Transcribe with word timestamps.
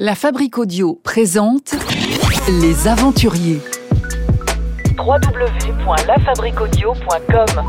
La 0.00 0.14
Fabrique 0.14 0.58
Audio 0.58 0.94
présente 1.02 1.74
Les 2.60 2.86
Aventuriers. 2.86 3.58
www.lafabriquaudio.com 4.96 7.64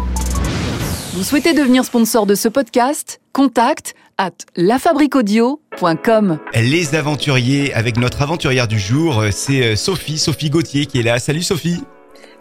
Vous 1.16 1.24
souhaitez 1.24 1.56
devenir 1.56 1.84
sponsor 1.84 2.28
de 2.28 2.36
ce 2.36 2.48
podcast? 2.48 3.20
Contact 3.34 3.96
à 4.20 4.30
lafabriquaudio.com. 4.56 6.38
Les 6.54 6.94
aventuriers 6.94 7.74
avec 7.74 7.98
notre 7.98 8.22
aventurière 8.22 8.68
du 8.68 8.78
jour, 8.78 9.22
euh, 9.22 9.32
c'est 9.32 9.64
euh, 9.64 9.76
Sophie, 9.76 10.20
Sophie 10.20 10.52
Gauthier 10.52 10.86
qui 10.86 11.00
est 11.00 11.04
là. 11.04 11.18
Salut 11.18 11.42
Sophie. 11.42 11.84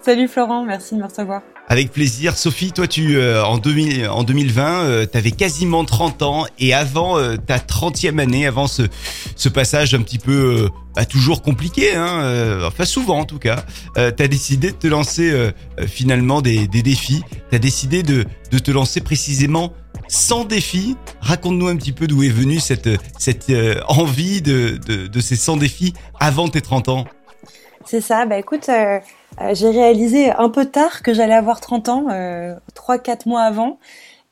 Salut 0.02 0.28
Florent, 0.28 0.64
merci 0.64 0.96
de 0.96 1.00
me 1.00 1.06
recevoir. 1.06 1.40
Avec 1.68 1.92
plaisir. 1.92 2.36
Sophie, 2.36 2.72
toi 2.72 2.86
tu 2.86 3.16
euh, 3.16 3.44
en, 3.44 3.58
2000, 3.58 4.08
en 4.08 4.24
2020, 4.24 5.06
tu 5.06 5.18
avais 5.18 5.30
quasiment 5.32 5.84
30 5.84 6.22
ans 6.22 6.46
et 6.58 6.72
avant 6.72 7.18
euh, 7.18 7.36
ta 7.36 7.58
30e 7.58 8.18
année, 8.18 8.46
avant 8.46 8.66
ce, 8.66 8.82
passage 9.48 9.94
un 9.94 10.00
petit 10.00 10.18
peu 10.18 10.32
euh, 10.32 10.68
bah, 10.98 11.04
toujours 11.04 11.42
compliqué, 11.42 11.94
hein, 11.94 12.22
euh, 12.22 12.66
enfin 12.66 12.84
souvent 12.84 13.20
en 13.20 13.24
tout 13.24 13.38
cas, 13.38 13.64
euh, 13.98 14.10
tu 14.10 14.20
as 14.20 14.26
décidé 14.26 14.72
de 14.72 14.76
te 14.76 14.88
lancer 14.88 15.30
euh, 15.30 15.52
euh, 15.78 15.86
finalement 15.86 16.42
des, 16.42 16.66
défis. 16.66 17.22
Tu 17.50 17.54
as 17.54 17.60
décidé 17.60 18.02
de, 18.02 18.24
te 18.50 18.70
lancer 18.72 19.00
précisément 19.00 19.72
sans 20.08 20.44
défis. 20.44 20.96
Raconte-nous 21.20 21.68
un 21.68 21.76
petit 21.76 21.92
peu 21.92 22.08
d'où 22.08 22.24
est 22.24 22.28
venue 22.30 22.58
cette, 22.58 22.88
euh, 22.88 23.80
envie 23.86 24.42
de, 24.42 24.76
de, 25.06 25.20
ces 25.20 25.36
100 25.36 25.58
défis 25.58 25.94
avant 26.18 26.48
tes 26.48 26.62
30 26.62 26.88
ans. 26.88 27.04
C'est 27.84 28.00
ça, 28.00 28.26
bah 28.26 28.38
écoute, 28.38 28.68
euh, 28.68 28.72
euh, 28.72 28.98
j'ai 29.54 29.70
réalisé 29.70 30.30
un 30.32 30.48
peu 30.50 30.66
tard 30.66 31.02
que 31.02 31.14
j'allais 31.14 31.34
avoir 31.34 31.60
30 31.60 31.88
ans, 31.88 32.06
euh, 32.10 32.54
3-4 32.74 33.26
mois 33.28 33.42
avant, 33.42 33.78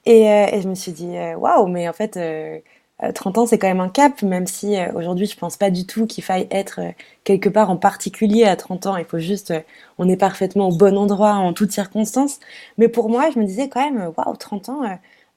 et, 0.06 0.30
euh, 0.30 0.46
et 0.52 0.62
je 0.62 0.68
me 0.68 0.74
suis 0.76 0.92
dit, 0.92 1.16
euh, 1.16 1.36
waouh, 1.36 1.68
mais 1.68 1.88
en 1.88 1.94
fait, 1.94 2.16
euh, 2.18 2.60
euh, 3.04 3.12
30 3.12 3.38
ans 3.38 3.46
c'est 3.46 3.58
quand 3.58 3.68
même 3.68 3.80
un 3.80 3.88
cap, 3.90 4.22
même 4.22 4.46
si 4.46 4.76
euh, 4.78 4.92
aujourd'hui 4.94 5.26
je 5.26 5.36
pense 5.36 5.56
pas 5.58 5.70
du 5.70 5.86
tout 5.86 6.06
qu'il 6.06 6.24
faille 6.24 6.48
être 6.50 6.80
euh, 6.82 6.92
quelque 7.24 7.48
part 7.50 7.70
en 7.70 7.76
particulier 7.78 8.44
à 8.44 8.56
30 8.56 8.86
ans, 8.86 8.96
il 8.96 9.04
faut 9.06 9.18
juste, 9.20 9.52
euh, 9.52 9.60
on 9.98 10.08
est 10.08 10.16
parfaitement 10.16 10.68
au 10.70 10.72
bon 10.76 10.96
endroit 10.98 11.34
en 11.34 11.52
toutes 11.54 11.72
circonstances, 11.72 12.40
mais 12.78 12.88
pour 12.88 13.10
moi 13.10 13.30
je 13.34 13.38
me 13.40 13.44
disais 13.46 13.68
quand 13.68 13.84
même, 13.90 14.12
waouh, 14.16 14.36
30 14.36 14.68
ans... 14.70 14.82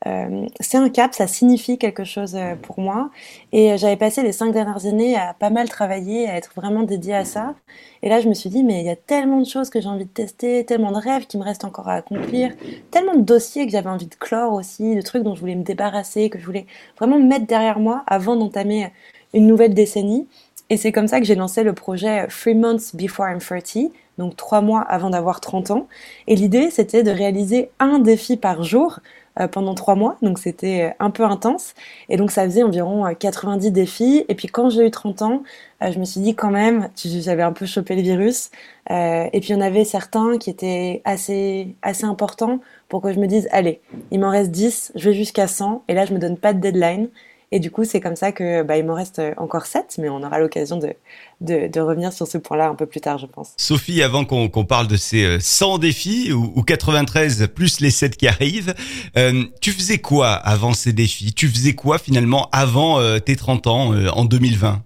euh, 0.08 0.46
c'est 0.62 0.78
un 0.78 0.90
cap, 0.90 1.14
ça 1.14 1.28
signifie 1.28 1.78
quelque 1.78 2.06
chose 2.06 2.36
euh, 2.36 2.56
pour 2.56 2.80
moi. 2.80 3.10
Et 3.52 3.74
euh, 3.74 3.78
j'avais 3.78 3.98
passé 3.98 4.24
les 4.24 4.32
cinq 4.32 4.54
dernières 4.54 4.86
années 4.86 5.18
à 5.18 5.34
pas 5.34 5.50
mal 5.50 5.68
travailler, 5.68 6.30
à 6.30 6.36
être 6.36 6.52
vraiment 6.56 6.84
dédiée 6.84 7.16
à 7.16 7.26
ça. 7.26 7.56
Et 8.02 8.10
là, 8.10 8.22
je 8.22 8.30
me 8.30 8.34
suis 8.34 8.50
dit, 8.50 8.64
mais 8.64 8.80
il 8.80 8.86
y 8.86 8.90
a 8.90 8.96
tellement 8.96 9.42
de 9.42 9.46
choses 9.46 9.70
que 9.70 9.82
j'ai 9.82 9.90
envie 9.90 10.06
de 10.06 10.10
tester, 10.10 10.64
tellement 10.66 10.92
de 10.92 10.98
rêves 10.98 11.28
qui 11.28 11.38
me 11.38 11.44
restent 11.44 11.66
encore 11.66 11.90
à 11.90 11.96
accomplir, 11.96 12.54
tellement 12.92 13.16
de 13.16 13.22
dossiers 13.22 13.66
que 13.66 13.72
j'avais 13.72 13.90
envie 13.90 14.08
de 14.08 14.16
clore 14.16 14.54
aussi, 14.54 14.96
de 14.96 15.02
trucs 15.02 15.24
dont 15.24 15.36
je 15.36 15.42
voulais 15.42 15.56
me 15.56 15.64
débarrasser, 15.64 16.30
que 16.30 16.40
je 16.40 16.46
voulais 16.46 16.66
vraiment 16.98 17.20
mettre 17.20 17.46
derrière 17.46 17.80
moi 17.80 18.04
avant 18.08 18.38
d'entamer 18.38 18.92
une 19.34 19.48
nouvelle 19.48 19.74
décennie. 19.74 20.28
Et 20.70 20.78
c'est 20.78 20.92
comme 20.92 21.08
ça 21.08 21.20
que 21.20 21.26
j'ai 21.26 21.36
lancé 21.36 21.64
le 21.64 21.74
projet 21.74 22.28
Three 22.28 22.56
Months 22.56 22.96
Before 22.96 23.28
I'm 23.28 23.40
30, 23.40 23.92
donc 24.18 24.36
trois 24.36 24.62
mois 24.62 24.82
avant 24.82 25.10
d'avoir 25.10 25.42
30 25.42 25.72
ans. 25.72 25.88
Et 26.28 26.36
l'idée, 26.36 26.70
c'était 26.70 27.04
de 27.04 27.10
réaliser 27.10 27.72
un 27.80 28.00
défi 28.00 28.38
par 28.38 28.64
jour 28.64 29.00
pendant 29.48 29.76
trois 29.76 29.96
mois, 29.96 30.18
donc 30.22 30.40
c'était 30.40 30.90
euh, 30.90 30.96
un 31.00 31.12
peu 31.12 31.24
intense. 31.24 31.74
Et 32.10 32.18
donc 32.18 32.32
ça 32.32 32.44
faisait 32.46 32.64
environ 32.64 33.06
euh, 33.06 33.14
90 33.14 33.72
défis. 33.72 34.26
Et 34.28 34.36
puis 34.36 34.48
quand 34.48 34.70
j'ai 34.70 34.86
eu 34.86 34.92
30 34.92 35.22
ans, 35.22 35.44
euh, 35.82 35.92
je 35.92 36.00
me 36.00 36.06
suis 36.06 36.20
dit 36.22 36.36
quand 36.36 36.52
même, 36.52 36.90
j'avais 36.96 37.44
un 37.44 37.54
peu 37.54 37.66
chopé 37.66 37.96
le 37.96 38.02
virus. 38.02 38.52
Euh, 38.92 39.28
et 39.32 39.40
puis 39.40 39.50
il 39.50 39.54
y 39.54 39.56
en 39.56 39.62
avait 39.62 39.86
certains 39.86 40.38
qui 40.38 40.50
étaient 40.50 41.02
assez, 41.06 41.76
assez 41.82 42.06
importants 42.06 42.60
pour 42.90 43.02
que 43.02 43.14
je 43.14 43.20
me 43.20 43.28
dise, 43.28 43.48
allez, 43.52 43.82
il 44.12 44.20
m'en 44.20 44.32
reste 44.32 44.52
10, 44.52 44.94
je 44.96 45.10
vais 45.10 45.16
jusqu'à 45.16 45.48
100. 45.48 45.84
Et 45.88 45.94
là, 45.94 46.06
je 46.06 46.14
me 46.14 46.20
donne 46.20 46.38
pas 46.38 46.54
de 46.54 46.60
deadline. 46.60 47.10
Et 47.52 47.60
du 47.60 47.72
coup, 47.72 47.84
c'est 47.84 48.00
comme 48.00 48.16
ça 48.16 48.32
que 48.32 48.62
bah, 48.62 48.78
il 48.78 48.86
m'en 48.86 48.94
reste 48.94 49.18
euh, 49.18 49.34
encore 49.38 49.66
7, 49.66 49.96
mais 49.98 50.08
on 50.08 50.22
aura 50.22 50.38
l'occasion 50.38 50.78
de, 50.78 50.94
de, 51.42 51.68
de 51.68 51.80
revenir 51.80 52.14
sur 52.14 52.28
ce 52.28 52.38
point-là 52.38 52.70
un 52.70 52.76
peu 52.76 52.86
plus 52.86 53.02
tard, 53.02 53.18
je 53.18 53.26
pense. 53.26 53.54
Sophie, 53.58 54.04
avant 54.04 54.24
qu'on 54.24 54.50
qu'on 54.50 54.66
parle 54.66 54.88
de 54.88 54.98
ces 54.98 55.24
euh, 55.26 55.40
100 55.40 55.80
défis 55.80 56.32
ou, 56.32 56.54
ou 56.56 56.62
93 56.62 57.48
plus 57.56 57.80
les 57.80 57.90
7 57.90 58.18
qui 58.18 58.28
arrivent, 58.28 58.76
euh, 59.18 59.46
tu 59.62 59.72
faisais 59.72 59.98
quoi 59.98 60.34
avant 60.34 60.74
ces 60.74 60.94
défis? 60.94 61.34
Tu 61.34 61.48
faisais 61.48 61.74
quoi 61.74 61.98
finalement 61.98 62.50
avant 62.52 63.00
euh, 63.00 63.18
tes 63.18 63.36
30 63.36 63.66
ans 63.66 63.94
euh, 63.94 64.10
en 64.10 64.26
2020 64.26 64.84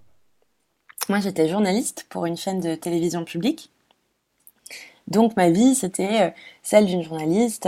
Moi, 1.09 1.19
j'étais 1.19 1.49
journaliste 1.49 2.05
pour 2.09 2.25
une 2.25 2.37
chaîne 2.37 2.61
de 2.61 2.75
télévision 2.75 3.25
publique. 3.25 3.71
Donc, 5.07 5.35
ma 5.35 5.49
vie, 5.49 5.75
c'était 5.75 6.21
euh, 6.21 6.29
celle 6.61 6.85
d'une 6.85 7.03
journaliste 7.03 7.67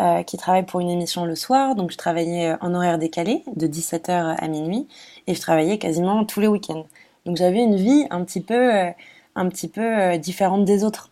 euh, 0.00 0.22
qui 0.22 0.36
travaille 0.36 0.64
pour 0.64 0.80
une 0.80 0.90
émission 0.90 1.24
le 1.24 1.34
soir. 1.34 1.74
Donc, 1.74 1.90
je 1.90 1.96
travaillais 1.96 2.50
euh, 2.50 2.56
en 2.60 2.74
horaire 2.74 2.98
décalé, 2.98 3.42
de 3.56 3.66
17h 3.66 4.36
à 4.38 4.48
minuit, 4.48 4.86
et 5.26 5.34
je 5.34 5.40
travaillais 5.40 5.78
quasiment 5.78 6.24
tous 6.24 6.40
les 6.40 6.48
week-ends. 6.48 6.86
Donc, 7.26 7.36
j'avais 7.36 7.62
une 7.62 7.76
vie 7.76 8.06
un 8.10 8.24
petit 8.24 8.40
peu, 8.40 8.74
euh, 8.74 8.90
un 9.34 9.48
petit 9.48 9.68
peu 9.68 10.16
différente 10.18 10.64
des 10.64 10.84
autres, 10.84 11.10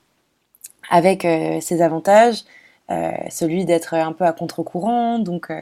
avec 0.91 1.23
ses 1.23 1.83
avantages, 1.83 2.45
celui 3.31 3.65
d'être 3.65 3.95
un 3.95 4.13
peu 4.13 4.25
à 4.25 4.33
contre-courant, 4.33 5.19
donc 5.21 5.53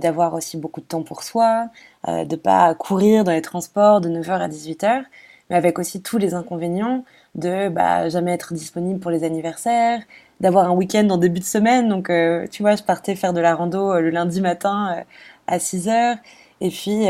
d'avoir 0.00 0.34
aussi 0.34 0.56
beaucoup 0.56 0.80
de 0.80 0.86
temps 0.86 1.02
pour 1.02 1.22
soi, 1.22 1.68
euh, 2.08 2.24
de 2.24 2.34
pas 2.36 2.74
courir 2.74 3.22
dans 3.22 3.30
les 3.30 3.42
transports 3.42 4.00
de 4.00 4.08
9h 4.08 4.40
à 4.40 4.48
18h, 4.48 5.04
mais 5.50 5.56
avec 5.56 5.78
aussi 5.78 6.02
tous 6.02 6.18
les 6.18 6.34
inconvénients 6.34 7.04
de 7.36 7.68
bah, 7.68 8.08
jamais 8.08 8.32
être 8.32 8.54
disponible 8.54 8.98
pour 8.98 9.10
les 9.12 9.22
anniversaires, 9.24 10.02
d'avoir 10.42 10.68
un 10.68 10.72
week-end 10.72 11.08
en 11.08 11.16
début 11.16 11.38
de 11.38 11.44
semaine. 11.44 11.88
Donc, 11.88 12.10
euh, 12.10 12.46
tu 12.50 12.62
vois, 12.62 12.74
je 12.74 12.82
partais 12.82 13.14
faire 13.14 13.32
de 13.32 13.40
la 13.40 13.54
rando 13.54 13.92
euh, 13.92 14.00
le 14.00 14.10
lundi 14.10 14.40
matin 14.40 14.96
euh, 14.98 15.02
à 15.46 15.58
6 15.58 15.88
heures. 15.88 16.16
Et 16.60 16.68
puis, 16.68 17.06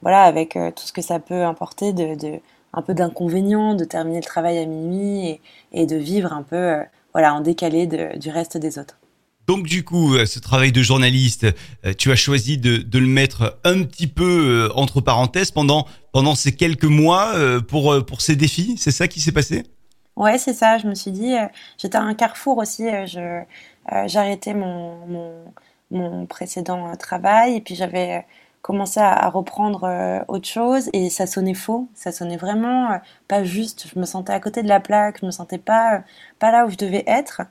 voilà, 0.00 0.22
avec 0.22 0.52
tout 0.74 0.86
ce 0.86 0.92
que 0.92 1.02
ça 1.02 1.18
peut 1.18 1.44
importer 1.44 1.92
de, 1.92 2.40
un 2.72 2.80
peu 2.80 2.94
d'inconvénients, 2.94 3.74
de 3.74 3.84
terminer 3.84 4.20
le 4.20 4.24
travail 4.24 4.56
à 4.56 4.64
minuit 4.64 5.38
et, 5.72 5.86
de 5.86 5.96
vivre 5.96 6.32
un 6.32 6.42
peu, 6.42 6.76
voilà, 7.12 7.34
en 7.34 7.42
décalé 7.42 7.86
du 7.86 8.30
reste 8.30 8.56
des 8.56 8.78
autres. 8.78 8.96
Donc 9.46 9.66
du 9.66 9.84
coup, 9.84 10.16
ce 10.24 10.38
travail 10.38 10.72
de 10.72 10.80
journaliste, 10.80 11.46
tu 11.98 12.10
as 12.10 12.16
choisi 12.16 12.56
de, 12.56 12.78
de 12.78 12.98
le 12.98 13.06
mettre 13.06 13.58
un 13.64 13.82
petit 13.82 14.06
peu 14.06 14.70
entre 14.74 15.02
parenthèses 15.02 15.50
pendant 15.50 15.86
pendant 16.12 16.34
ces 16.34 16.56
quelques 16.56 16.84
mois 16.84 17.34
pour 17.68 18.02
pour 18.06 18.22
ces 18.22 18.34
défis. 18.34 18.76
C'est 18.78 18.92
ça 18.92 19.08
qui 19.08 19.20
s'est 19.20 19.32
passé? 19.32 19.64
Ouais, 20.16 20.38
c'est 20.38 20.54
ça. 20.54 20.78
Je 20.78 20.86
me 20.88 20.94
suis 20.94 21.10
dit, 21.12 21.34
euh, 21.34 21.46
j'étais 21.78 21.96
à 21.98 22.02
un 22.02 22.14
carrefour 22.14 22.58
aussi. 22.58 22.88
euh, 22.88 23.04
je, 23.06 23.20
euh, 23.20 24.08
j'arrêtais 24.08 24.54
mon, 24.54 25.44
mon, 25.90 26.26
précédent 26.26 26.88
euh, 26.90 26.94
travail 26.96 27.56
et 27.56 27.60
puis 27.60 27.74
j'avais 27.74 28.16
euh, 28.18 28.20
commencé 28.62 28.98
à, 28.98 29.28
reprendre 29.28 30.24
autre 30.28 30.48
chose 30.48 30.88
et 30.92 31.10
ça 31.10 31.26
sonnait 31.26 31.54
faux. 31.54 31.88
Ça 31.94 32.12
sonnait 32.12 32.36
vraiment 32.38 32.98
pas 33.28 33.44
juste. 33.44 33.86
Je 33.94 33.98
me 34.00 34.04
sentais 34.06 34.32
à 34.32 34.40
côté 34.40 34.62
de 34.62 34.68
la 34.68 34.80
plaque. 34.80 35.18
Je 35.20 35.26
me 35.26 35.30
sentais 35.30 35.58
pas, 35.58 36.02
pas 36.38 36.50
là 36.50 36.66
où 36.66 36.70
je 36.70 36.76
devais 36.76 37.04
être. 37.06 37.42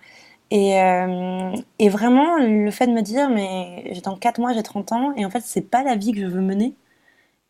Et, 0.52 0.78
et 1.80 1.90
vraiment, 1.90 2.38
le 2.38 2.72
fait 2.72 2.88
de 2.88 2.92
me 2.94 3.02
dire, 3.02 3.30
mais 3.30 3.84
j'ai- 3.94 4.02
dans 4.02 4.18
4 4.18 4.40
mois, 4.40 4.54
j'ai 4.54 4.64
30 4.64 4.92
ans 4.92 5.14
et 5.16 5.25
en 5.25 5.30
fait, 5.30 5.42
c'est 5.44 5.62
pas 5.70 5.84
la 5.84 5.96
vie 5.96 6.12
que 6.14 6.20
je 6.22 6.25
veux 6.25 6.42
mener. 6.42 6.75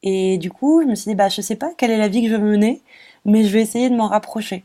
Et 0.04 0.38
du 0.38 0.52
coup, 0.52 0.82
je 0.84 0.88
me 0.88 0.96
suis 0.96 1.10
dit, 1.12 1.16
bah, 1.16 1.30
je 1.30 1.42
sais 1.42 1.56
pas 1.56 1.74
quelle 1.78 1.92
est 1.92 1.98
la 1.98 2.08
vie 2.08 2.24
que 2.24 2.30
je 2.30 2.36
veux 2.36 2.42
mener, 2.50 2.82
mais 3.26 3.44
je 3.44 3.50
vais 3.54 3.62
essayer 3.62 3.90
de 3.90 3.96
m'en 3.96 4.08
rapprocher. 4.08 4.64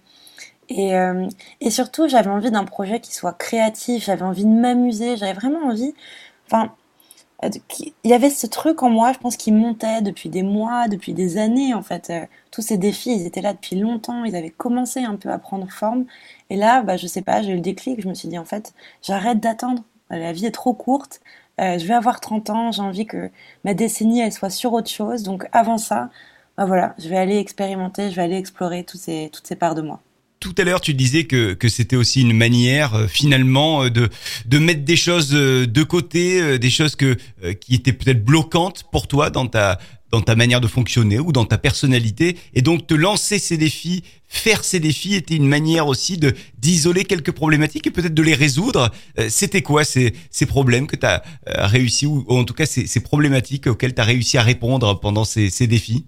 Et, 0.70 0.96
euh, 0.96 1.28
et 1.60 1.70
surtout, 1.70 2.08
j'avais 2.08 2.30
envie 2.30 2.50
d'un 2.52 2.64
projet 2.64 3.00
qui 3.00 3.12
soit 3.14 3.32
créatif, 3.34 4.04
j'avais 4.04 4.22
envie 4.22 4.44
de 4.44 4.50
m'amuser, 4.50 5.16
j'avais 5.16 5.32
vraiment 5.34 5.66
envie. 5.68 5.94
Enfin, 6.46 6.72
euh, 7.44 7.50
il 8.04 8.10
y 8.10 8.14
avait 8.14 8.30
ce 8.30 8.46
truc 8.46 8.82
en 8.82 8.90
moi, 8.90 9.12
je 9.12 9.18
pense, 9.18 9.36
qui 9.36 9.52
montait 9.52 10.02
depuis 10.02 10.28
des 10.30 10.42
mois, 10.44 10.88
depuis 10.88 11.14
des 11.14 11.38
années, 11.38 11.74
en 11.74 11.82
fait. 11.82 12.10
Euh, 12.10 12.26
tous 12.52 12.62
ces 12.62 12.78
défis, 12.78 13.12
ils 13.14 13.26
étaient 13.26 13.42
là 13.42 13.54
depuis 13.54 13.76
longtemps, 13.76 14.24
ils 14.24 14.36
avaient 14.36 14.50
commencé 14.50 15.00
un 15.04 15.16
peu 15.16 15.30
à 15.30 15.38
prendre 15.38 15.70
forme. 15.70 16.06
Et 16.50 16.56
là, 16.56 16.82
bah, 16.82 16.96
je 16.96 17.06
sais 17.08 17.22
pas, 17.22 17.42
j'ai 17.42 17.52
eu 17.52 17.56
le 17.56 17.60
déclic, 17.62 18.00
je 18.02 18.08
me 18.08 18.14
suis 18.14 18.28
dit, 18.28 18.38
en 18.38 18.44
fait, 18.44 18.74
j'arrête 19.02 19.40
d'attendre. 19.40 19.84
La 20.10 20.32
vie 20.32 20.46
est 20.46 20.52
trop 20.52 20.74
courte. 20.74 21.20
Je 21.58 21.86
vais 21.86 21.94
avoir 21.94 22.20
30 22.20 22.50
ans, 22.50 22.72
j'ai 22.72 22.82
envie 22.82 23.06
que 23.06 23.30
ma 23.64 23.74
décennie, 23.74 24.20
elle 24.20 24.32
soit 24.32 24.50
sur 24.50 24.72
autre 24.72 24.90
chose. 24.90 25.22
Donc, 25.24 25.46
avant 25.52 25.78
ça, 25.78 26.10
bah 26.56 26.64
voilà, 26.66 26.94
je 26.98 27.08
vais 27.08 27.18
aller 27.18 27.38
expérimenter, 27.38 28.10
je 28.10 28.16
vais 28.16 28.22
aller 28.22 28.36
explorer 28.38 28.84
toutes 28.84 29.00
ces 29.00 29.56
parts 29.58 29.74
de 29.74 29.82
moi. 29.82 30.00
Tout 30.40 30.54
à 30.56 30.64
l'heure, 30.64 30.80
tu 30.80 30.94
disais 30.94 31.24
que, 31.24 31.52
que 31.52 31.68
c'était 31.68 31.96
aussi 31.96 32.22
une 32.22 32.32
manière 32.32 32.94
euh, 32.94 33.06
finalement 33.06 33.84
euh, 33.84 33.90
de, 33.90 34.08
de 34.46 34.58
mettre 34.58 34.84
des 34.84 34.96
choses 34.96 35.34
euh, 35.34 35.66
de 35.66 35.82
côté, 35.82 36.40
euh, 36.40 36.58
des 36.58 36.70
choses 36.70 36.96
que, 36.96 37.18
euh, 37.44 37.52
qui 37.52 37.74
étaient 37.74 37.92
peut-être 37.92 38.24
bloquantes 38.24 38.84
pour 38.90 39.06
toi 39.06 39.28
dans 39.28 39.46
ta, 39.46 39.78
dans 40.10 40.22
ta 40.22 40.36
manière 40.36 40.62
de 40.62 40.66
fonctionner 40.66 41.18
ou 41.18 41.30
dans 41.30 41.44
ta 41.44 41.58
personnalité. 41.58 42.38
Et 42.54 42.62
donc 42.62 42.86
te 42.86 42.94
lancer 42.94 43.38
ces 43.38 43.58
défis, 43.58 44.02
faire 44.28 44.64
ces 44.64 44.80
défis 44.80 45.14
était 45.14 45.36
une 45.36 45.46
manière 45.46 45.86
aussi 45.88 46.16
de 46.16 46.34
d'isoler 46.56 47.04
quelques 47.04 47.32
problématiques 47.32 47.86
et 47.86 47.90
peut-être 47.90 48.14
de 48.14 48.22
les 48.22 48.34
résoudre. 48.34 48.90
C'était 49.28 49.60
quoi 49.60 49.84
ces, 49.84 50.14
ces 50.30 50.46
problèmes 50.46 50.86
que 50.86 50.96
tu 50.96 51.04
as 51.04 51.22
réussi 51.66 52.06
ou 52.06 52.24
en 52.28 52.44
tout 52.44 52.54
cas 52.54 52.64
ces, 52.64 52.86
ces 52.86 53.00
problématiques 53.00 53.66
auxquelles 53.66 53.94
tu 53.94 54.00
as 54.00 54.04
réussi 54.04 54.38
à 54.38 54.42
répondre 54.42 54.98
pendant 55.00 55.26
ces, 55.26 55.50
ces 55.50 55.66
défis? 55.66 56.06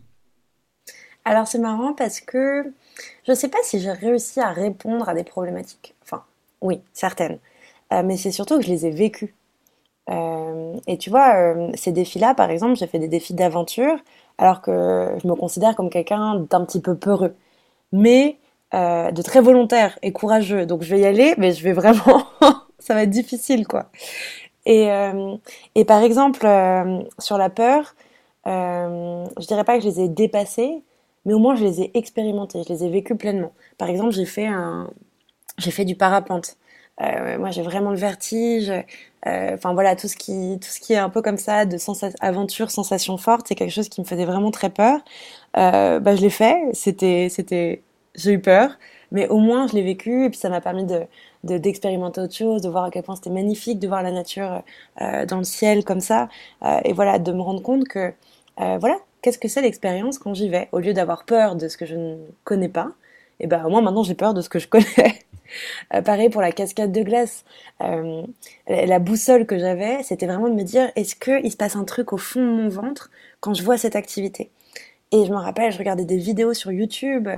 Alors 1.25 1.47
c'est 1.47 1.61
marrant 1.61 1.93
parce 1.93 2.21
que 2.21 2.65
je 3.27 3.33
sais 3.33 3.49
pas 3.49 3.59
si 3.63 3.81
j'ai 3.81 3.93
réussi 3.93 4.41
à 4.41 4.51
répondre 4.51 5.09
à 5.09 5.15
des 5.15 5.25
problématiques. 5.25 5.95
Enfin, 6.03 6.25
oui, 6.61 6.81
certaines. 6.93 7.39
Euh, 7.93 8.03
mais 8.05 8.17
c'est 8.17 8.31
surtout 8.31 8.59
que 8.59 8.65
je 8.65 8.71
les 8.71 8.87
ai 8.87 8.91
vécues. 8.91 9.35
Euh, 10.11 10.75
et 10.87 10.99
tu 10.99 11.11
vois, 11.11 11.37
euh, 11.37 11.71
ces 11.75 11.93
défis-là, 11.93 12.35
par 12.35 12.51
exemple, 12.51 12.77
j'ai 12.77 12.87
fait 12.87 12.99
des 12.99 13.09
défis 13.09 13.35
d'aventure 13.35 13.97
alors 14.39 14.61
que 14.63 15.17
je 15.23 15.29
me 15.29 15.35
considère 15.35 15.77
comme 15.77 15.91
quelqu'un 15.91 16.37
d'un 16.51 16.65
petit 16.65 16.81
peu 16.81 16.97
peureux, 16.97 17.35
mais 17.93 18.39
de 18.73 19.21
très 19.21 19.43
volontaire 19.43 19.99
et 20.01 20.13
courageux. 20.13 20.65
Donc 20.65 20.83
je 20.83 20.95
vais 20.95 21.03
y 21.03 21.05
aller, 21.05 21.35
mais 21.37 21.53
je 21.53 21.63
vais 21.63 21.75
vraiment, 21.75 22.25
ça 22.79 22.95
va 22.95 23.03
être 23.03 23.11
difficile 23.11 23.69
quoi. 23.69 23.91
Et, 24.65 24.89
et 25.75 25.85
par 25.85 26.03
exemple 26.03 26.47
sur 27.19 27.37
la 27.37 27.51
peur, 27.51 27.95
je 28.47 29.47
dirais 29.47 29.65
pas 29.65 29.77
que 29.77 29.85
je 29.85 29.89
les 29.89 30.01
ai 30.01 30.09
dépassés, 30.09 30.83
mais 31.25 31.35
au 31.35 31.39
moins 31.39 31.55
je 31.57 31.65
les 31.65 31.81
ai 31.83 31.91
expérimentés, 31.97 32.63
je 32.67 32.73
les 32.73 32.85
ai 32.85 32.91
vécus 32.91 33.17
pleinement. 33.17 33.53
Par 33.79 33.89
exemple, 33.89 34.13
j'ai 34.13 34.27
fait 35.71 35.85
du 35.85 35.97
parapente. 35.97 36.57
Euh, 37.01 37.39
moi, 37.39 37.51
j'ai 37.51 37.63
vraiment 37.63 37.91
le 37.91 37.97
vertige. 37.97 38.71
Euh, 38.71 38.83
Enfin 39.55 39.73
voilà, 39.73 39.95
tout 39.95 40.09
ce 40.09 40.17
qui, 40.17 40.59
est 40.91 40.97
un 40.97 41.09
peu 41.09 41.23
comme 41.23 41.37
ça, 41.39 41.65
de 41.65 41.79
sensa 41.79 42.09
aventure, 42.21 42.71
sensation 42.73 43.17
forte, 43.19 43.47
c'est 43.49 43.55
quelque 43.55 43.71
chose 43.71 43.89
qui 43.89 44.01
me 44.01 44.07
faisait 44.07 44.25
vraiment 44.25 44.51
très 44.51 44.69
peur. 44.71 44.99
Euh, 45.57 46.01
bah, 46.01 46.17
je 46.17 46.23
l'ai 46.23 46.31
fait. 46.31 46.57
C'était, 46.73 47.29
j'ai 48.17 48.33
eu 48.33 48.41
peur, 48.41 48.79
mais 49.13 49.29
au 49.29 49.39
moins 49.39 49.69
je 49.69 49.75
l'ai 49.75 49.83
vécu 49.83 50.25
et 50.25 50.31
puis 50.31 50.39
ça 50.39 50.49
m'a 50.49 50.61
permis 50.61 50.85
de 50.85 51.03
de- 51.45 51.59
d'expérimenter 51.59 52.21
autre 52.21 52.35
chose, 52.35 52.63
de 52.63 52.69
voir 52.69 52.85
à 52.85 52.91
quel 52.91 53.03
point 53.03 53.17
c'était 53.17 53.31
magnifique, 53.31 53.79
de 53.81 53.89
voir 53.89 54.03
la 54.03 54.13
nature 54.13 54.63
dans 55.01 55.39
le 55.39 55.45
ciel 55.45 55.85
comme 55.85 56.01
ça, 56.01 56.29
et 56.85 56.93
voilà, 56.93 57.19
de 57.19 57.33
me 57.33 57.41
rendre 57.43 57.63
compte 57.63 57.85
que 57.89 58.13
voilà, 58.57 58.97
qu'est-ce 59.23 59.39
que 59.39 59.49
c'est 59.49 59.63
l'expérience 59.63 60.19
quand 60.19 60.35
j'y 60.35 60.49
vais, 60.49 60.69
au 60.73 60.81
lieu 60.81 60.93
d'avoir 60.93 61.25
peur 61.25 61.57
de 61.57 61.69
ce 61.69 61.77
que 61.77 61.87
je 61.87 61.95
ne 61.95 62.17
connais 62.45 62.69
pas, 62.69 62.93
et 63.41 63.47
ben 63.47 63.65
au 63.65 63.71
moins 63.71 63.81
maintenant 63.81 64.03
j'ai 64.03 64.15
peur 64.15 64.35
de 64.35 64.43
ce 64.43 64.49
que 64.49 64.59
je 64.59 64.69
connais. 64.69 64.85
Euh, 65.93 66.01
pareil 66.01 66.31
pour 66.31 66.41
la 66.41 66.51
cascade 66.51 66.93
de 66.93 67.03
glace. 67.03 67.45
Euh, 67.83 68.23
la 68.69 68.99
boussole 68.99 69.45
que 69.45 69.59
j'avais, 69.59 70.03
c'était 70.03 70.25
vraiment 70.25 70.49
de 70.49 70.55
me 70.55 70.63
dire 70.63 70.91
est-ce 70.97 71.15
que 71.15 71.45
il 71.45 71.51
se 71.51 71.59
passe 71.59 71.77
un 71.77 71.85
truc 71.85 72.15
au 72.15 72.17
fond 72.17 72.41
de 72.41 72.51
mon 72.51 72.69
ventre 72.71 73.11
quand 73.41 73.53
je 73.53 73.63
vois 73.63 73.77
cette 73.77 73.95
activité? 73.95 74.51
Et 75.11 75.27
je 75.27 75.31
me 75.31 75.37
rappelle, 75.37 75.71
je 75.71 75.77
regardais 75.77 76.07
des 76.07 76.17
vidéos 76.17 76.55
sur 76.55 76.73
YouTube 76.73 77.29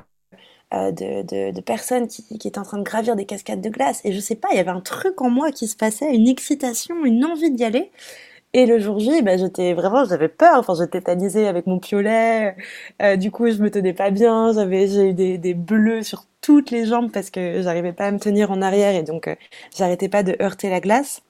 euh, 0.72 0.92
de, 0.92 1.50
de, 1.50 1.60
personnes 1.60 2.06
qui, 2.06 2.22
qui 2.38 2.46
étaient 2.46 2.58
en 2.58 2.62
train 2.62 2.78
de 2.78 2.84
gravir 2.84 3.16
des 3.16 3.26
cascades 3.26 3.60
de 3.60 3.68
glace 3.68 4.00
et 4.04 4.12
je 4.12 4.20
sais 4.20 4.36
pas, 4.36 4.48
il 4.52 4.56
y 4.58 4.60
avait 4.60 4.70
un 4.70 4.80
truc 4.80 5.20
en 5.20 5.30
moi 5.30 5.50
qui 5.50 5.66
se 5.66 5.76
passait, 5.76 6.14
une 6.14 6.28
excitation, 6.28 7.04
une 7.04 7.24
envie 7.24 7.50
d'y 7.50 7.64
aller. 7.64 7.90
Et 8.56 8.66
le 8.66 8.78
jour 8.78 9.00
J, 9.00 9.20
ben, 9.22 9.36
j'étais 9.36 9.74
vraiment, 9.74 10.04
j'avais 10.04 10.28
peur. 10.28 10.58
Enfin, 10.58 10.74
j'étais 10.78 11.00
tétanisée 11.00 11.48
avec 11.48 11.66
mon 11.66 11.80
piolet. 11.80 12.56
Euh, 13.02 13.16
du 13.16 13.32
coup, 13.32 13.50
je 13.50 13.60
me 13.60 13.68
tenais 13.68 13.92
pas 13.92 14.10
bien. 14.10 14.52
J'avais, 14.52 14.86
j'ai 14.86 15.10
eu 15.10 15.12
des, 15.12 15.38
des 15.38 15.54
bleus 15.54 16.04
sur 16.04 16.24
toutes 16.40 16.70
les 16.70 16.86
jambes 16.86 17.10
parce 17.10 17.30
que 17.30 17.62
j'arrivais 17.62 17.92
pas 17.92 18.06
à 18.06 18.12
me 18.12 18.20
tenir 18.20 18.52
en 18.52 18.62
arrière 18.62 18.94
et 18.94 19.02
donc 19.02 19.26
euh, 19.26 19.34
j'arrêtais 19.76 20.08
pas 20.08 20.22
de 20.22 20.36
heurter 20.40 20.70
la 20.70 20.80
glace. 20.80 21.22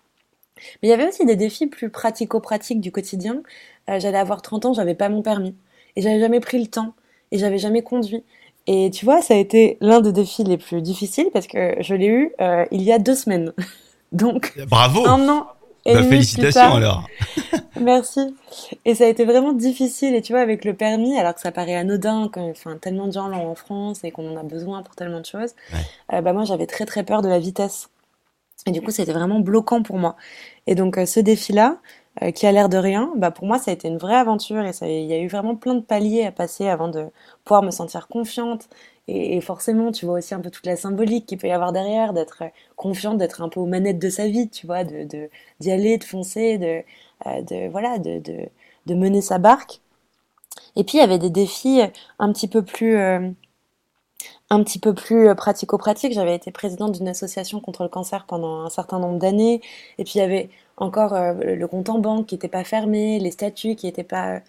Mais 0.82 0.88
il 0.88 0.90
y 0.90 0.92
avait 0.92 1.08
aussi 1.08 1.24
des 1.24 1.34
défis 1.34 1.66
plus 1.66 1.88
pratico-pratiques 1.88 2.80
du 2.82 2.92
quotidien. 2.92 3.42
Euh, 3.88 3.98
j'allais 3.98 4.18
avoir 4.18 4.42
30 4.42 4.66
ans, 4.66 4.72
j'avais 4.74 4.94
pas 4.94 5.08
mon 5.08 5.22
permis 5.22 5.56
et 5.96 6.02
j'avais 6.02 6.20
jamais 6.20 6.40
pris 6.40 6.60
le 6.60 6.66
temps 6.66 6.92
et 7.32 7.38
j'avais 7.38 7.58
jamais 7.58 7.82
conduit. 7.82 8.22
Et 8.66 8.90
tu 8.90 9.06
vois, 9.06 9.22
ça 9.22 9.32
a 9.32 9.38
été 9.38 9.78
l'un 9.80 10.00
des 10.00 10.12
défis 10.12 10.44
les 10.44 10.58
plus 10.58 10.82
difficiles 10.82 11.30
parce 11.32 11.46
que 11.46 11.74
je 11.80 11.94
l'ai 11.94 12.06
eu 12.06 12.32
il 12.70 12.82
y 12.82 12.92
a 12.92 12.98
deux 12.98 13.14
semaines. 13.14 13.52
Donc 14.12 14.52
Bravo. 14.68 15.06
un 15.06 15.28
an 15.28 15.46
et 15.86 15.94
Bah, 15.94 16.00
plus 16.00 16.08
félicitations 16.08 16.52
tard. 16.52 16.76
alors. 16.76 17.10
Merci. 17.76 18.36
Et 18.84 18.94
ça 18.94 19.04
a 19.04 19.08
été 19.08 19.24
vraiment 19.24 19.52
difficile. 19.52 20.14
Et 20.14 20.22
tu 20.22 20.32
vois, 20.32 20.42
avec 20.42 20.64
le 20.64 20.74
permis, 20.74 21.18
alors 21.18 21.34
que 21.34 21.40
ça 21.40 21.52
paraît 21.52 21.74
anodin, 21.74 22.28
que, 22.28 22.40
enfin, 22.50 22.76
tellement 22.78 23.06
de 23.08 23.12
gens 23.12 23.28
l'ont 23.28 23.48
en 23.50 23.54
France 23.54 24.04
et 24.04 24.10
qu'on 24.12 24.30
en 24.32 24.36
a 24.36 24.42
besoin 24.44 24.82
pour 24.82 24.94
tellement 24.94 25.20
de 25.20 25.26
choses, 25.26 25.54
Ouais. 25.72 25.86
euh, 26.12 26.20
bah, 26.20 26.32
moi, 26.32 26.44
j'avais 26.44 26.66
très, 26.66 26.86
très 26.86 27.04
peur 27.04 27.22
de 27.22 27.28
la 27.28 27.38
vitesse. 27.38 27.90
Et 28.66 28.70
du 28.72 28.82
coup, 28.82 28.90
c'était 28.90 29.12
vraiment 29.12 29.40
bloquant 29.40 29.82
pour 29.82 29.98
moi. 29.98 30.16
Et 30.66 30.74
donc, 30.74 30.98
euh, 30.98 31.06
ce 31.06 31.20
défi-là, 31.20 31.78
euh, 32.22 32.30
qui 32.30 32.46
a 32.46 32.52
l'air 32.52 32.68
de 32.68 32.78
rien, 32.78 33.12
bah, 33.16 33.30
pour 33.30 33.46
moi, 33.46 33.58
ça 33.58 33.70
a 33.72 33.74
été 33.74 33.88
une 33.88 33.98
vraie 33.98 34.16
aventure 34.16 34.64
et 34.64 34.72
ça, 34.72 34.88
il 34.88 35.04
y 35.06 35.12
a 35.14 35.18
eu 35.18 35.28
vraiment 35.28 35.56
plein 35.56 35.74
de 35.74 35.80
paliers 35.80 36.24
à 36.26 36.32
passer 36.32 36.68
avant 36.68 36.88
de 36.88 37.06
pouvoir 37.44 37.62
me 37.62 37.70
sentir 37.72 38.08
confiante. 38.08 38.68
Et, 39.06 39.40
forcément, 39.42 39.92
tu 39.92 40.06
vois 40.06 40.16
aussi 40.18 40.34
un 40.34 40.40
peu 40.40 40.50
toute 40.50 40.64
la 40.66 40.76
symbolique 40.76 41.26
qu'il 41.26 41.36
peut 41.38 41.48
y 41.48 41.52
avoir 41.52 41.72
derrière, 41.72 42.14
d'être 42.14 42.42
euh, 42.44 42.48
confiante, 42.76 43.18
d'être 43.18 43.42
un 43.42 43.50
peu 43.50 43.60
aux 43.60 43.66
manettes 43.66 43.98
de 43.98 44.08
sa 44.08 44.28
vie, 44.28 44.48
tu 44.48 44.66
vois, 44.66 44.84
de, 44.84 45.28
d'y 45.60 45.70
aller, 45.70 45.98
de 45.98 46.04
foncer, 46.04 46.56
de, 46.58 46.82
euh, 47.26 47.42
de, 47.42 47.68
voilà, 47.68 47.98
de, 47.98 48.18
de, 48.18 48.48
de 48.86 48.94
mener 48.94 49.20
sa 49.20 49.38
barque. 49.38 49.80
Et 50.76 50.84
puis, 50.84 50.98
il 50.98 51.00
y 51.00 51.04
avait 51.04 51.18
des 51.18 51.30
défis 51.30 51.82
un 52.18 52.32
petit 52.32 52.48
peu 52.48 52.62
plus, 52.62 52.96
euh, 52.96 53.30
un 54.50 54.64
petit 54.64 54.78
peu 54.78 54.94
plus 54.94 55.34
pratico-pratiques. 55.34 56.14
J'avais 56.14 56.34
été 56.34 56.50
présidente 56.50 56.92
d'une 56.92 57.08
association 57.08 57.60
contre 57.60 57.82
le 57.82 57.88
cancer 57.90 58.24
pendant 58.26 58.62
un 58.62 58.70
certain 58.70 58.98
nombre 58.98 59.18
d'années. 59.18 59.60
Et 59.98 60.04
puis, 60.04 60.14
il 60.16 60.18
y 60.18 60.22
avait 60.22 60.48
encore 60.76 61.14
le 61.14 61.66
compte 61.66 61.88
en 61.90 61.98
banque 61.98 62.26
qui 62.26 62.34
n'était 62.34 62.48
pas 62.48 62.64
fermé, 62.64 63.18
les 63.20 63.30
statuts 63.30 63.76
qui 63.76 63.86
n'étaient 63.86 64.02
pas 64.04 64.40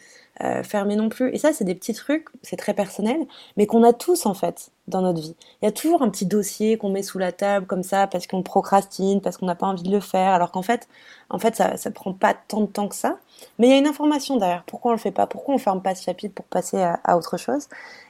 euh, 0.44 0.64
fermés 0.64 0.96
non 0.96 1.10
plus. 1.10 1.34
Et 1.34 1.38
ça, 1.38 1.54
c'est 1.54 1.64
des 1.64 1.76
petits 1.76 1.94
trucs, 1.94 2.26
c'est 2.42 2.58
très 2.58 2.74
personnel, 2.74 3.26
mais 3.58 3.68
qu'on 3.68 3.84
a 3.84 3.94
tous 3.94 4.26
en 4.26 4.34
fait 4.34 4.72
dans 4.88 5.02
notre 5.02 5.22
vie. 5.22 5.36
Il 5.62 5.66
y 5.66 5.68
a 5.68 5.72
toujours 5.72 6.02
un 6.02 6.10
petit 6.10 6.26
dossier 6.26 6.78
qu'on 6.78 6.90
met 6.90 7.04
sous 7.04 7.18
la 7.20 7.32
table 7.32 7.66
comme 7.66 7.84
ça 7.84 8.08
parce 8.08 8.28
qu'on 8.28 8.44
procrastine, 8.44 9.22
parce 9.22 9.38
qu'on 9.38 9.46
n'a 9.46 9.56
pas 9.56 9.68
envie 9.68 9.84
de 9.84 9.92
le 9.92 10.00
faire, 10.00 10.34
alors 10.34 10.52
qu'en 10.52 10.62
fait, 10.62 10.88
en 11.30 11.40
fait, 11.40 11.56
ça, 11.56 11.78
ça 11.78 11.92
prend 11.92 12.14
pas 12.14 12.34
tant 12.34 12.62
de 12.62 12.66
temps 12.68 12.88
que 12.88 12.96
ça. 12.96 13.18
Mais 13.60 13.68
il 13.68 13.70
y 13.72 13.74
a 13.74 13.78
une 13.78 13.88
information 13.88 14.38
derrière. 14.38 14.64
Pourquoi 14.66 14.92
on 14.92 14.94
le 14.94 15.00
fait 15.00 15.12
pas? 15.12 15.28
Pourquoi 15.28 15.56
on 15.56 15.58
ferme 15.58 15.82
pas 15.82 15.96
ce 15.96 16.04
chapitre 16.04 16.34
pour 16.34 16.46
passer 16.46 16.78
à, 16.82 17.18
autre 17.18 17.38
chose? 17.38 17.68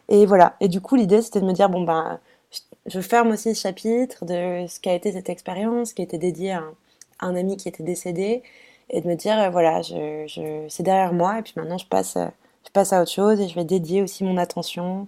Et 0.10 0.26
voilà. 0.26 0.56
Et 0.60 0.68
du 0.68 0.82
coup, 0.82 0.96
l'idée, 0.96 1.22
c'était 1.22 1.42
de 1.42 1.46
me 1.46 1.54
dire 1.54 1.70
bon 1.70 1.82
ben, 1.84 2.20
je, 2.86 3.02
ferme 3.02 3.32
aussi 3.32 3.56
ce 3.56 3.62
chapitre 3.62 4.26
de 4.26 4.68
ce 4.68 4.80
qu'a 4.80 4.94
été 4.94 5.12
cette 5.12 5.30
expérience, 5.30 5.94
qui 5.94 6.02
était 6.02 6.18
dédiée 6.18 6.54
à 6.54 6.64
un 7.22 7.36
ami 7.36 7.58
qui 7.58 7.70
était 7.70 7.84
décédé, 7.84 8.44
et 8.90 9.02
de 9.02 9.08
me 9.08 9.16
dire 9.16 9.38
euh, 9.40 9.50
voilà, 9.50 9.82
je, 9.82 10.26
je, 10.28 10.66
c'est 10.70 10.84
derrière 10.84 11.14
moi, 11.14 11.40
et 11.40 11.42
puis 11.42 11.54
maintenant 11.56 11.78
je 11.78 11.88
passe, 11.88 12.18
euh, 12.18 12.28
je 12.66 12.72
passe 12.72 12.94
à 12.94 13.02
autre 13.02 13.12
chose, 13.12 13.40
et 13.40 13.48
je 13.48 13.56
vais 13.56 13.66
dédier 13.66 14.02
aussi 14.02 14.24
mon 14.24 14.38
attention 14.38 15.08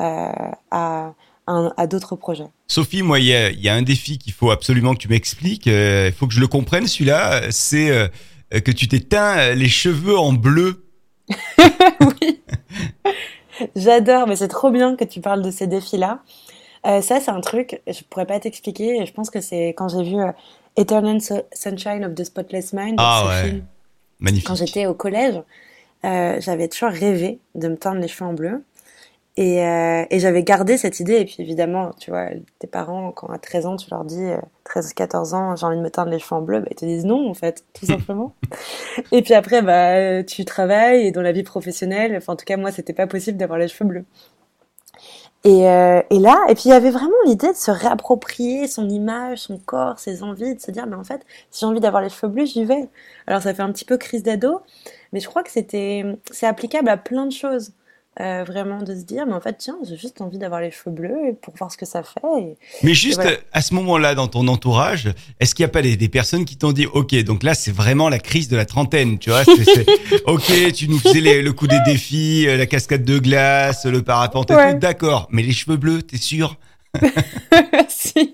euh, 0.00 0.28
à, 0.70 1.12
à, 1.46 1.68
à 1.76 1.86
d'autres 1.86 2.16
projets. 2.16 2.46
Sophie, 2.68 3.02
moi, 3.02 3.20
il 3.20 3.26
y 3.26 3.34
a, 3.34 3.50
il 3.50 3.60
y 3.60 3.68
a 3.68 3.74
un 3.74 3.82
défi 3.82 4.18
qu'il 4.18 4.32
faut 4.32 4.50
absolument 4.50 4.92
que 4.94 4.98
tu 4.98 5.08
m'expliques. 5.08 5.68
euh, 5.68 6.08
Il 6.08 6.12
faut 6.12 6.26
que 6.26 6.34
je 6.34 6.40
le 6.40 6.48
comprenne, 6.48 6.86
celui-là. 6.86 7.50
C'est 7.50 7.90
euh, 7.90 8.08
que 8.50 8.72
tu 8.72 8.88
euh, 9.14 9.54
les 9.54 9.68
cheveux 9.68 10.18
en 10.18 10.32
bleu. 10.32 10.84
oui. 12.00 12.42
J'adore, 13.74 14.26
mais 14.26 14.36
c'est 14.36 14.48
trop 14.48 14.70
bien 14.70 14.96
que 14.96 15.04
tu 15.04 15.20
parles 15.20 15.42
de 15.42 15.50
ces 15.50 15.66
défis-là. 15.66 16.22
Euh, 16.86 17.00
ça, 17.00 17.20
c'est 17.20 17.30
un 17.30 17.40
truc, 17.40 17.80
je 17.86 18.02
pourrais 18.10 18.26
pas 18.26 18.38
t'expliquer, 18.38 19.04
je 19.06 19.12
pense 19.12 19.30
que 19.30 19.40
c'est 19.40 19.68
quand 19.70 19.88
j'ai 19.88 20.02
vu 20.04 20.16
Eternal 20.76 21.20
Su- 21.20 21.42
Sunshine 21.52 22.04
of 22.04 22.14
the 22.14 22.24
Spotless 22.24 22.72
Mind, 22.72 22.96
Ah 22.98 23.24
ouais. 23.26 23.42
film, 23.48 23.64
Magnifique. 24.20 24.46
quand 24.46 24.54
j'étais 24.54 24.86
au 24.86 24.94
collège, 24.94 25.40
euh, 26.04 26.36
j'avais 26.40 26.68
toujours 26.68 26.90
rêvé 26.90 27.38
de 27.54 27.68
me 27.68 27.76
teindre 27.76 28.00
les 28.00 28.08
cheveux 28.08 28.28
en 28.28 28.34
bleu. 28.34 28.62
Et, 29.38 29.62
euh, 29.62 30.04
et 30.08 30.18
j'avais 30.18 30.42
gardé 30.42 30.78
cette 30.78 30.98
idée. 30.98 31.16
Et 31.16 31.24
puis 31.26 31.36
évidemment, 31.40 31.90
tu 31.98 32.10
vois, 32.10 32.28
tes 32.58 32.66
parents, 32.66 33.12
quand 33.12 33.26
à 33.28 33.36
13 33.38 33.66
ans, 33.66 33.76
tu 33.76 33.90
leur 33.90 34.04
dis, 34.06 34.22
euh, 34.24 34.38
13 34.64 34.94
14 34.94 35.34
ans, 35.34 35.56
j'ai 35.56 35.66
envie 35.66 35.76
de 35.76 35.82
me 35.82 35.90
teindre 35.90 36.10
les 36.10 36.18
cheveux 36.18 36.36
en 36.36 36.40
bleu, 36.40 36.60
bah, 36.60 36.68
ils 36.70 36.74
te 36.74 36.86
disent 36.86 37.04
non, 37.04 37.28
en 37.28 37.34
fait, 37.34 37.62
tout 37.74 37.84
simplement. 37.86 38.34
et 39.12 39.20
puis 39.20 39.34
après, 39.34 39.60
bah, 39.60 40.22
tu 40.24 40.46
travailles 40.46 41.06
et 41.06 41.12
dans 41.12 41.20
la 41.20 41.32
vie 41.32 41.42
professionnelle, 41.42 42.16
enfin, 42.16 42.32
en 42.32 42.36
tout 42.36 42.46
cas, 42.46 42.56
moi, 42.56 42.72
c'était 42.72 42.94
pas 42.94 43.06
possible 43.06 43.36
d'avoir 43.36 43.58
les 43.58 43.68
cheveux 43.68 43.86
bleus. 43.88 44.04
Et, 45.46 45.68
euh, 45.70 46.02
et 46.10 46.18
là, 46.18 46.44
et 46.48 46.54
puis 46.54 46.64
il 46.66 46.70
y 46.70 46.72
avait 46.72 46.90
vraiment 46.90 47.14
l'idée 47.24 47.52
de 47.52 47.56
se 47.56 47.70
réapproprier 47.70 48.66
son 48.66 48.88
image, 48.88 49.38
son 49.42 49.58
corps, 49.58 50.00
ses 50.00 50.24
envies, 50.24 50.56
de 50.56 50.60
se 50.60 50.72
dire, 50.72 50.88
mais 50.88 50.96
en 50.96 51.04
fait, 51.04 51.24
si 51.52 51.60
j'ai 51.60 51.66
envie 51.66 51.78
d'avoir 51.78 52.02
les 52.02 52.08
cheveux 52.08 52.32
bleus, 52.32 52.46
j'y 52.46 52.64
vais. 52.64 52.88
Alors 53.28 53.42
ça 53.42 53.54
fait 53.54 53.62
un 53.62 53.70
petit 53.70 53.84
peu 53.84 53.96
crise 53.96 54.24
d'ado, 54.24 54.60
mais 55.12 55.20
je 55.20 55.28
crois 55.28 55.44
que 55.44 55.52
c'était, 55.52 56.04
c'est 56.32 56.46
applicable 56.48 56.88
à 56.88 56.96
plein 56.96 57.26
de 57.26 57.32
choses. 57.32 57.70
Euh, 58.18 58.44
vraiment 58.44 58.80
de 58.80 58.94
se 58.94 59.02
dire, 59.04 59.26
mais 59.26 59.34
en 59.34 59.42
fait, 59.42 59.56
tiens, 59.58 59.76
j'ai 59.86 59.96
juste 59.98 60.22
envie 60.22 60.38
d'avoir 60.38 60.62
les 60.62 60.70
cheveux 60.70 60.90
bleus 60.90 61.36
pour 61.42 61.54
voir 61.56 61.70
ce 61.70 61.76
que 61.76 61.84
ça 61.84 62.02
fait. 62.02 62.20
Et... 62.40 62.56
Mais 62.82 62.94
juste 62.94 63.16
voilà. 63.16 63.32
euh, 63.32 63.36
à 63.52 63.60
ce 63.60 63.74
moment-là, 63.74 64.14
dans 64.14 64.26
ton 64.26 64.48
entourage, 64.48 65.10
est-ce 65.38 65.54
qu'il 65.54 65.64
n'y 65.64 65.68
a 65.68 65.72
pas 65.72 65.82
des, 65.82 65.96
des 65.98 66.08
personnes 66.08 66.46
qui 66.46 66.56
t'ont 66.56 66.72
dit, 66.72 66.86
ok, 66.86 67.14
donc 67.24 67.42
là, 67.42 67.52
c'est 67.52 67.72
vraiment 67.72 68.08
la 68.08 68.18
crise 68.18 68.48
de 68.48 68.56
la 68.56 68.64
trentaine, 68.64 69.18
tu 69.18 69.28
vois 69.28 69.42
Ok, 70.26 70.50
tu 70.74 70.88
nous 70.88 70.98
faisais 70.98 71.20
les- 71.20 71.42
le 71.42 71.52
coup 71.52 71.66
des 71.66 71.78
défis, 71.84 72.46
euh, 72.48 72.56
la 72.56 72.64
cascade 72.64 73.04
de 73.04 73.18
glace, 73.18 73.84
le 73.84 74.00
parapente 74.02 74.50
et 74.50 74.54
tout, 74.54 74.78
d'accord. 74.78 75.28
Mais 75.30 75.42
les 75.42 75.52
cheveux 75.52 75.76
bleus, 75.76 76.00
t'es 76.00 76.16
sûr? 76.16 76.56
Si. 77.88 78.32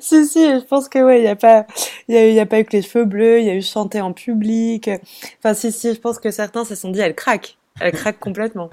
si, 0.00 0.26
si, 0.26 0.38
je 0.38 0.64
pense 0.64 0.88
que 0.88 0.98
ouais, 1.02 1.20
il 1.20 1.24
y 1.24 1.28
a 1.28 1.36
pas, 1.36 1.66
il 2.08 2.14
y 2.14 2.18
a, 2.18 2.28
il 2.28 2.34
y 2.34 2.40
a 2.40 2.46
pas 2.46 2.60
eu 2.60 2.64
que 2.64 2.76
les 2.76 2.82
cheveux 2.82 3.04
bleus, 3.04 3.40
il 3.40 3.46
y 3.46 3.50
a 3.50 3.54
eu 3.54 3.62
chanter 3.62 4.00
en 4.00 4.12
public. 4.12 4.90
Enfin, 5.38 5.54
si, 5.54 5.72
si, 5.72 5.92
je 5.94 5.98
pense 5.98 6.18
que 6.18 6.30
certains 6.30 6.64
se 6.64 6.74
sont 6.74 6.90
dit, 6.90 7.00
elle 7.00 7.14
craque, 7.14 7.56
elle 7.80 7.92
craque 7.92 8.18
complètement. 8.18 8.70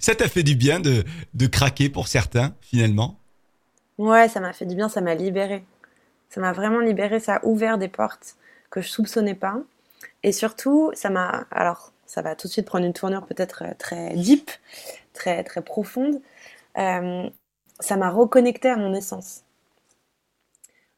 Ça 0.00 0.14
t'a 0.14 0.28
fait 0.28 0.42
du 0.42 0.54
bien 0.54 0.80
de, 0.80 1.04
de 1.34 1.46
craquer 1.46 1.88
pour 1.88 2.08
certains, 2.08 2.54
finalement? 2.60 3.18
Ouais, 3.98 4.28
ça 4.28 4.40
m'a 4.40 4.52
fait 4.52 4.66
du 4.66 4.74
bien, 4.74 4.88
ça 4.88 5.00
m'a 5.00 5.14
libérée. 5.14 5.64
Ça 6.28 6.40
m'a 6.40 6.52
vraiment 6.52 6.80
libérée, 6.80 7.20
ça 7.20 7.36
a 7.36 7.44
ouvert 7.44 7.78
des 7.78 7.88
portes 7.88 8.36
que 8.70 8.80
je 8.80 8.88
soupçonnais 8.88 9.34
pas. 9.34 9.58
Et 10.22 10.32
surtout, 10.32 10.90
ça 10.94 11.10
m'a, 11.10 11.46
alors, 11.50 11.92
ça 12.06 12.22
va 12.22 12.34
tout 12.34 12.48
de 12.48 12.52
suite 12.52 12.66
prendre 12.66 12.84
une 12.84 12.92
tournure 12.92 13.26
peut-être 13.26 13.64
euh, 13.64 13.74
très 13.78 14.14
deep, 14.14 14.50
très, 15.12 15.44
très 15.44 15.62
profonde. 15.62 16.20
Euh, 16.76 17.28
ça 17.80 17.96
m'a 17.96 18.10
reconnecté 18.10 18.68
à 18.68 18.76
mon 18.76 18.94
essence. 18.94 19.42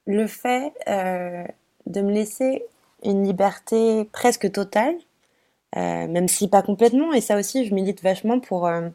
Le 0.06 0.26
fait 0.26 0.73
euh, 0.88 1.45
de 1.87 2.00
me 2.00 2.12
laisser 2.12 2.64
une 3.02 3.25
liberté 3.25 4.09
presque 4.12 4.50
totale, 4.52 4.95
même 5.76 6.28
si 6.28 6.49
pas 6.49 6.62
complètement. 6.62 7.12
Et 7.12 7.21
ça 7.21 7.38
aussi, 7.38 7.66
je 7.66 7.75
milite 7.75 8.02
vachement 8.02 8.40
pour, 8.40 8.66
euh, 8.66 8.88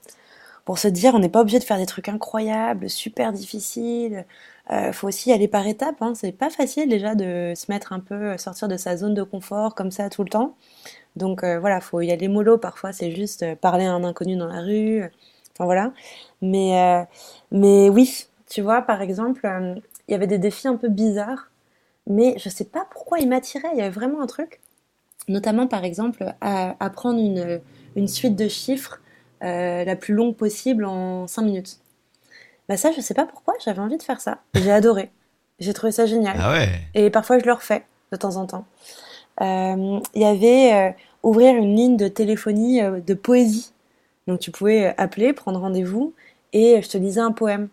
pour 0.65 0.79
se 0.79 0.88
dire, 0.88 1.13
on 1.15 1.19
n'est 1.19 1.29
pas 1.29 1.41
obligé 1.41 1.59
de 1.59 1.63
faire 1.63 1.77
des 1.77 1.85
trucs 1.85 2.09
incroyables, 2.09 2.89
super 2.89 3.33
difficiles. 3.33 4.25
Euh, 4.71 4.93
faut 4.93 5.07
aussi 5.07 5.31
aller 5.31 5.47
par 5.47 5.67
étapes. 5.67 6.01
Hein. 6.01 6.13
C'est 6.15 6.31
pas 6.31 6.50
facile 6.50 6.89
déjà 6.89 7.15
de 7.15 7.53
se 7.55 7.71
mettre 7.71 7.93
un 7.93 8.00
peu, 8.00 8.38
sortir 8.38 8.67
de 8.67 8.77
sa 8.77 8.97
zone 8.97 9.13
de 9.13 9.23
confort 9.23 9.75
comme 9.75 9.91
ça 9.91 10.09
tout 10.09 10.23
le 10.23 10.29
temps. 10.29 10.55
Donc 11.15 11.43
euh, 11.43 11.59
voilà, 11.59 11.81
faut 11.81 12.01
y 12.01 12.11
aller 12.11 12.27
mollo. 12.27 12.57
Parfois, 12.57 12.93
c'est 12.93 13.11
juste 13.11 13.55
parler 13.55 13.85
à 13.85 13.93
un 13.93 14.03
inconnu 14.03 14.38
dans 14.38 14.47
la 14.47 14.61
rue. 14.61 15.03
Enfin 15.53 15.65
voilà. 15.65 15.93
Mais, 16.41 17.07
mais 17.51 17.89
oui, 17.89 18.27
tu 18.50 18.61
vois, 18.61 18.81
par 18.83 19.01
exemple, 19.01 19.50
il 20.07 20.11
y 20.11 20.15
avait 20.15 20.27
des 20.27 20.39
défis 20.39 20.67
un 20.67 20.77
peu 20.77 20.89
bizarres. 20.89 21.51
Mais 22.07 22.35
je 22.38 22.50
sais 22.50 22.65
pas 22.65 22.88
pourquoi 22.91 23.19
ils 23.19 23.29
m'attiraient. 23.29 23.69
Il 23.73 23.79
y 23.79 23.81
avait 23.81 23.91
vraiment 23.91 24.21
un 24.21 24.27
truc 24.27 24.59
notamment 25.28 25.68
par 25.68 25.84
exemple 25.84 26.34
à 26.42 26.75
apprendre 26.80 27.20
une, 27.20 27.62
une 27.96 28.08
suite 28.08 28.36
de 28.36 28.48
chiffres 28.48 29.01
euh, 29.44 29.84
la 29.84 29.96
plus 29.96 30.13
longue 30.13 30.36
possible 30.36 30.86
en 30.86 31.28
5 31.28 31.42
minutes. 31.42 31.78
Bah 32.70 32.78
ça, 32.78 32.92
je 32.92 33.01
sais 33.01 33.13
pas 33.13 33.25
pourquoi, 33.25 33.54
j'avais 33.63 33.80
envie 33.80 33.98
de 33.98 34.04
faire 34.04 34.22
ça. 34.22 34.40
J'ai 34.54 34.72
adoré. 34.72 35.12
J'ai 35.60 35.74
trouvé 35.74 35.92
ça 35.92 36.06
génial. 36.06 36.38
Ah 36.40 36.51
ouais. 36.51 36.70
Et 36.94 37.10
parfois, 37.10 37.40
je 37.40 37.46
le 37.46 37.54
refais 37.54 37.84
de 38.12 38.18
temps 38.18 38.36
en 38.38 38.46
temps. 38.46 38.66
Euh, 39.42 40.00
Il 40.16 40.22
y 40.22 40.25
avait 40.25 40.74
euh, 40.74 40.92
ouvrir 41.24 41.56
une 41.56 41.75
ligne 41.75 41.98
de 41.98 42.08
téléphonie 42.08 42.82
euh, 42.82 43.00
de 43.00 43.13
poésie. 43.13 43.74
Donc 44.28 44.40
tu 44.40 44.51
pouvais 44.51 44.94
appeler, 44.98 45.34
prendre 45.34 45.60
rendez-vous, 45.60 46.13
et 46.54 46.82
je 46.82 46.90
te 46.90 46.98
lisais 46.98 47.22
un 47.22 47.32
poème. 47.32 47.70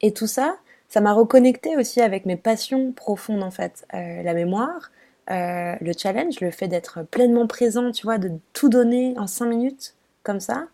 Et 0.00 0.12
tout 0.12 0.26
ça, 0.26 0.56
ça 0.88 1.00
m'a 1.00 1.12
reconnecté 1.12 1.76
aussi 1.76 2.00
avec 2.00 2.26
mes 2.26 2.36
passions 2.36 2.92
profondes 2.92 3.42
en 3.42 3.50
fait. 3.50 3.86
Euh, 3.94 4.22
la 4.22 4.34
mémoire, 4.34 4.90
euh, 5.30 5.74
le 5.80 5.92
challenge, 5.96 6.40
le 6.40 6.50
fait 6.50 6.68
d'être 6.68 7.02
pleinement 7.02 7.46
présent, 7.46 7.90
tu 7.90 8.04
vois, 8.04 8.18
de 8.18 8.30
tout 8.52 8.68
donner 8.68 9.14
en 9.18 9.26
cinq 9.26 9.46
minutes, 9.46 9.94
comme 10.22 10.40
ça. 10.40 10.66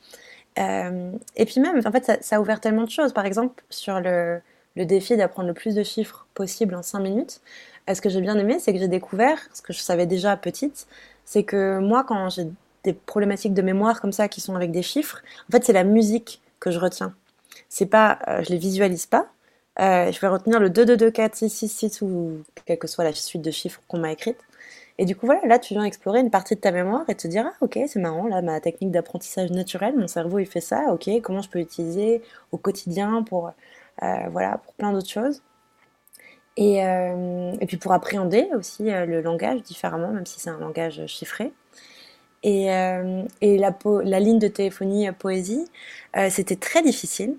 Euh, 0.59 1.13
et 1.37 1.47
puis 1.47 1.61
même, 1.61 1.81
en 1.85 1.93
fait, 1.93 2.05
ça, 2.05 2.17
ça, 2.21 2.37
a 2.37 2.41
ouvert 2.41 2.61
tellement 2.61 2.85
de 2.85 2.91
choses. 2.91 3.13
Par 3.13 3.25
exemple, 3.25 3.63
sur 3.71 4.01
le, 4.01 4.41
le 4.77 4.85
défi 4.85 5.17
d'apprendre 5.17 5.49
le 5.49 5.55
plus 5.55 5.75
de 5.75 5.83
chiffres 5.83 6.27
possible 6.35 6.75
en 6.75 6.83
cinq 6.83 7.01
minutes, 7.01 7.41
euh, 7.89 7.95
ce 7.95 8.03
que 8.03 8.11
j'ai 8.11 8.21
bien 8.21 8.39
aimé, 8.39 8.59
c'est 8.59 8.73
que 8.73 8.79
j'ai 8.79 8.89
découvert, 8.89 9.39
ce 9.55 9.63
que 9.63 9.73
je 9.73 9.81
savais 9.81 10.07
déjà 10.07 10.37
petite, 10.37 10.87
c'est 11.25 11.45
que 11.45 11.79
moi, 11.79 12.05
quand 12.05 12.29
j'ai 12.29 12.47
des 12.85 12.93
problématiques 12.93 13.55
de 13.55 13.63
mémoire 13.63 14.01
comme 14.01 14.13
ça 14.13 14.29
qui 14.29 14.41
sont 14.41 14.55
avec 14.55 14.71
des 14.71 14.83
chiffres, 14.83 15.23
en 15.49 15.53
fait, 15.53 15.65
c'est 15.65 15.73
la 15.73 15.85
musique 15.85 16.43
que 16.61 16.71
je 16.71 16.79
retiens. 16.79 17.15
C'est 17.69 17.87
pas, 17.87 18.19
je 18.43 18.51
les 18.51 18.59
visualise 18.59 19.07
pas, 19.07 19.29
je 19.79 20.21
vais 20.21 20.29
retenir 20.29 20.61
le 20.61 20.71
2, 20.71 20.85
2, 20.85 20.97
2, 20.97 21.11
4, 21.11 21.35
6, 21.35 21.51
6, 21.51 21.69
6 21.69 22.03
ou 22.03 22.43
quelle 22.67 22.79
que 22.79 22.87
soit 22.87 23.05
la 23.05 23.13
suite 23.13 23.43
de 23.43 23.51
chiffres 23.51 23.81
qu'on 23.89 23.99
m'a 23.99 24.13
écrite. 24.13 24.39
Et 24.99 25.05
du 25.05 25.17
coup, 25.17 25.27
voilà, 25.27 25.41
là, 25.47 25.59
tu 25.59 25.75
viens 25.75 25.85
explorer 25.85 26.21
une 26.21 26.31
partie 26.31 26.55
de 26.55 26.61
ta 26.61 26.71
mémoire 26.71 27.05
et 27.09 27.15
te 27.15 27.27
dire, 27.27 27.47
ah, 27.49 27.57
ok, 27.63 27.79
c'est 27.87 27.99
marrant, 27.99 28.27
là, 28.29 28.43
ma 28.43 28.61
technique 28.61 28.91
d'apprentissage 28.91 29.51
naturel, 29.51 29.97
mon 29.97 30.07
cerveau, 30.07 30.39
il 30.39 30.47
fait 30.47 30.61
ça, 30.61 30.93
ok, 30.93 31.09
comment 31.23 31.41
je 31.43 31.49
peux 31.49 31.59
l'utiliser 31.59 32.23
au 32.53 32.59
quotidien 32.59 33.23
pour, 33.23 33.53
euh, 34.03 34.17
voilà, 34.31 34.59
pour 34.59 34.75
plein 34.75 34.93
d'autres 34.93 35.09
choses. 35.09 35.43
Et, 36.57 36.85
euh, 36.85 37.57
puis 37.67 37.77
pour 37.79 37.93
appréhender 37.93 38.49
aussi 38.55 38.91
euh, 38.91 39.07
le 39.07 39.23
langage 39.23 39.63
différemment, 39.63 40.09
même 40.09 40.27
si 40.27 40.41
c'est 40.41 40.51
un 40.51 40.59
langage 40.59 41.07
chiffré. 41.07 41.53
Et, 42.43 42.71
euh, 42.73 43.23
la, 43.41 44.21
ligne 44.21 44.39
de 44.39 44.49
téléphonie 44.49 45.11
poésie, 45.13 45.65
c'était 46.31 46.57
très 46.57 46.83
difficile 46.83 47.37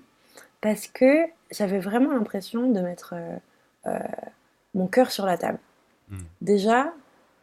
parce 0.60 0.86
que 0.88 1.26
j'avais 1.54 1.78
vraiment 1.78 2.12
l'impression 2.12 2.70
de 2.70 2.80
mettre 2.80 3.14
euh, 3.16 3.36
euh, 3.86 3.98
mon 4.74 4.86
cœur 4.86 5.10
sur 5.10 5.26
la 5.26 5.38
table. 5.38 5.58
Mmh. 6.08 6.18
Déjà, 6.40 6.92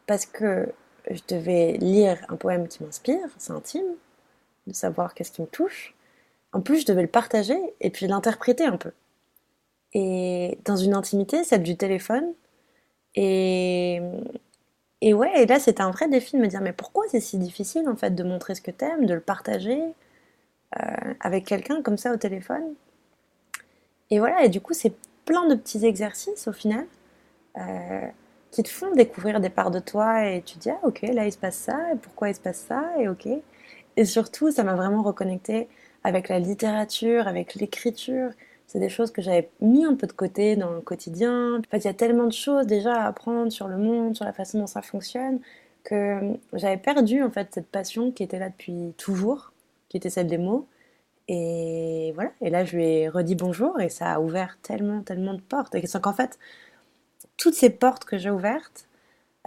parce 0.06 0.26
que 0.26 0.72
je 1.10 1.20
devais 1.28 1.72
lire 1.72 2.18
un 2.28 2.36
poème 2.36 2.68
qui 2.68 2.82
m'inspire, 2.84 3.28
c'est 3.38 3.52
intime, 3.52 3.82
de 4.66 4.74
savoir 4.74 5.14
qu'est-ce 5.14 5.32
qui 5.32 5.42
me 5.42 5.46
touche. 5.46 5.94
En 6.52 6.60
plus, 6.60 6.80
je 6.80 6.86
devais 6.86 7.02
le 7.02 7.08
partager 7.08 7.58
et 7.80 7.90
puis 7.90 8.06
l'interpréter 8.06 8.64
un 8.64 8.76
peu. 8.76 8.92
Et 9.94 10.58
dans 10.64 10.76
une 10.76 10.94
intimité, 10.94 11.44
celle 11.44 11.62
du 11.62 11.76
téléphone. 11.76 12.32
Et, 13.14 14.00
et 15.00 15.14
ouais, 15.14 15.42
et 15.42 15.46
là, 15.46 15.58
c'était 15.58 15.82
un 15.82 15.90
vrai 15.90 16.08
défi 16.08 16.36
de 16.36 16.42
me 16.42 16.46
dire, 16.46 16.60
mais 16.60 16.72
pourquoi 16.72 17.04
c'est 17.08 17.20
si 17.20 17.38
difficile 17.38 17.88
en 17.88 17.96
fait 17.96 18.14
de 18.14 18.22
montrer 18.22 18.54
ce 18.54 18.62
que 18.62 18.70
t'aimes, 18.70 19.06
de 19.06 19.14
le 19.14 19.20
partager 19.20 19.82
euh, 20.80 21.14
avec 21.20 21.46
quelqu'un 21.46 21.82
comme 21.82 21.98
ça 21.98 22.12
au 22.12 22.16
téléphone? 22.16 22.74
Et 24.10 24.18
voilà, 24.18 24.44
et 24.44 24.48
du 24.48 24.60
coup, 24.60 24.74
c'est 24.74 24.94
plein 25.24 25.46
de 25.48 25.54
petits 25.54 25.84
exercices 25.86 26.48
au 26.48 26.52
final 26.52 26.86
euh, 27.58 28.06
qui 28.50 28.62
te 28.62 28.68
font 28.68 28.92
découvrir 28.94 29.40
des 29.40 29.50
parts 29.50 29.70
de 29.70 29.78
toi 29.80 30.26
et 30.28 30.42
tu 30.42 30.54
te 30.56 30.60
dis, 30.60 30.70
ah 30.70 30.78
ok, 30.82 31.02
là 31.02 31.26
il 31.26 31.32
se 31.32 31.38
passe 31.38 31.56
ça, 31.56 31.92
et 31.92 31.96
pourquoi 31.96 32.28
il 32.30 32.34
se 32.34 32.40
passe 32.40 32.58
ça, 32.68 32.84
et 32.98 33.08
ok. 33.08 33.28
Et 33.96 34.04
surtout, 34.04 34.50
ça 34.50 34.64
m'a 34.64 34.74
vraiment 34.74 35.02
reconnecté 35.02 35.68
avec 36.04 36.28
la 36.28 36.38
littérature, 36.38 37.28
avec 37.28 37.54
l'écriture. 37.54 38.30
C'est 38.66 38.78
des 38.80 38.88
choses 38.88 39.10
que 39.10 39.20
j'avais 39.22 39.50
mis 39.60 39.84
un 39.84 39.94
peu 39.94 40.06
de 40.06 40.12
côté 40.12 40.56
dans 40.56 40.70
le 40.70 40.80
quotidien. 40.80 41.58
En 41.58 41.62
fait, 41.70 41.78
il 41.78 41.84
y 41.84 41.88
a 41.88 41.94
tellement 41.94 42.26
de 42.26 42.32
choses 42.32 42.66
déjà 42.66 42.94
à 42.94 43.06
apprendre 43.06 43.52
sur 43.52 43.68
le 43.68 43.76
monde, 43.76 44.16
sur 44.16 44.24
la 44.24 44.32
façon 44.32 44.58
dont 44.60 44.66
ça 44.66 44.82
fonctionne, 44.82 45.40
que 45.84 46.34
j'avais 46.54 46.76
perdu 46.78 47.22
en 47.22 47.30
fait 47.30 47.48
cette 47.52 47.66
passion 47.66 48.12
qui 48.12 48.22
était 48.22 48.38
là 48.38 48.48
depuis 48.48 48.94
toujours, 48.96 49.52
qui 49.88 49.96
était 49.96 50.10
celle 50.10 50.26
des 50.28 50.38
mots. 50.38 50.66
Et 51.28 52.12
voilà, 52.14 52.30
et 52.40 52.50
là 52.50 52.64
je 52.64 52.76
lui 52.76 52.84
ai 52.84 53.08
redit 53.08 53.36
bonjour 53.36 53.80
et 53.80 53.88
ça 53.88 54.12
a 54.12 54.20
ouvert 54.20 54.58
tellement, 54.62 55.02
tellement 55.02 55.34
de 55.34 55.40
portes. 55.40 55.74
Et 55.74 55.86
c'est 55.86 56.00
qu'en 56.00 56.12
fait, 56.12 56.38
toutes 57.36 57.54
ces 57.54 57.70
portes 57.70 58.04
que 58.04 58.18
j'ai 58.18 58.30
ouvertes, 58.30 58.86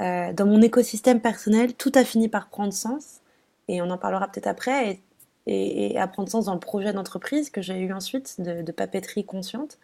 euh, 0.01 0.33
dans 0.33 0.45
mon 0.45 0.61
écosystème 0.61 1.21
personnel, 1.21 1.73
tout 1.73 1.91
a 1.95 2.03
fini 2.03 2.27
par 2.27 2.49
prendre 2.49 2.73
sens. 2.73 3.21
Et 3.67 3.81
on 3.81 3.89
en 3.89 3.97
parlera 3.97 4.27
peut-être 4.27 4.47
après. 4.47 4.99
Et, 5.47 5.97
à 5.99 6.07
prendre 6.07 6.27
sens 6.29 6.45
dans 6.45 6.55
le 6.55 6.59
projet 6.59 6.91
d'entreprise 6.91 7.51
que 7.51 7.61
j'ai 7.61 7.77
eu 7.77 7.93
ensuite 7.93 8.41
de, 8.41 8.63
de, 8.63 8.71
papeterie 8.71 9.25
consciente. 9.25 9.77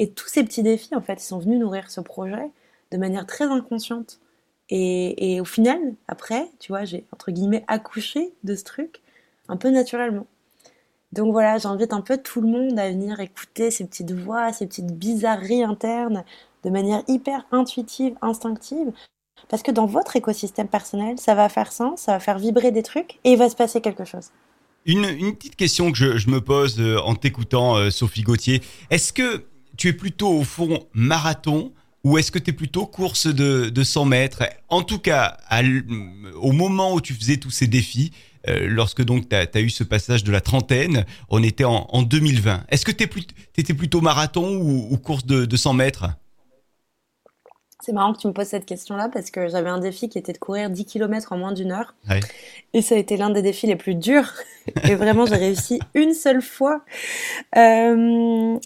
Et 0.00 0.10
tous 0.10 0.28
ces 0.28 0.42
petits 0.42 0.64
défis, 0.64 0.94
en 0.96 1.00
fait, 1.00 1.14
ils 1.14 1.26
sont 1.26 1.38
venus 1.38 1.60
nourrir 1.60 1.88
ce 1.90 2.00
projet 2.00 2.50
de 2.90 2.98
manière 2.98 3.24
très 3.26 3.44
inconsciente. 3.44 4.18
Et, 4.70 5.34
et 5.34 5.40
au 5.40 5.44
final, 5.44 5.78
après, 6.08 6.48
tu 6.58 6.72
vois, 6.72 6.84
j'ai 6.84 7.04
entre 7.12 7.30
guillemets 7.30 7.64
accouché 7.68 8.32
de 8.42 8.56
ce 8.56 8.64
truc 8.64 9.02
un 9.48 9.56
peu 9.56 9.70
naturellement. 9.70 10.26
Donc 11.14 11.30
voilà, 11.30 11.58
j'invite 11.58 11.92
un 11.92 12.00
peu 12.00 12.18
tout 12.18 12.40
le 12.40 12.48
monde 12.48 12.76
à 12.76 12.88
venir 12.88 13.20
écouter 13.20 13.70
ces 13.70 13.84
petites 13.84 14.10
voix, 14.10 14.52
ces 14.52 14.66
petites 14.66 14.92
bizarreries 14.98 15.62
internes 15.62 16.24
de 16.64 16.70
manière 16.70 17.02
hyper 17.06 17.46
intuitive, 17.52 18.14
instinctive. 18.20 18.90
Parce 19.48 19.62
que 19.62 19.70
dans 19.70 19.86
votre 19.86 20.16
écosystème 20.16 20.66
personnel, 20.66 21.18
ça 21.18 21.36
va 21.36 21.48
faire 21.48 21.70
sens, 21.70 22.00
ça 22.00 22.12
va 22.12 22.20
faire 22.20 22.38
vibrer 22.38 22.72
des 22.72 22.82
trucs 22.82 23.20
et 23.22 23.32
il 23.32 23.38
va 23.38 23.48
se 23.48 23.54
passer 23.54 23.80
quelque 23.80 24.04
chose. 24.04 24.30
Une, 24.86 25.04
petite 25.36 25.54
question 25.54 25.92
que 25.92 26.18
je, 26.18 26.28
me 26.28 26.40
pose 26.40 26.80
euh, 26.80 26.98
en 26.98 27.14
t'écoutant, 27.14 27.76
euh, 27.76 27.90
Sophie 27.90 28.22
Gauthier. 28.22 28.60
Est-ce 28.90 29.12
que 29.12 29.44
tu 29.76 29.88
es 29.88 29.92
plutôt 29.92 30.30
au 30.30 30.42
fond 30.42 30.80
marathon 30.94 31.72
ou 32.02 32.18
est-ce 32.18 32.32
que 32.32 32.40
tu 32.40 32.50
es 32.50 32.52
plutôt 32.52 32.86
course 32.86 33.28
de, 33.28 33.70
de 33.70 33.82
100 33.84 34.04
mètres? 34.04 34.42
En 34.68 34.82
tout 34.82 34.98
cas, 34.98 35.38
au 36.42 36.52
moment 36.52 36.92
où 36.92 37.00
tu 37.00 37.14
faisais 37.14 37.36
tous 37.36 37.50
ces 37.50 37.66
défis, 37.66 38.12
lorsque 38.46 39.02
donc 39.02 39.28
tu 39.28 39.36
as, 39.36 39.46
as, 39.52 39.60
eu 39.60 39.70
ce 39.70 39.84
passage 39.84 40.24
de 40.24 40.32
la 40.32 40.40
trentaine, 40.40 41.04
on 41.28 41.42
était 41.42 41.64
en, 41.64 41.86
en 41.90 42.02
2020. 42.02 42.64
Est-ce 42.68 42.84
que 42.84 42.92
tu 42.92 43.08
étais 43.56 43.74
plutôt 43.74 44.00
marathon 44.00 44.56
ou, 44.56 44.86
ou 44.90 44.96
course 44.98 45.26
de, 45.26 45.44
de 45.44 45.56
100 45.56 45.74
mètres? 45.74 46.06
C'est 47.84 47.92
marrant 47.92 48.14
que 48.14 48.18
tu 48.18 48.26
me 48.26 48.32
poses 48.32 48.46
cette 48.46 48.64
question-là 48.64 49.10
parce 49.12 49.30
que 49.30 49.48
j'avais 49.48 49.68
un 49.68 49.78
défi 49.78 50.08
qui 50.08 50.16
était 50.16 50.32
de 50.32 50.38
courir 50.38 50.70
10 50.70 50.86
km 50.86 51.32
en 51.32 51.36
moins 51.36 51.52
d'une 51.52 51.70
heure. 51.70 51.94
Ouais. 52.08 52.20
Et 52.72 52.80
ça 52.80 52.94
a 52.94 52.98
été 52.98 53.18
l'un 53.18 53.28
des 53.28 53.42
défis 53.42 53.66
les 53.66 53.76
plus 53.76 53.94
durs. 53.94 54.32
Et 54.84 54.94
vraiment, 54.94 55.26
j'ai 55.26 55.36
réussi 55.36 55.80
une 55.94 56.14
seule 56.14 56.40
fois. 56.40 56.82
Euh... 57.56 58.58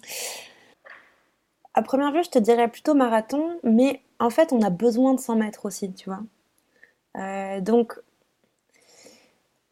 À 1.74 1.82
première 1.82 2.12
vue, 2.12 2.22
je 2.22 2.30
te 2.30 2.38
dirais 2.38 2.68
plutôt 2.68 2.94
marathon, 2.94 3.58
mais 3.64 4.02
en 4.20 4.30
fait, 4.30 4.52
on 4.52 4.62
a 4.62 4.70
besoin 4.70 5.14
de 5.14 5.20
100 5.20 5.36
mètres 5.36 5.66
aussi, 5.66 5.92
tu 5.92 6.10
vois. 6.10 6.20
Euh, 7.16 7.60
donc, 7.60 7.94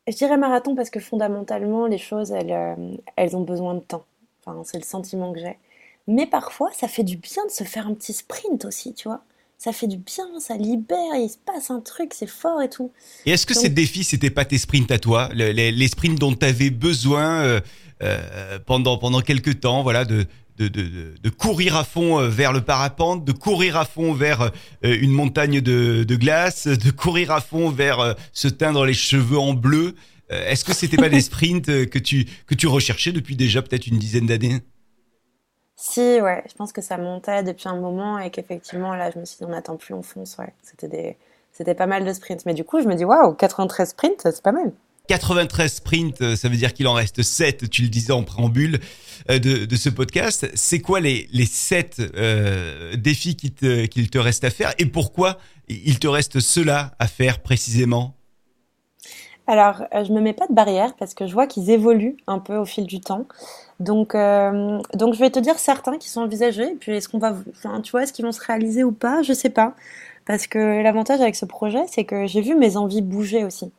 je 0.08 0.16
dirais 0.16 0.36
marathon 0.36 0.74
parce 0.74 0.90
que 0.90 1.00
fondamentalement, 1.00 1.86
les 1.86 1.98
choses, 1.98 2.30
elles, 2.32 2.52
euh, 2.52 2.96
elles 3.16 3.36
ont 3.36 3.42
besoin 3.42 3.74
de 3.74 3.80
temps. 3.80 4.04
Enfin, 4.44 4.62
c'est 4.64 4.78
le 4.78 4.84
sentiment 4.84 5.32
que 5.32 5.40
j'ai. 5.40 5.56
Mais 6.06 6.26
parfois, 6.26 6.70
ça 6.72 6.88
fait 6.88 7.02
du 7.02 7.16
bien 7.16 7.44
de 7.46 7.50
se 7.50 7.64
faire 7.64 7.86
un 7.86 7.94
petit 7.94 8.12
sprint 8.12 8.64
aussi, 8.64 8.94
tu 8.94 9.08
vois. 9.08 9.22
Ça 9.58 9.72
fait 9.72 9.86
du 9.86 9.96
bien, 9.96 10.26
ça 10.38 10.56
libère, 10.56 11.16
il 11.16 11.30
se 11.30 11.38
passe 11.38 11.70
un 11.70 11.80
truc, 11.80 12.12
c'est 12.12 12.28
fort 12.28 12.60
et 12.60 12.68
tout. 12.68 12.92
Et 13.24 13.30
est-ce 13.32 13.46
que 13.46 13.54
Donc... 13.54 13.62
ces 13.62 13.68
défis, 13.70 14.04
c'était 14.04 14.30
pas 14.30 14.44
tes 14.44 14.58
sprints 14.58 14.90
à 14.90 14.98
toi? 14.98 15.30
Les 15.34 15.88
sprints 15.88 16.18
dont 16.18 16.34
tu 16.34 16.44
avais 16.44 16.68
besoin 16.68 17.42
euh, 17.42 17.60
euh, 18.02 18.58
pendant, 18.66 18.98
pendant 18.98 19.22
quelques 19.22 19.60
temps, 19.60 19.82
voilà, 19.82 20.04
de, 20.04 20.26
de, 20.56 20.68
de, 20.68 21.14
de, 21.22 21.30
courir 21.30 21.76
à 21.76 21.84
fond 21.84 22.18
euh, 22.18 22.28
vers 22.28 22.52
le 22.52 22.60
parapente, 22.60 23.24
de 23.24 23.32
courir 23.32 23.76
à 23.76 23.84
fond 23.84 24.12
vers 24.12 24.42
euh, 24.42 24.50
une 24.82 25.12
montagne 25.12 25.60
de, 25.60 26.04
de 26.04 26.16
glace, 26.16 26.66
de 26.66 26.90
courir 26.90 27.30
à 27.30 27.40
fond 27.40 27.70
vers 27.70 28.00
euh, 28.00 28.14
se 28.32 28.48
teindre 28.48 28.84
les 28.84 28.94
cheveux 28.94 29.38
en 29.38 29.54
bleu. 29.54 29.94
Est-ce 30.28 30.64
que 30.64 30.74
c'était 30.74 30.96
pas 30.96 31.08
des 31.08 31.20
sprints 31.30 31.66
que 31.66 31.98
tu 31.98 32.26
que 32.46 32.54
tu 32.54 32.66
recherchais 32.66 33.12
depuis 33.12 33.36
déjà 33.36 33.62
peut-être 33.62 33.86
une 33.86 33.98
dizaine 33.98 34.26
d'années? 34.26 34.60
Si, 35.76 36.00
ouais, 36.00 36.42
je 36.48 36.54
pense 36.54 36.72
que 36.72 36.80
ça 36.80 36.98
montait 36.98 37.44
depuis 37.44 37.68
un 37.68 37.76
moment 37.76 38.18
et 38.18 38.30
qu'effectivement 38.30 38.94
là, 38.96 39.10
je 39.12 39.20
me 39.20 39.24
suis 39.24 39.36
dit 39.38 39.44
on 39.44 39.50
n'attend 39.50 39.76
plus, 39.76 39.94
on 39.94 40.02
fonce, 40.02 40.36
ouais. 40.38 40.52
C'était 40.62 40.88
des 40.88 41.16
c'était 41.56 41.74
pas 41.74 41.86
mal 41.86 42.04
de 42.04 42.12
sprints. 42.12 42.44
Mais 42.44 42.52
du 42.52 42.64
coup, 42.64 42.82
je 42.82 42.86
me 42.86 42.94
dis, 42.94 43.04
waouh, 43.04 43.32
93 43.32 43.88
sprints, 43.88 44.20
c'est 44.24 44.42
pas 44.42 44.52
mal. 44.52 44.72
93 45.08 45.72
sprints, 45.72 46.20
euh, 46.20 46.36
ça 46.36 46.48
veut 46.48 46.56
dire 46.56 46.74
qu'il 46.74 46.86
en 46.88 46.94
reste 46.94 47.22
7, 47.22 47.70
tu 47.70 47.82
le 47.82 47.88
disais 47.88 48.12
en 48.12 48.22
préambule 48.22 48.80
euh, 49.30 49.38
de, 49.38 49.76
ce 49.76 49.88
podcast. 49.88 50.50
C'est 50.54 50.80
quoi 50.80 51.00
les, 51.00 51.28
les 51.32 51.46
7 51.46 52.02
euh, 52.16 52.96
défis 52.96 53.36
qu'il 53.36 53.52
te, 53.52 53.86
te 53.86 54.18
reste 54.18 54.44
à 54.44 54.50
faire 54.50 54.72
et 54.78 54.86
pourquoi 54.86 55.38
il 55.68 55.98
te 55.98 56.06
reste 56.06 56.40
cela 56.40 56.94
à 56.98 57.06
faire 57.06 57.40
précisément? 57.40 58.14
Alors, 59.48 59.84
je 59.92 60.12
me 60.12 60.20
mets 60.20 60.32
pas 60.32 60.48
de 60.48 60.54
barrière 60.54 60.94
parce 60.98 61.14
que 61.14 61.28
je 61.28 61.32
vois 61.32 61.46
qu'ils 61.46 61.70
évoluent 61.70 62.16
un 62.26 62.40
peu 62.40 62.56
au 62.56 62.64
fil 62.64 62.84
du 62.84 63.00
temps. 63.00 63.26
Donc, 63.78 64.14
donc 64.14 65.14
je 65.14 65.20
vais 65.20 65.30
te 65.30 65.38
dire 65.38 65.56
certains 65.60 65.98
qui 65.98 66.08
sont 66.08 66.22
envisagés. 66.22 66.72
Et 66.72 66.74
puis, 66.74 66.96
est-ce 66.96 67.08
qu'on 67.08 67.20
va, 67.20 67.32
enfin, 67.50 67.80
tu 67.80 67.92
vois, 67.92 68.02
est-ce 68.02 68.12
qu'ils 68.12 68.24
vont 68.24 68.32
se 68.32 68.44
réaliser 68.44 68.82
ou 68.82 68.90
pas? 68.90 69.22
Je 69.22 69.32
sais 69.32 69.50
pas. 69.50 69.76
Parce 70.24 70.48
que 70.48 70.82
l'avantage 70.82 71.20
avec 71.20 71.36
ce 71.36 71.44
projet, 71.44 71.84
c'est 71.86 72.02
que 72.02 72.26
j'ai 72.26 72.40
vu 72.40 72.56
mes 72.56 72.76
envies 72.76 73.02
bouger 73.02 73.44
aussi. 73.44 73.70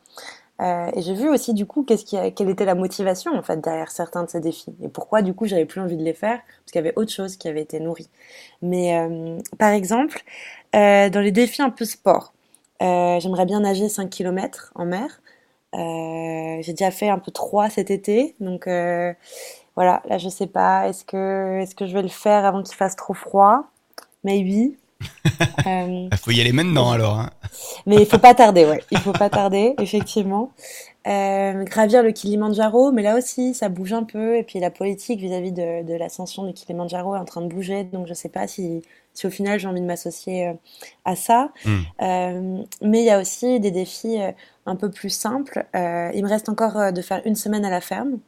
Euh, 0.60 0.90
et 0.96 1.02
j'ai 1.04 1.14
vu 1.14 1.30
aussi 1.30 1.54
du 1.54 1.68
coup 1.68 1.86
quelle 1.86 2.50
était 2.50 2.66
la 2.66 2.74
motivation 2.74 3.32
en 3.36 3.44
fait 3.44 3.62
derrière 3.62 3.92
certains 3.92 4.24
de 4.24 4.30
ces 4.30 4.40
défis 4.40 4.74
et 4.82 4.88
pourquoi 4.88 5.22
du 5.22 5.36
coup 5.36 5.46
j'avais 5.46 5.66
plus 5.66 5.80
envie 5.82 5.98
de 5.98 6.04
les 6.04 6.16
faire 6.16 6.40
parce 6.40 6.72
qu'il 6.72 6.80
y 6.80 6.84
avait 6.84 6.98
autre 6.98 7.12
chose 7.12 7.38
qui 7.38 7.48
avait 7.48 7.62
été 7.62 7.80
nourrie. 7.80 8.10
Mais 8.64 8.98
euh, 8.98 9.38
par 9.60 9.70
exemple, 9.70 10.24
euh, 10.76 11.10
dans 11.10 11.22
les 11.22 11.32
défis 11.32 11.62
un 11.62 11.70
peu 11.70 11.86
sport, 11.86 12.34
j'aimerais 12.80 13.46
bien 13.46 13.60
nager 13.60 13.88
5 13.90 14.10
km 14.10 14.72
en 14.76 14.86
mer. 14.86 15.22
J'ai 15.74 16.74
déjà 16.74 16.92
fait 16.92 17.10
un 17.10 17.20
peu 17.20 17.32
3 17.32 17.70
cet 17.70 17.92
été, 17.92 18.36
donc 18.40 18.66
voilà, 19.76 20.02
là 20.06 20.18
je 20.18 20.30
sais 20.30 20.48
pas, 20.48 20.88
est-ce 20.88 21.06
que 21.06 21.60
est-ce 21.62 21.76
que 21.76 21.86
je 21.86 21.94
vais 21.94 22.02
le 22.02 22.08
faire 22.08 22.46
avant 22.46 22.64
qu'il 22.64 22.76
fasse 22.76 22.96
trop 22.96 23.14
froid? 23.14 23.66
Maybe. 24.24 24.76
Euh, 25.68 26.08
Il 26.12 26.18
faut 26.18 26.32
y 26.32 26.39
aller 26.39 26.54
maintenant 26.54 26.92
alors. 26.92 27.20
Hein. 27.20 27.30
mais 27.86 27.98
il 27.98 28.06
faut 28.06 28.18
pas 28.18 28.34
tarder, 28.34 28.66
ouais. 28.66 28.82
Il 28.92 29.00
faut 29.00 29.12
pas 29.12 29.30
tarder, 29.30 29.75
effectivement. 29.80 30.51
Euh, 31.08 31.63
gravir 31.63 32.04
le 32.04 32.12
Kilimandjaro, 32.12 32.92
mais 32.92 33.01
là 33.01 33.18
aussi, 33.18 33.54
ça 33.54 33.70
bouge 33.70 33.94
un 33.94 34.04
peu. 34.04 34.38
Et 34.38 34.44
puis 34.44 34.60
la 34.60 34.72
politique 34.72 35.20
vis-à-vis 35.20 35.51
de, 35.51 35.84
de 35.84 35.94
l'ascension 35.94 36.46
du 36.46 36.54
Kilimandjaro 36.54 37.16
est 37.16 37.20
en 37.20 37.25
train 37.25 37.42
de 37.42 37.48
bouger. 37.48 37.84
Donc 37.84 38.08
je 38.08 38.13
sais 38.13 38.30
pas 38.30 38.48
si, 38.48 38.82
si 39.13 39.27
au 39.27 39.30
final 39.30 39.60
j'ai 39.60 39.68
envie 39.68 39.82
de 39.82 39.86
m'associer 39.86 40.48
euh, 40.48 40.54
à 41.06 41.16
ça. 41.16 41.50
Hmm. 41.66 41.80
Euh, 42.01 42.58
mais 42.82 43.00
il 43.00 43.06
y 43.06 43.10
a 43.10 43.20
aussi 43.20 43.60
des 43.60 43.72
défis 43.72 44.22
euh, 44.22 44.32
un 44.66 44.75
peu 44.75 44.92
plus 44.92 45.10
simples. 45.10 45.66
Euh, 45.75 46.12
il 46.13 46.24
me 46.24 46.30
reste 46.30 46.50
encore 46.50 46.77
euh, 46.77 46.92
de 46.92 47.01
faire 47.01 47.22
une 47.25 47.36
semaine 47.36 47.66
à 47.66 47.70
la 47.70 47.82
ferme. 47.82 48.20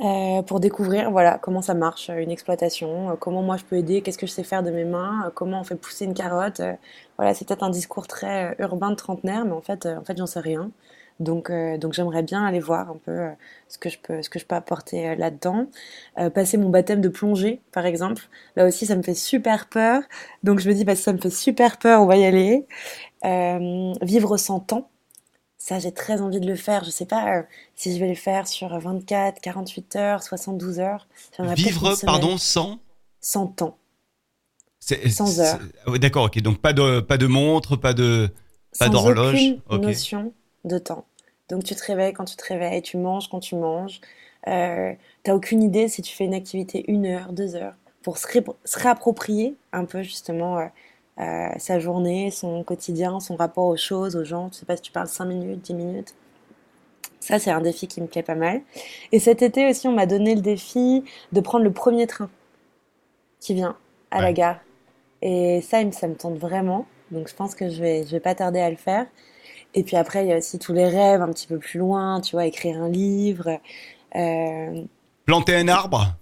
Euh, 0.00 0.42
pour 0.42 0.60
découvrir 0.60 1.10
voilà 1.10 1.38
comment 1.38 1.60
ça 1.60 1.74
marche 1.74 2.08
euh, 2.08 2.18
une 2.18 2.30
exploitation, 2.30 3.10
euh, 3.10 3.14
comment 3.16 3.42
moi 3.42 3.56
je 3.56 3.64
peux 3.64 3.76
aider, 3.76 4.00
qu'est-ce 4.00 4.16
que 4.18 4.28
je 4.28 4.32
sais 4.32 4.44
faire 4.44 4.62
de 4.62 4.70
mes 4.70 4.84
mains, 4.84 5.32
comment 5.34 5.60
on 5.60 5.64
fait 5.64 5.74
pousser 5.74 6.04
une 6.04 6.14
carotte. 6.14 6.60
voilà, 7.16 7.34
c'est 7.34 7.46
peut-être 7.46 7.64
un 7.64 7.70
discours 7.70 8.06
très 8.06 8.54
urbain 8.60 8.90
de 8.90 8.94
trentenaire, 8.94 9.44
mais 9.44 9.52
en 9.52 9.60
fait, 9.60 9.86
en 9.86 10.04
fait, 10.04 10.16
j'en 10.16 10.26
sais 10.26 10.40
rien. 10.40 10.70
Donc, 11.20 11.50
donc 11.80 11.94
j'aimerais 11.94 12.22
bien 12.22 12.44
aller 12.46 12.60
voir 12.60 12.90
un 12.90 12.96
peu 13.04 13.28
ce 13.68 13.78
que 13.78 13.88
je 13.90 13.98
peux, 13.98 14.22
ce 14.22 14.30
que 14.30 14.38
je 14.38 14.46
peux 14.46 14.54
apporter 14.54 15.16
là-dedans. 15.16 15.66
Passer 16.34 16.58
mon 16.58 16.68
baptême 16.68 17.00
de 17.00 17.08
plongée, 17.08 17.60
par 17.72 17.86
exemple. 17.86 18.22
Là 18.56 18.66
aussi, 18.66 18.86
ça 18.86 18.94
me 18.96 19.02
fait 19.02 19.14
super 19.14 19.68
peur. 19.68 20.02
Donc 20.44 20.60
je 20.60 20.68
me 20.68 20.74
dis, 20.74 20.84
bah, 20.84 20.94
si 20.94 21.02
ça 21.02 21.12
me 21.12 21.18
fait 21.18 21.30
super 21.30 21.78
peur, 21.78 22.02
on 22.02 22.06
va 22.06 22.16
y 22.16 22.24
aller. 22.24 22.66
Vivre 24.02 24.36
sans 24.36 24.60
temps. 24.60 24.88
Ça, 25.58 25.78
j'ai 25.80 25.92
très 25.92 26.20
envie 26.20 26.40
de 26.40 26.46
le 26.46 26.54
faire. 26.56 26.84
Je 26.84 26.90
sais 26.90 27.06
pas 27.06 27.38
euh, 27.38 27.42
si 27.74 27.92
je 27.94 27.98
vais 28.00 28.08
le 28.08 28.14
faire 28.14 28.46
sur 28.46 28.78
24, 28.78 29.40
48 29.40 29.96
heures, 29.96 30.22
72 30.22 30.78
heures. 30.78 31.08
Vivre, 31.40 31.96
pardon, 32.04 32.38
sans. 32.38 32.78
Sans 33.20 33.46
temps. 33.48 33.76
Sans 34.80 35.26
c'est- 35.26 35.40
heure. 35.40 35.58
ouais, 35.88 35.98
D'accord, 35.98 36.26
ok. 36.26 36.38
Donc 36.40 36.58
pas 36.58 36.72
de 36.72 37.00
pas 37.00 37.18
de 37.18 37.26
montre, 37.26 37.76
pas 37.76 37.92
de. 37.92 38.30
Pas 38.78 38.88
d'horloge, 38.88 39.34
aucune 39.34 39.60
ok. 39.68 39.82
notion 39.82 40.32
de 40.64 40.78
temps. 40.78 41.04
Donc 41.48 41.64
tu 41.64 41.74
te 41.74 41.82
réveilles 41.84 42.12
quand 42.12 42.24
tu 42.24 42.36
te 42.36 42.44
réveilles, 42.44 42.82
tu 42.82 42.96
manges 42.96 43.28
quand 43.28 43.40
tu 43.40 43.56
manges. 43.56 44.00
Euh, 44.46 44.92
T'as 45.24 45.34
aucune 45.34 45.62
idée 45.62 45.88
si 45.88 46.00
tu 46.00 46.14
fais 46.14 46.24
une 46.24 46.34
activité 46.34 46.84
une 46.90 47.06
heure, 47.06 47.32
deux 47.32 47.56
heures, 47.56 47.74
pour 48.02 48.18
se 48.18 48.26
réapproprier 48.78 49.56
un 49.72 49.84
peu 49.84 50.02
justement 50.02 50.58
euh, 50.58 50.66
euh, 51.20 51.48
sa 51.58 51.78
journée, 51.78 52.30
son 52.30 52.62
quotidien, 52.62 53.20
son 53.20 53.36
rapport 53.36 53.66
aux 53.66 53.76
choses, 53.76 54.16
aux 54.16 54.24
gens. 54.24 54.50
Je 54.52 54.58
sais 54.58 54.66
pas 54.66 54.76
si 54.76 54.82
tu 54.82 54.92
parles 54.92 55.08
5 55.08 55.24
minutes, 55.24 55.60
10 55.62 55.74
minutes. 55.74 56.14
Ça, 57.20 57.38
c'est 57.38 57.50
un 57.50 57.60
défi 57.60 57.88
qui 57.88 58.00
me 58.00 58.06
plaît 58.06 58.22
pas 58.22 58.36
mal. 58.36 58.62
Et 59.12 59.18
cet 59.18 59.42
été 59.42 59.68
aussi, 59.68 59.88
on 59.88 59.92
m'a 59.92 60.06
donné 60.06 60.34
le 60.34 60.40
défi 60.40 61.04
de 61.32 61.40
prendre 61.40 61.64
le 61.64 61.72
premier 61.72 62.06
train 62.06 62.30
qui 63.40 63.54
vient 63.54 63.76
à 64.10 64.22
la 64.22 64.32
gare. 64.32 64.58
Et 65.22 65.60
ça, 65.62 65.78
ça 65.92 66.06
me 66.06 66.14
tente 66.14 66.38
vraiment. 66.38 66.86
Donc 67.10 67.28
je 67.28 67.34
pense 67.34 67.54
que 67.54 67.68
je 67.68 67.80
vais, 67.80 68.04
je 68.04 68.10
vais 68.10 68.20
pas 68.20 68.34
tarder 68.34 68.60
à 68.60 68.70
le 68.70 68.76
faire. 68.76 69.06
Et 69.74 69.82
puis 69.82 69.96
après, 69.96 70.24
il 70.24 70.28
y 70.28 70.32
a 70.32 70.38
aussi 70.38 70.58
tous 70.58 70.72
les 70.72 70.88
rêves 70.88 71.20
un 71.20 71.28
petit 71.28 71.46
peu 71.46 71.58
plus 71.58 71.78
loin, 71.78 72.20
tu 72.20 72.32
vois, 72.32 72.46
écrire 72.46 72.80
un 72.80 72.88
livre, 72.88 73.58
euh, 74.16 74.82
Planter 75.26 75.56
un 75.56 75.68
arbre? 75.68 76.16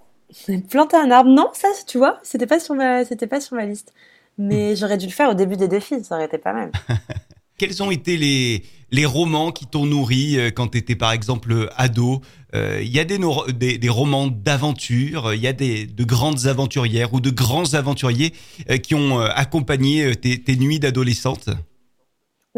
planter 0.70 0.96
un 0.96 1.10
arbre. 1.10 1.30
Non, 1.30 1.50
ça, 1.52 1.68
tu 1.86 1.98
vois, 1.98 2.18
c'était 2.24 2.46
pas 2.46 2.58
sur 2.58 2.74
ma, 2.74 3.04
c'était 3.04 3.28
pas 3.28 3.40
sur 3.40 3.54
ma 3.54 3.64
liste. 3.64 3.92
Mais 4.38 4.76
j'aurais 4.76 4.98
dû 4.98 5.06
le 5.06 5.12
faire 5.12 5.30
au 5.30 5.34
début 5.34 5.56
des 5.56 5.68
défis, 5.68 6.04
ça 6.04 6.16
aurait 6.16 6.26
été 6.26 6.38
pas 6.38 6.52
mal. 6.52 6.72
Quels 7.58 7.82
ont 7.82 7.90
été 7.90 8.18
les, 8.18 8.64
les 8.90 9.06
romans 9.06 9.50
qui 9.50 9.66
t'ont 9.66 9.86
nourri 9.86 10.38
euh, 10.38 10.50
quand 10.50 10.68
tu 10.68 10.78
étais 10.78 10.94
par 10.94 11.12
exemple 11.12 11.70
ado? 11.76 12.20
Euh, 12.54 12.80
Il 12.82 12.94
y 12.94 13.00
a 13.00 13.04
des, 13.04 13.18
no- 13.18 13.46
des, 13.50 13.78
des 13.78 13.88
romans 13.88 14.26
d'aventure, 14.26 15.32
il 15.32 15.40
y 15.40 15.46
a 15.46 15.54
des, 15.54 15.86
de 15.86 16.04
grandes 16.04 16.46
aventurières 16.46 17.14
ou 17.14 17.20
de 17.20 17.30
grands 17.30 17.72
aventuriers 17.74 18.34
euh, 18.70 18.76
qui 18.76 18.94
ont 18.94 19.20
euh, 19.20 19.28
accompagné 19.34 20.04
euh, 20.04 20.14
tes, 20.14 20.42
tes 20.42 20.56
nuits 20.56 20.80
d'adolescente? 20.80 21.48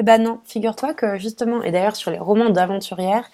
Eh 0.01 0.03
ben 0.05 0.23
non, 0.23 0.41
figure-toi 0.45 0.95
que 0.95 1.19
justement, 1.19 1.63
et 1.63 1.73
d'ailleurs 1.73 1.97
sur 1.97 2.11
les 2.11 2.19
romans 2.19 2.51
d'aventurières, 2.51 3.29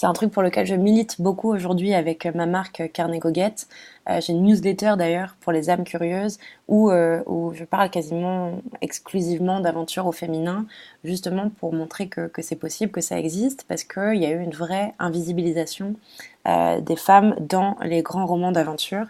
c'est 0.00 0.06
un 0.06 0.14
truc 0.14 0.32
pour 0.32 0.42
lequel 0.42 0.64
je 0.64 0.74
milite 0.74 1.20
beaucoup 1.20 1.52
aujourd'hui 1.52 1.92
avec 1.92 2.24
euh, 2.24 2.32
ma 2.34 2.46
marque 2.46 2.80
euh, 2.80 2.88
Carnet 2.88 3.18
Goguette. 3.18 3.68
Euh, 4.08 4.18
J'ai 4.22 4.32
une 4.32 4.44
newsletter 4.44 4.94
d'ailleurs 4.96 5.36
pour 5.42 5.52
les 5.52 5.68
âmes 5.68 5.84
curieuses 5.84 6.38
où, 6.68 6.90
euh, 6.90 7.22
je 7.52 7.64
parle 7.64 7.90
quasiment 7.90 8.62
exclusivement 8.80 9.60
d'aventures 9.60 10.06
au 10.06 10.12
féminin, 10.12 10.64
justement 11.04 11.50
pour 11.50 11.74
montrer 11.74 12.08
que, 12.08 12.30
c'est 12.38 12.56
possible, 12.56 12.90
que 12.90 13.02
ça 13.02 13.18
existe, 13.18 13.66
parce 13.68 13.84
qu'il 13.84 14.14
y 14.16 14.24
a 14.24 14.30
eu 14.30 14.42
une 14.42 14.52
vraie 14.52 14.94
invisibilisation 14.98 15.96
des 16.46 16.96
femmes 16.96 17.36
dans 17.38 17.76
les 17.82 18.00
grands 18.02 18.24
romans 18.24 18.50
d'aventure. 18.50 19.06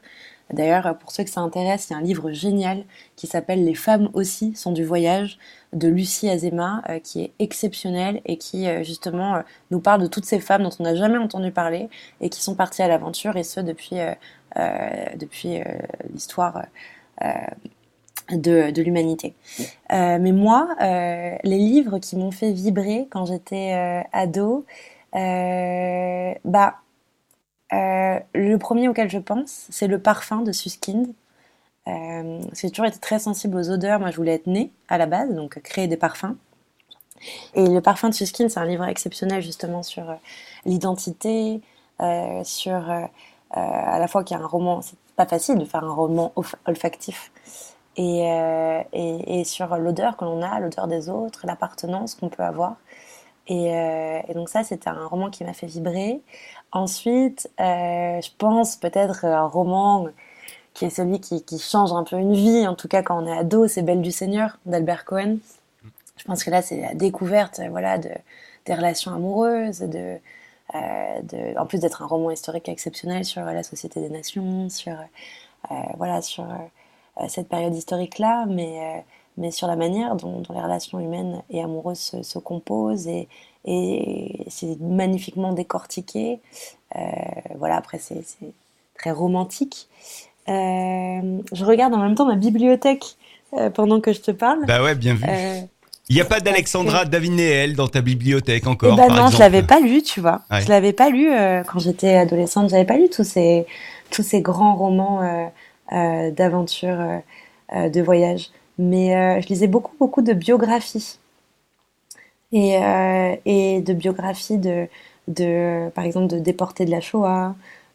D'ailleurs, 0.53 0.97
pour 0.99 1.13
ceux 1.13 1.25
que 1.25 1.31
ça 1.31 1.41
intéresse, 1.41 1.89
il 1.89 1.93
y 1.93 1.97
a 1.97 1.99
un 1.99 2.03
livre 2.03 2.33
génial 2.33 2.85
qui 3.17 3.27
s'appelle 3.27 3.65
Les 3.65 3.75
femmes 3.75 4.11
aussi 4.15 4.55
sont 4.55 4.73
du 4.73 4.85
voyage 4.85 5.39
de 5.73 5.89
Lucie 5.89 6.29
Azema, 6.29 6.83
euh, 6.89 6.99
qui 6.99 7.23
est 7.23 7.33
exceptionnel 7.39 8.21
et 8.27 8.37
qui 8.37 8.67
euh, 8.67 8.83
justement 8.83 9.37
euh, 9.37 9.41
nous 9.71 9.81
parle 9.81 10.03
de 10.03 10.07
toutes 10.07 10.25
ces 10.25 10.41
femmes 10.41 10.63
dont 10.63 10.71
on 10.79 10.83
n'a 10.83 10.97
jamais 10.97 11.19
entendu 11.19 11.53
parler 11.53 11.89
et 12.21 12.29
qui 12.29 12.43
sont 12.43 12.55
parties 12.55 12.83
à 12.83 12.89
l'aventure 12.89 13.37
et 13.37 13.45
ce 13.45 13.61
depuis, 13.61 13.97
depuis 15.17 15.61
l'histoire 16.13 16.65
de, 18.31 18.71
de 18.71 18.83
l'humanité. 18.83 19.35
Mais 19.91 20.33
moi, 20.33 20.75
les 20.81 21.59
livres 21.59 21.99
qui 21.99 22.17
m'ont 22.17 22.31
fait 22.31 22.53
vibrer 22.53 23.07
quand 23.11 23.27
j'étais 23.27 24.05
ado, 24.13 24.65
bah, 25.13 26.75
euh, 27.73 28.19
le 28.35 28.57
premier 28.59 28.89
auquel 28.89 29.11
je 29.11 29.19
pense, 29.19 29.67
c'est 29.71 29.87
Le 29.87 30.01
Parfum 30.01 30.43
de 30.43 30.53
Suskind. 30.53 31.09
Euh, 31.89 32.41
j'ai 32.55 32.71
toujours 32.71 32.87
été 32.87 32.99
très 32.99 33.19
sensible 33.19 33.57
aux 33.57 33.71
odeurs. 33.71 34.01
Moi, 34.01 34.11
je 34.11 34.17
voulais 34.17 34.35
être 34.35 34.47
née 34.47 34.73
à 34.89 34.99
la 34.99 35.07
base, 35.07 35.35
donc 35.35 35.61
créer 35.63 35.89
des 35.89 35.97
parfums. 35.97 36.37
Et 37.55 37.67
Le 37.67 37.81
Parfum 37.81 38.09
de 38.09 38.15
Suskind, 38.15 38.49
c'est 38.51 38.61
un 38.61 38.65
livre 38.67 38.85
exceptionnel 38.85 39.43
justement 39.43 39.83
sur 39.83 40.09
euh, 40.11 40.15
l'identité, 40.65 41.61
sur 42.45 42.91
à 43.51 43.99
la 43.99 44.09
fois 44.09 44.25
qu'il 44.25 44.37
y 44.37 44.41
a 44.41 44.43
un 44.43 44.47
roman. 44.47 44.81
C'est 44.83 44.97
pas 45.17 45.27
facile 45.27 45.59
de 45.59 45.65
faire 45.67 45.85
un 45.85 45.93
roman 45.93 46.33
olf- 46.37 46.55
olfactif. 46.67 47.31
Et, 47.97 48.25
et, 48.95 49.45
sur 49.45 49.77
l'odeur 49.77 50.17
que 50.17 50.25
l'on 50.25 50.41
a, 50.43 50.59
l'odeur 50.61 50.87
des 50.89 51.11
autres, 51.11 51.47
l'appartenance 51.47 52.15
qu'on 52.15 52.31
peut 52.31 52.43
avoir. 52.43 52.77
Et, 53.49 53.67
et 54.29 54.35
donc 54.35 54.49
ça, 54.49 54.65
c'était 54.65 54.89
un 54.89 55.07
roman 55.07 55.31
qui 55.31 55.45
m'a 55.45 55.53
fait 55.53 55.67
vibrer. 55.67 56.23
Ensuite, 56.73 57.51
euh, 57.61 58.21
je 58.21 58.31
pense 58.39 58.77
peut-être 58.77 59.25
un 59.25 59.47
roman 59.47 60.07
qui 60.75 60.85
est 60.85 60.91
celui 60.91 61.21
qui, 61.21 61.43
qui 61.45 61.59
change 61.59 61.93
un 61.93 62.05
peu 62.05 62.17
une 62.17 62.35
vie, 62.35 62.67
en 62.67 62.77
tout 62.77 62.89
cas 62.89 63.03
quand 63.03 63.23
on 63.23 63.27
est 63.27 63.37
ado, 63.37 63.67
c'est 63.67 63.83
Belle 63.83 64.03
du 64.03 64.13
Seigneur 64.13 64.59
d'Albert 64.67 65.05
Cohen. 65.05 65.39
Je 66.17 66.25
pense 66.25 66.45
que 66.45 66.51
là, 66.51 66.63
c'est 66.63 66.81
la 66.81 66.95
découverte 66.95 67.61
euh, 67.61 67.69
voilà, 67.71 67.99
de, 67.99 68.11
des 68.67 68.75
relations 68.75 69.13
amoureuses, 69.13 69.81
de, 69.81 70.19
euh, 70.75 71.23
de, 71.23 71.59
en 71.59 71.67
plus 71.67 71.81
d'être 71.81 72.03
un 72.03 72.07
roman 72.07 72.31
historique 72.31 72.69
exceptionnel 72.69 73.25
sur 73.25 73.43
euh, 73.43 73.53
la 73.53 73.63
Société 73.63 74.01
des 74.01 74.11
Nations, 74.11 74.69
sur, 74.69 74.93
euh, 75.71 75.75
voilà, 75.97 76.23
sur 76.23 76.45
euh, 76.45 77.27
cette 77.29 77.49
période 77.49 77.75
historique-là, 77.75 78.47
mais, 78.47 78.99
euh, 78.99 79.01
mais 79.39 79.51
sur 79.51 79.67
la 79.67 79.77
manière 79.77 80.15
dont, 80.17 80.41
dont 80.41 80.55
les 80.55 80.61
relations 80.61 81.01
humaines 81.01 81.43
et 81.51 81.63
amoureuses 81.63 81.99
se, 81.99 82.23
se 82.23 82.39
composent 82.39 83.09
et, 83.09 83.29
et 83.65 84.47
c'est 84.49 84.81
magnifiquement 84.81 85.53
décortiqué. 85.53 86.41
Euh, 86.97 87.01
voilà, 87.59 87.77
après, 87.77 87.99
c'est 87.99 88.23
très 88.99 89.11
romantique. 89.11 89.89
Euh, 90.49 91.39
je 91.53 91.65
regarde 91.65 91.95
en 91.95 91.99
même 91.99 92.15
temps 92.15 92.27
ma 92.27 92.37
bibliothèque 92.37 93.17
euh, 93.55 93.71
pendant 93.71 94.01
que 94.01 94.13
je 94.13 94.21
te 94.21 94.31
parle. 94.31 94.65
Bah 94.67 94.83
ouais, 94.83 94.95
bien 94.95 95.15
vu. 95.15 95.25
Il 96.09 96.17
n'y 96.17 96.23
a 96.23 96.25
pas 96.25 96.41
d'Alexandra 96.41 97.05
David 97.05 97.77
dans 97.77 97.87
ta 97.87 98.01
bibliothèque 98.01 98.67
encore 98.67 98.95
Eh 98.95 98.97
ben 98.97 99.07
par 99.07 99.17
non, 99.17 99.23
je 99.23 99.27
exemple 99.27 99.43
l'avais 99.43 99.63
pas 99.63 99.79
lu, 99.79 100.03
tu 100.03 100.21
vois. 100.21 100.41
Ouais. 100.51 100.61
Je 100.61 100.69
l'avais 100.69 100.93
pas 100.93 101.09
lu 101.09 101.31
quand 101.69 101.79
j'étais 101.79 102.17
adolescente. 102.17 102.69
J'avais 102.71 102.85
pas 102.85 102.97
lu 102.97 103.09
tous 103.09 103.23
ces 103.23 103.65
tous 104.11 104.25
ces 104.25 104.41
grands 104.41 104.75
romans 104.75 105.21
d'aventure, 105.93 106.99
de 107.73 108.01
voyage. 108.01 108.51
Mais 108.77 109.41
je 109.41 109.47
lisais 109.47 109.69
beaucoup 109.69 109.95
beaucoup 110.01 110.23
de 110.23 110.33
biographies 110.33 111.20
et 112.53 112.77
euh, 112.79 113.37
et 113.45 113.81
de 113.81 113.93
biographies 113.93 114.59
de 114.59 114.89
de 115.29 115.89
par 115.91 116.05
exemple 116.05 116.29
de 116.29 116.39
déportés 116.39 116.85
de 116.85 116.91
la 116.91 117.01
Shoah. 117.01 117.55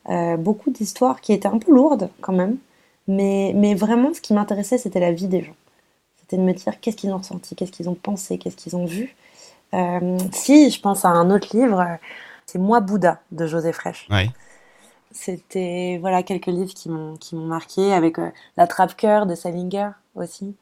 Euh, 0.10 0.38
beaucoup 0.38 0.70
d'histoires 0.70 1.20
qui 1.20 1.34
étaient 1.34 1.48
un 1.48 1.58
peu 1.58 1.72
lourdes 1.72 2.10
quand 2.22 2.34
même. 2.34 2.58
Mais 3.08 3.54
mais 3.56 3.76
vraiment, 3.76 4.14
ce 4.14 4.22
qui 4.22 4.34
m'intéressait, 4.34 4.78
c'était 4.78 5.00
la 5.00 5.12
vie 5.12 5.28
des 5.28 5.44
gens. 5.44 5.56
C'était 6.20 6.38
de 6.38 6.42
me 6.44 6.54
dire 6.54 6.80
qu'est-ce 6.80 6.96
qu'ils 6.98 7.12
ont 7.12 7.18
ressenti, 7.18 7.56
qu'est-ce 7.56 7.72
qu'ils 7.72 7.90
ont 7.90 7.96
pensé, 7.96 8.38
qu'est-ce 8.38 8.56
qu'ils 8.56 8.76
ont 8.76 8.86
vu. 8.86 9.16
Euh, 9.74 10.18
si, 10.32 10.72
je 10.72 10.80
pense 10.80 11.06
à 11.06 11.10
un 11.10 11.30
autre 11.30 11.56
livre, 11.56 11.86
c'est 12.46 12.60
Moi 12.60 12.80
Bouddha 12.80 13.20
de 13.32 13.48
José 13.48 13.74
Fraîche. 13.74 14.08
C'était 15.12 15.98
voilà 16.02 16.24
quelques 16.24 16.48
livres 16.48 16.74
qui 16.74 16.90
m'ont 16.90 17.16
qui 17.16 17.36
m'ont 17.36 17.46
marqué 17.46 17.94
avec 17.94 18.20
euh, 18.20 18.30
La 18.58 18.68
Trappe-cœur 18.68 19.26
de 19.26 19.34
Salinger 19.34 19.90
aussi. 20.16 20.56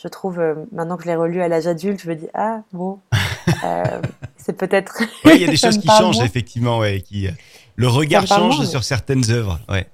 Je 0.00 0.06
trouve 0.08 0.38
euh, 0.38 0.54
maintenant 0.70 0.96
que 0.96 1.02
je 1.02 1.08
l'ai 1.08 1.16
relu 1.16 1.42
à 1.42 1.48
l'âge 1.48 1.66
adulte, 1.66 2.00
je 2.00 2.08
me 2.08 2.14
dis 2.14 2.28
ah 2.32 2.62
bon, 2.72 3.00
euh, 3.64 4.00
c'est 4.36 4.52
peut-être. 4.52 5.02
Ouais, 5.24 5.34
il 5.36 5.42
y 5.42 5.44
a 5.44 5.48
des 5.48 5.56
choses 5.64 5.78
qui 5.78 5.88
changent 5.88 6.16
moins. 6.16 6.24
effectivement, 6.24 6.78
ouais, 6.78 7.00
qui 7.00 7.26
euh, 7.26 7.32
le 7.76 7.88
regard 7.88 8.26
change 8.26 8.56
moins, 8.56 8.58
mais- 8.60 8.70
sur 8.70 8.84
certaines 8.84 9.28
œuvres, 9.30 9.58
ouais. 9.68 9.86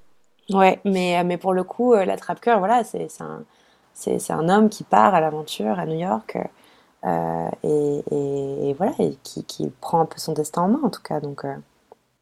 Ouais, 0.51 0.79
mais, 0.85 1.23
mais 1.23 1.37
pour 1.37 1.53
le 1.53 1.63
coup, 1.63 1.95
la 1.95 2.17
trappe-cœur, 2.17 2.59
voilà, 2.59 2.83
c'est 2.83 3.07
un, 3.19 3.43
un 4.29 4.49
homme 4.49 4.69
qui 4.69 4.83
part 4.83 5.15
à 5.15 5.19
l'aventure 5.19 5.79
à 5.79 5.87
New 5.87 5.97
York 5.99 6.37
euh, 7.03 7.49
et, 7.63 8.03
et, 8.11 8.69
et 8.69 8.73
voilà, 8.73 8.93
et 8.99 9.17
qui, 9.23 9.43
qui 9.43 9.71
prend 9.81 10.01
un 10.01 10.05
peu 10.05 10.19
son 10.19 10.33
destin 10.33 10.61
en 10.61 10.67
main 10.67 10.79
en 10.83 10.89
tout 10.91 11.01
cas. 11.01 11.19
Donc, 11.19 11.45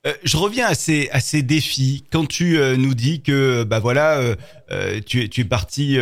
euh, 0.05 0.11
je 0.23 0.35
reviens 0.35 0.67
à 0.67 0.75
ces, 0.75 1.09
à 1.11 1.19
ces 1.21 1.43
défis. 1.43 2.03
Quand 2.11 2.25
tu 2.27 2.57
euh, 2.57 2.75
nous 2.75 2.93
dis 2.93 3.21
que 3.21 3.63
bah 3.63 3.79
voilà, 3.79 4.17
euh, 4.71 4.99
tu, 5.05 5.23
es- 5.23 5.27
tu 5.29 5.41
es 5.41 5.45
parti 5.45 5.97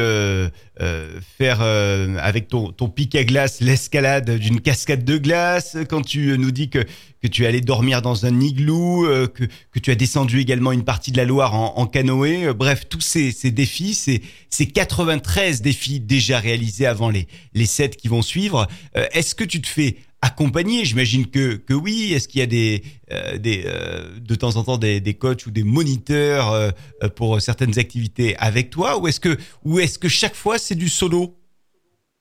faire 1.37 1.61
avec 1.61 2.47
ton, 2.47 2.71
ton 2.71 2.89
pic 2.89 3.15
à 3.15 3.23
glace 3.23 3.59
l'escalade 3.61 4.37
d'une 4.37 4.61
cascade 4.61 5.03
de 5.03 5.17
glace. 5.17 5.77
Quand 5.89 6.01
tu 6.01 6.37
nous 6.37 6.51
dis 6.51 6.69
que, 6.69 6.79
que 7.21 7.27
tu 7.27 7.43
es 7.43 7.47
allé 7.47 7.61
dormir 7.61 8.01
dans 8.01 8.25
un 8.25 8.39
igloo, 8.39 9.05
que, 9.33 9.43
que 9.71 9.79
tu 9.79 9.91
as 9.91 9.95
descendu 9.95 10.39
également 10.39 10.71
une 10.71 10.83
partie 10.85 11.11
de 11.11 11.17
la 11.17 11.25
Loire 11.25 11.53
en, 11.53 11.77
en 11.77 11.85
canoë. 11.85 12.53
bref, 12.53 12.87
tous 12.89 13.01
ces, 13.01 13.31
ces 13.31 13.51
défis, 13.51 13.93
ces, 13.93 14.21
ces 14.49 14.65
93 14.67 15.61
défis 15.61 15.99
déjà 15.99 16.39
réalisés 16.39 16.85
avant 16.87 17.09
les, 17.09 17.27
les 17.53 17.65
7 17.65 17.97
qui 17.97 18.07
vont 18.07 18.21
suivre. 18.21 18.67
Est-ce 19.13 19.35
que 19.35 19.43
tu 19.43 19.61
te 19.61 19.67
fais 19.67 19.97
accompagner 20.21 20.85
J'imagine 20.85 21.29
que, 21.29 21.55
que 21.55 21.73
oui. 21.73 22.13
Est-ce 22.13 22.27
qu'il 22.27 22.39
y 22.39 22.43
a 22.43 22.47
des, 22.47 22.83
euh, 23.11 23.37
des, 23.37 23.63
euh, 23.65 24.19
de 24.19 24.35
temps 24.35 24.55
en 24.55 24.63
temps 24.63 24.77
des, 24.77 25.01
des 25.01 25.15
coachs 25.15 25.45
ou 25.45 25.51
des 25.51 25.63
moniteurs 25.63 26.51
euh, 26.51 26.69
pour 27.15 27.41
certaines 27.41 27.77
activités 27.79 28.35
avec 28.37 28.69
toi? 28.69 28.97
Ou 28.99 29.07
est-ce 29.07 29.19
que, 29.19 29.37
est-ce 29.79 29.99
que 29.99 30.07
chaque 30.07 30.35
fois 30.35 30.57
c'est 30.57 30.75
du 30.75 30.89
solo? 30.89 31.35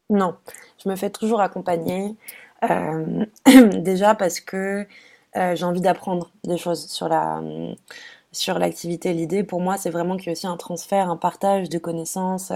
Non, 0.09 0.35
je 0.83 0.89
me 0.89 0.97
fais 0.97 1.11
toujours 1.11 1.41
accompagner. 1.41 2.17
déjà 3.79 4.15
parce 4.15 4.39
que 4.41 4.87
j'ai 5.35 5.65
envie 5.65 5.81
d'apprendre 5.81 6.31
des 6.45 6.59
choses 6.59 6.89
sur 6.89 7.09
la 7.09 7.41
sur 8.33 8.59
l'activité. 8.59 9.15
L'idée 9.15 9.45
pour 9.45 9.63
moi, 9.63 9.79
c'est 9.79 9.89
vraiment 9.89 10.19
qu'il 10.19 10.27
y 10.27 10.29
ait 10.29 10.33
aussi 10.33 10.47
un 10.47 10.59
transfert, 10.59 11.09
un 11.09 11.17
partage 11.17 11.71
de 11.71 11.79
connaissances. 11.79 12.53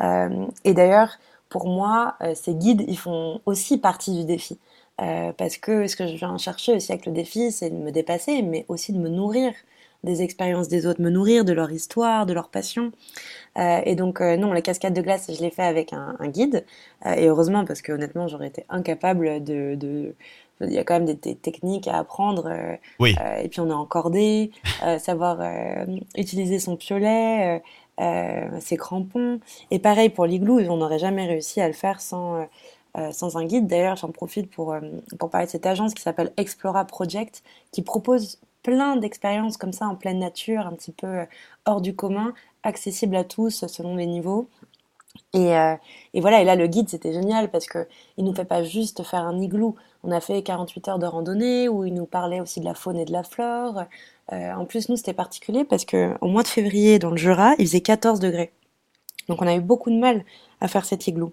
Et 0.00 0.74
d'ailleurs, 0.74 1.18
pour 1.48 1.66
moi, 1.66 2.16
ces 2.34 2.54
guides, 2.54 2.84
ils 2.88 2.98
font 2.98 3.40
aussi 3.46 3.78
partie 3.78 4.12
du 4.12 4.24
défi. 4.26 4.58
Euh, 5.00 5.32
parce 5.32 5.56
que 5.58 5.86
ce 5.86 5.94
que 5.96 6.06
je 6.06 6.16
viens 6.16 6.36
chercher 6.38 6.74
aussi 6.74 6.90
avec 6.92 7.06
le 7.06 7.12
défi, 7.12 7.52
c'est 7.52 7.70
de 7.70 7.76
me 7.76 7.92
dépasser, 7.92 8.42
mais 8.42 8.64
aussi 8.68 8.92
de 8.92 8.98
me 8.98 9.08
nourrir 9.08 9.52
des 10.04 10.22
expériences 10.22 10.68
des 10.68 10.86
autres, 10.86 11.00
me 11.00 11.10
nourrir 11.10 11.44
de 11.44 11.52
leur 11.52 11.70
histoire, 11.72 12.24
de 12.26 12.32
leur 12.32 12.48
passion. 12.50 12.92
Euh, 13.58 13.80
et 13.84 13.96
donc, 13.96 14.20
euh, 14.20 14.36
non, 14.36 14.52
la 14.52 14.62
cascade 14.62 14.94
de 14.94 15.00
glace, 15.02 15.30
je 15.32 15.40
l'ai 15.42 15.50
fait 15.50 15.64
avec 15.64 15.92
un, 15.92 16.16
un 16.20 16.28
guide. 16.28 16.64
Et 17.16 17.26
heureusement, 17.26 17.64
parce 17.64 17.82
que 17.82 17.92
honnêtement, 17.92 18.28
j'aurais 18.28 18.48
été 18.48 18.64
incapable 18.68 19.42
de, 19.42 19.74
de... 19.74 20.14
Il 20.60 20.72
y 20.72 20.78
a 20.78 20.84
quand 20.84 20.94
même 20.94 21.04
des, 21.04 21.14
des 21.14 21.36
techniques 21.36 21.86
à 21.88 21.98
apprendre. 21.98 22.46
euh, 22.48 22.76
Oui. 22.98 23.14
euh, 23.20 23.36
et 23.38 23.48
puis, 23.48 23.60
on 23.60 23.68
est 23.68 23.72
encordé, 23.72 24.50
euh, 24.84 24.98
savoir 24.98 25.38
utiliser 26.16 26.58
son 26.60 26.76
piolet, 26.76 27.62
ses 28.60 28.76
crampons. 28.76 29.40
Et 29.72 29.80
pareil 29.80 30.10
pour 30.10 30.26
l'igloo, 30.26 30.60
on 30.68 30.76
n'aurait 30.76 31.00
jamais 31.00 31.26
réussi 31.26 31.60
à 31.60 31.66
le 31.66 31.74
faire 31.74 32.00
sans, 32.00 32.46
euh, 32.96 33.00
euh, 33.00 33.12
sans 33.12 33.36
un 33.36 33.44
guide. 33.44 33.66
D'ailleurs, 33.66 33.96
j'en 33.96 34.10
profite 34.10 34.50
pour, 34.50 34.72
euh, 34.72 34.80
parler 35.30 35.46
de 35.46 35.50
cette 35.50 35.66
agence 35.66 35.94
qui 35.94 36.02
s'appelle 36.02 36.32
Explora 36.36 36.84
Project, 36.84 37.42
qui 37.72 37.82
propose 37.82 38.38
plein 38.62 38.96
d'expériences 38.96 39.56
comme 39.56 39.72
ça 39.72 39.86
en 39.86 39.94
pleine 39.94 40.18
nature, 40.18 40.66
un 40.66 40.72
petit 40.72 40.92
peu 40.92 41.06
euh, 41.06 41.24
hors 41.66 41.80
du 41.80 41.94
commun, 41.94 42.34
accessibles 42.62 43.16
à 43.16 43.24
tous 43.24 43.66
selon 43.66 43.96
les 43.96 44.06
niveaux. 44.06 44.48
Et, 45.34 45.56
euh, 45.56 45.74
voilà, 46.14 46.40
et 46.42 46.44
là 46.44 46.54
le 46.56 46.66
guide 46.66 46.88
c'était 46.88 47.12
génial 47.12 47.50
parce 47.50 47.66
que 47.66 47.86
il 48.16 48.24
nous 48.24 48.34
fait 48.34 48.44
pas 48.44 48.62
juste 48.62 49.02
faire 49.04 49.22
un 49.24 49.40
igloo. 49.40 49.74
On 50.04 50.10
a 50.10 50.20
fait 50.20 50.42
48 50.42 50.88
heures 50.88 50.98
de 50.98 51.06
randonnée 51.06 51.68
où 51.68 51.84
il 51.84 51.94
nous 51.94 52.06
parlait 52.06 52.40
aussi 52.40 52.60
de 52.60 52.64
la 52.64 52.74
faune 52.74 52.96
et 52.98 53.04
de 53.04 53.12
la 53.12 53.22
flore. 53.22 53.84
Euh, 54.32 54.52
en 54.52 54.64
plus, 54.66 54.88
nous 54.88 54.96
c'était 54.96 55.14
particulier 55.14 55.64
parce 55.64 55.84
que 55.84 56.14
au 56.20 56.28
mois 56.28 56.42
de 56.42 56.48
février 56.48 56.98
dans 56.98 57.10
le 57.10 57.16
Jura, 57.16 57.54
il 57.58 57.66
faisait 57.66 57.80
14 57.80 58.20
degrés. 58.20 58.52
Donc 59.28 59.42
on 59.42 59.46
a 59.46 59.54
eu 59.54 59.60
beaucoup 59.60 59.90
de 59.90 59.98
mal 59.98 60.24
à 60.60 60.68
faire 60.68 60.84
cet 60.84 61.06
igloo. 61.06 61.32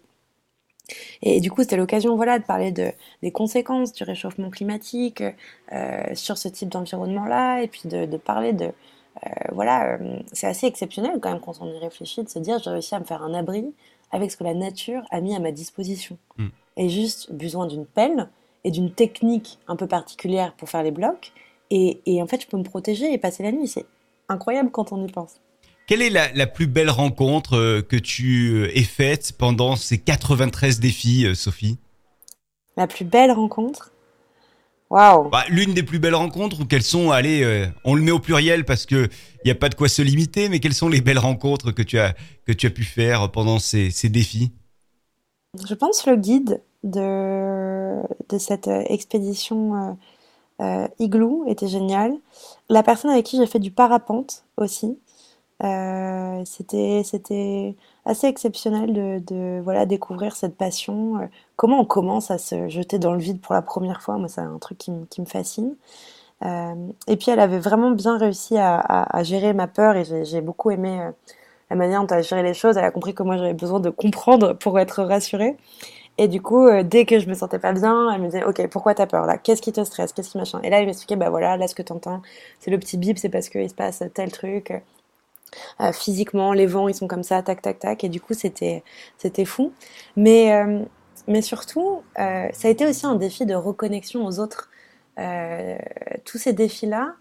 Et 1.22 1.40
du 1.40 1.52
coup, 1.52 1.62
c'était 1.62 1.78
l'occasion, 1.78 2.16
voilà, 2.16 2.40
de 2.40 2.44
parler 2.44 2.72
de, 2.72 2.92
des 3.22 3.32
conséquences 3.32 3.94
du 3.94 4.04
réchauffement 4.04 4.50
climatique 4.50 5.24
euh, 5.72 6.04
sur 6.14 6.38
ce 6.38 6.48
type 6.48 6.70
d'environnement-là, 6.70 7.62
et 7.62 7.68
puis 7.68 7.84
de, 7.86 8.06
de 8.06 8.18
parler 8.18 8.54
de, 8.54 8.66
euh, 8.66 9.30
voilà, 9.52 9.96
euh, 9.96 10.20
c'est 10.32 10.48
assez 10.48 10.68
exceptionnel 10.68 11.20
quand 11.22 11.32
même 11.32 11.42
quand 11.42 11.60
on 11.62 11.74
y 11.74 11.78
réfléchit, 11.80 12.24
de 12.24 12.30
se 12.30 12.40
dire 12.40 12.60
j'ai 12.60 12.70
réussi 12.70 12.96
à 12.96 13.00
me 13.00 13.06
faire 13.06 13.24
un 13.24 13.34
abri 13.34 13.74
avec 14.12 14.32
ce 14.32 14.38
que 14.38 14.44
la 14.44 14.54
nature 14.54 15.04
a 15.12 15.22
mis 15.22 15.36
à 15.36 15.40
ma 15.40 15.52
disposition. 15.52 16.18
Mm. 16.38 16.48
Et 16.78 16.90
juste 16.90 17.32
besoin 17.32 17.68
d'une 17.68 17.86
pelle 17.86 18.30
et 18.64 18.72
d'une 18.72 18.92
technique 18.92 19.60
un 19.68 19.76
peu 19.76 19.88
particulière 19.88 20.54
pour 20.54 20.70
faire 20.70 20.84
les 20.84 20.92
blocs, 20.92 21.32
et, 21.72 22.02
et 22.06 22.22
en 22.22 22.28
fait, 22.28 22.42
je 22.42 22.48
peux 22.48 22.58
me 22.58 22.64
protéger 22.64 23.12
et 23.12 23.18
passer 23.18 23.44
la 23.44 23.52
nuit. 23.52 23.68
C'est 23.68 23.86
incroyable 24.30 24.70
quand 24.72 24.92
on 24.92 25.04
y 25.04 25.12
pense. 25.12 25.40
Quelle 25.88 26.02
est 26.02 26.10
la, 26.10 26.32
la 26.34 26.48
plus 26.48 26.68
belle 26.68 26.90
rencontre 26.90 27.58
euh, 27.58 27.82
que 27.82 27.96
tu 27.96 28.54
euh, 28.56 28.78
aies 28.78 28.84
faite 28.84 29.34
pendant 29.38 29.76
ces 29.76 30.00
93 30.00 30.80
défis, 30.80 31.26
euh, 31.26 31.36
Sophie? 31.36 31.78
La 32.76 32.88
plus 32.88 33.06
belle 33.06 33.32
rencontre? 33.32 33.92
Waouh. 34.90 35.30
Bah, 35.30 35.44
L'une 35.50 35.74
des 35.74 35.84
plus 35.84 36.00
belles 36.00 36.16
rencontres 36.16 36.62
ou 36.62 36.66
quelles 36.66 36.84
sont, 36.84 37.12
allez, 37.12 37.44
euh, 37.44 37.68
on 37.84 37.96
le 37.96 38.02
met 38.02 38.12
au 38.12 38.20
pluriel 38.20 38.66
parce 38.66 38.86
que 38.86 39.10
il 39.44 39.48
y 39.48 39.52
a 39.52 39.56
pas 39.56 39.70
de 39.70 39.76
quoi 39.76 39.88
se 39.88 40.02
limiter, 40.02 40.50
mais 40.50 40.60
quelles 40.60 40.74
sont 40.74 40.90
les 40.90 41.02
belles 41.02 41.20
rencontres 41.20 41.72
que 41.72 41.82
tu 41.84 42.00
as 42.00 42.16
que 42.46 42.52
tu 42.52 42.66
as 42.66 42.72
pu 42.72 42.84
faire 42.84 43.32
pendant 43.32 43.60
ces, 43.60 43.92
ces 43.92 44.10
défis? 44.10 44.52
Je 45.68 45.74
pense 45.74 46.06
le 46.06 46.16
guide 46.16 46.62
de, 46.84 48.02
de 48.30 48.38
cette 48.38 48.68
expédition 48.68 49.76
euh, 49.76 49.94
euh, 50.62 50.88
Igloo 51.00 51.46
était 51.48 51.68
génial. 51.68 52.14
La 52.70 52.84
personne 52.84 53.12
avec 53.12 53.26
qui 53.26 53.38
j'ai 53.38 53.48
fait 53.48 53.60
du 53.60 53.72
parapente 53.72 54.46
aussi, 54.58 54.98
euh, 55.64 56.44
c'était 56.46 57.76
assez 58.06 58.28
exceptionnel 58.28 58.94
de, 59.26 59.62
voilà 59.64 59.86
découvrir 59.86 60.36
cette 60.36 60.58
passion. 60.58 61.18
Euh, 61.18 61.26
comment 61.56 61.80
on 61.80 61.86
commence 61.86 62.30
à 62.32 62.38
se 62.38 62.68
jeter 62.68 63.00
dans 63.00 63.14
le 63.14 63.20
vide 63.20 63.40
pour 63.42 63.54
la 63.54 63.62
première 63.62 64.02
fois, 64.02 64.18
moi 64.18 64.28
c'est 64.28 64.42
un 64.42 64.58
truc 64.60 64.78
qui, 64.78 64.92
me- 64.92 65.26
fascine. 65.26 65.76
Euh, 66.46 66.76
et 67.08 67.18
puis 67.18 67.32
elle 67.32 67.40
avait 67.40 67.60
vraiment 67.60 67.92
bien 67.92 68.18
réussi 68.18 68.58
à, 68.58 69.24
gérer 69.24 69.54
ma 69.54 69.68
peur 69.68 69.96
et 69.96 70.06
j'ai 70.26 70.42
beaucoup 70.42 70.72
aimé 70.72 71.10
la 71.70 71.76
manière 71.78 72.02
dont 72.02 72.08
elle 72.08 72.20
a 72.20 72.22
géré 72.24 72.44
les 72.44 72.54
choses. 72.54 72.78
Elle 72.78 72.86
a 72.86 72.92
compris 72.92 73.14
que 73.16 73.24
moi 73.24 73.38
j'avais 73.38 73.54
besoin 73.54 73.80
de 73.80 73.90
comprendre 73.90 74.54
pour 74.54 74.80
être 74.80 75.04
rassurée. 75.04 75.58
Et 76.20 76.28
du 76.30 76.42
coup, 76.42 76.68
dès 76.84 77.06
que 77.06 77.20
je 77.20 77.28
me 77.30 77.36
sentais 77.36 77.60
pas 77.60 77.74
bien, 77.74 78.12
elle 78.14 78.22
me 78.22 78.28
disait, 78.28 78.44
OK, 78.46 78.68
pourquoi 78.70 78.96
t'as 78.96 79.08
peur 79.08 79.26
là? 79.26 79.38
Qu'est-ce 79.38 79.62
qui 79.62 79.74
te 79.74 79.84
stresse? 79.84 80.14
Qu'est-ce 80.14 80.32
qui 80.32 80.38
machin? 80.38 80.62
Et 80.64 80.70
là, 80.70 80.80
elle 80.80 80.88
m'expliquait, 80.88 81.18
bah 81.18 81.30
voilà, 81.30 81.58
là 81.58 81.68
ce 81.68 81.76
que 81.76 81.84
t'entends, 81.84 82.22
c'est 82.62 82.72
le 82.72 82.80
petit 82.80 82.98
bip, 82.98 83.18
c'est 83.20 83.30
parce 83.30 83.50
qu'il 83.50 83.70
se 83.70 83.76
passe 83.76 84.04
tel 84.14 84.32
truc. 84.32 84.74
Euh, 85.82 85.92
physiquement, 85.92 86.54
les 86.54 86.66
vents, 86.68 86.88
ils 86.88 86.96
sont 86.96 87.08
comme 87.08 87.24
ça, 87.24 87.42
tac, 87.44 87.62
tac, 87.62 87.80
tac. 87.80 88.04
Et 88.04 88.10
du 88.10 88.22
coup, 88.22 88.34
c'était, 88.34 88.84
c'était 89.18 89.46
fou. 89.46 89.74
Mais, 90.16 90.54
euh, 90.54 90.84
mais 91.28 91.42
surtout, 91.42 92.04
euh, 92.20 92.48
ça 92.54 92.68
a 92.68 92.72
été 92.72 92.86
aussi 92.88 93.06
un 93.06 93.16
défi 93.16 93.46
de 93.46 93.56
reconnexion 93.56 94.26
aux 94.26 94.40
autres. 94.40 94.70
Tous 96.26 96.38
ces 96.38 96.52
défis-là, 96.52 97.16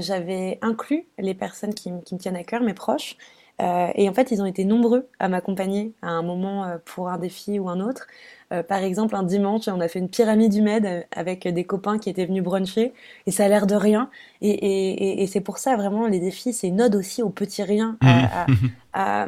j'avais 0.00 0.58
inclus 0.62 1.06
les 1.18 1.34
personnes 1.34 1.74
qui 1.74 1.92
me 1.92 2.00
tiennent 2.18 2.36
à 2.36 2.44
cœur, 2.44 2.62
mes 2.62 2.72
proches. 2.72 3.16
Euh, 3.62 3.88
et 3.94 4.08
en 4.08 4.12
fait, 4.12 4.30
ils 4.30 4.42
ont 4.42 4.46
été 4.46 4.64
nombreux 4.64 5.08
à 5.18 5.28
m'accompagner 5.28 5.92
à 6.02 6.08
un 6.10 6.22
moment 6.22 6.64
euh, 6.64 6.76
pour 6.84 7.08
un 7.08 7.18
défi 7.18 7.58
ou 7.58 7.68
un 7.68 7.80
autre. 7.80 8.06
Euh, 8.52 8.62
par 8.62 8.78
exemple, 8.78 9.16
un 9.16 9.22
dimanche, 9.22 9.66
on 9.68 9.80
a 9.80 9.88
fait 9.88 9.98
une 9.98 10.10
pyramide 10.10 10.54
humaine 10.54 10.86
euh, 10.86 11.00
avec 11.10 11.48
des 11.48 11.64
copains 11.64 11.98
qui 11.98 12.10
étaient 12.10 12.26
venus 12.26 12.42
bruncher, 12.42 12.92
et 13.26 13.30
ça 13.30 13.46
a 13.46 13.48
l'air 13.48 13.66
de 13.66 13.74
rien. 13.74 14.10
Et, 14.42 14.50
et, 14.50 14.90
et, 14.90 15.22
et 15.22 15.26
c'est 15.26 15.40
pour 15.40 15.58
ça, 15.58 15.74
vraiment, 15.76 16.06
les 16.06 16.20
défis, 16.20 16.52
c'est 16.52 16.68
une 16.68 16.82
ode 16.82 16.94
aussi 16.94 17.22
aux 17.22 17.30
petits 17.30 17.62
riens, 17.62 17.96
à, 18.02 18.42
à, 18.42 18.46
à, 18.92 19.26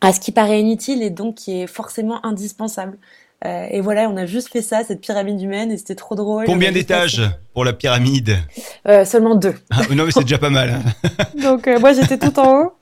à 0.00 0.12
ce 0.12 0.20
qui 0.20 0.32
paraît 0.32 0.60
inutile 0.60 1.02
et 1.02 1.10
donc 1.10 1.36
qui 1.36 1.60
est 1.60 1.66
forcément 1.66 2.24
indispensable. 2.26 2.98
Euh, 3.44 3.66
et 3.70 3.80
voilà, 3.80 4.08
on 4.08 4.16
a 4.16 4.26
juste 4.26 4.48
fait 4.48 4.62
ça, 4.62 4.84
cette 4.84 5.00
pyramide 5.00 5.40
humaine, 5.40 5.70
et 5.70 5.76
c'était 5.76 5.94
trop 5.94 6.14
drôle. 6.14 6.46
Combien 6.46 6.72
d'étages 6.72 7.22
pour 7.52 7.64
la 7.64 7.72
pyramide 7.72 8.38
euh, 8.88 9.04
Seulement 9.04 9.34
deux. 9.34 9.54
Ah, 9.70 9.82
non, 9.94 10.04
mais 10.04 10.12
c'est 10.12 10.22
déjà 10.22 10.38
pas 10.38 10.50
mal. 10.50 10.70
Hein. 10.70 11.08
Donc 11.42 11.68
euh, 11.68 11.78
moi 11.78 11.92
j'étais 11.92 12.18
tout 12.18 12.38
en 12.38 12.62
haut, 12.62 12.72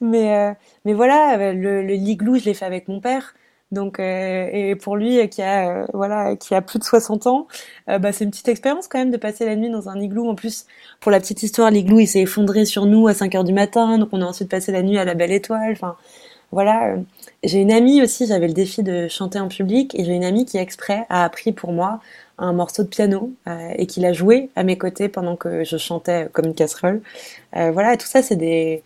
mais 0.00 0.36
euh, 0.36 0.52
mais 0.84 0.92
voilà, 0.92 1.52
le, 1.52 1.82
le 1.82 1.94
liglou 1.94 2.38
je 2.38 2.44
l'ai 2.44 2.54
fait 2.54 2.64
avec 2.64 2.86
mon 2.86 3.00
père. 3.00 3.34
Donc 3.72 3.98
euh, 3.98 4.48
et 4.52 4.76
pour 4.76 4.96
lui 4.96 5.28
qui 5.30 5.42
a 5.42 5.86
voilà 5.94 6.36
qui 6.36 6.54
a 6.54 6.62
plus 6.62 6.78
de 6.78 6.84
60 6.84 7.26
ans, 7.26 7.48
bah 7.88 8.12
c'est 8.12 8.22
une 8.22 8.30
petite 8.30 8.46
expérience 8.46 8.86
quand 8.86 8.98
même 8.98 9.10
de 9.10 9.16
passer 9.16 9.44
la 9.44 9.56
nuit 9.56 9.70
dans 9.70 9.88
un 9.88 9.98
igloo. 9.98 10.28
En 10.28 10.36
plus, 10.36 10.66
pour 11.00 11.10
la 11.10 11.18
petite 11.18 11.42
histoire, 11.42 11.72
l'igloo 11.72 11.98
il 11.98 12.06
s'est 12.06 12.20
effondré 12.20 12.66
sur 12.66 12.86
nous 12.86 13.08
à 13.08 13.14
5 13.14 13.34
heures 13.34 13.42
du 13.42 13.52
matin, 13.52 13.98
donc 13.98 14.10
on 14.12 14.22
a 14.22 14.26
ensuite 14.26 14.48
passé 14.48 14.70
la 14.70 14.82
nuit 14.82 14.98
à 14.98 15.04
la 15.04 15.14
Belle 15.14 15.32
Étoile. 15.32 15.72
Enfin 15.72 15.96
voilà, 16.52 16.94
j'ai 17.44 17.60
une 17.60 17.72
amie 17.72 18.02
aussi, 18.02 18.26
j'avais 18.26 18.46
le 18.46 18.54
défi 18.54 18.82
de 18.82 19.08
chanter 19.08 19.38
en 19.38 19.48
public 19.48 19.94
et 19.98 20.04
j'ai 20.04 20.12
une 20.12 20.24
amie 20.24 20.46
qui 20.46 20.56
exprès 20.58 21.06
a 21.10 21.24
appris 21.24 21.52
pour 21.52 21.72
moi 21.72 22.00
un 22.38 22.52
morceau 22.52 22.82
de 22.82 22.88
piano 22.88 23.32
euh, 23.46 23.70
et 23.76 23.86
qui 23.86 24.00
l'a 24.00 24.12
joué 24.12 24.50
à 24.56 24.62
mes 24.64 24.78
côtés 24.78 25.08
pendant 25.08 25.36
que 25.36 25.64
je 25.64 25.76
chantais 25.76 26.28
comme 26.32 26.46
une 26.46 26.54
casserole. 26.54 27.02
Euh, 27.56 27.70
voilà, 27.70 27.96
tout 27.96 28.06
ça 28.06 28.22
c'est 28.22 28.36
des 28.36 28.82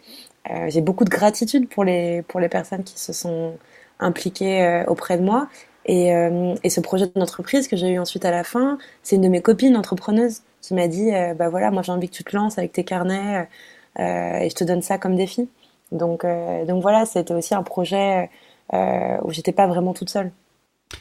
euh, 0.50 0.66
j'ai 0.70 0.80
beaucoup 0.80 1.04
de 1.04 1.10
gratitude 1.10 1.68
pour 1.68 1.84
les 1.84 2.22
pour 2.22 2.40
les 2.40 2.48
personnes 2.48 2.84
qui 2.84 2.98
se 2.98 3.12
sont 3.12 3.54
impliquées 4.00 4.84
auprès 4.86 5.18
de 5.18 5.22
moi 5.24 5.48
et, 5.86 6.10
et 6.62 6.70
ce 6.70 6.80
projet 6.80 7.06
d'entreprise 7.16 7.66
que 7.66 7.76
j'ai 7.76 7.88
eu 7.90 7.98
ensuite 7.98 8.24
à 8.24 8.30
la 8.30 8.44
fin, 8.44 8.78
c'est 9.02 9.16
une 9.16 9.22
de 9.22 9.28
mes 9.28 9.42
copines 9.42 9.76
entrepreneuses 9.76 10.42
qui 10.62 10.74
m'a 10.74 10.86
dit 10.86 11.10
bah 11.36 11.48
voilà, 11.48 11.70
moi 11.72 11.82
j'ai 11.82 11.92
envie 11.92 12.08
que 12.08 12.14
tu 12.14 12.22
te 12.24 12.36
lances 12.36 12.58
avec 12.58 12.72
tes 12.72 12.84
carnets 12.84 13.48
et 13.98 14.48
je 14.50 14.54
te 14.54 14.62
donne 14.64 14.82
ça 14.82 14.98
comme 14.98 15.16
défi. 15.16 15.48
Donc, 15.90 16.24
donc 16.68 16.82
voilà, 16.82 17.06
c'était 17.06 17.34
aussi 17.34 17.54
un 17.54 17.64
projet 17.64 18.30
où 18.72 19.30
j'étais 19.30 19.52
pas 19.52 19.66
vraiment 19.66 19.94
toute 19.94 20.10
seule. 20.10 20.32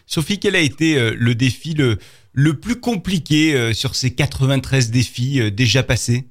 Sophie, 0.05 0.39
quel 0.39 0.55
a 0.55 0.59
été 0.59 0.97
euh, 0.97 1.15
le 1.17 1.35
défi 1.35 1.73
le, 1.73 1.97
le 2.33 2.59
plus 2.59 2.79
compliqué 2.79 3.55
euh, 3.55 3.73
sur 3.73 3.95
ces 3.95 4.13
93 4.13 4.91
défis 4.91 5.39
euh, 5.39 5.51
déjà 5.51 5.83
passés? 5.83 6.27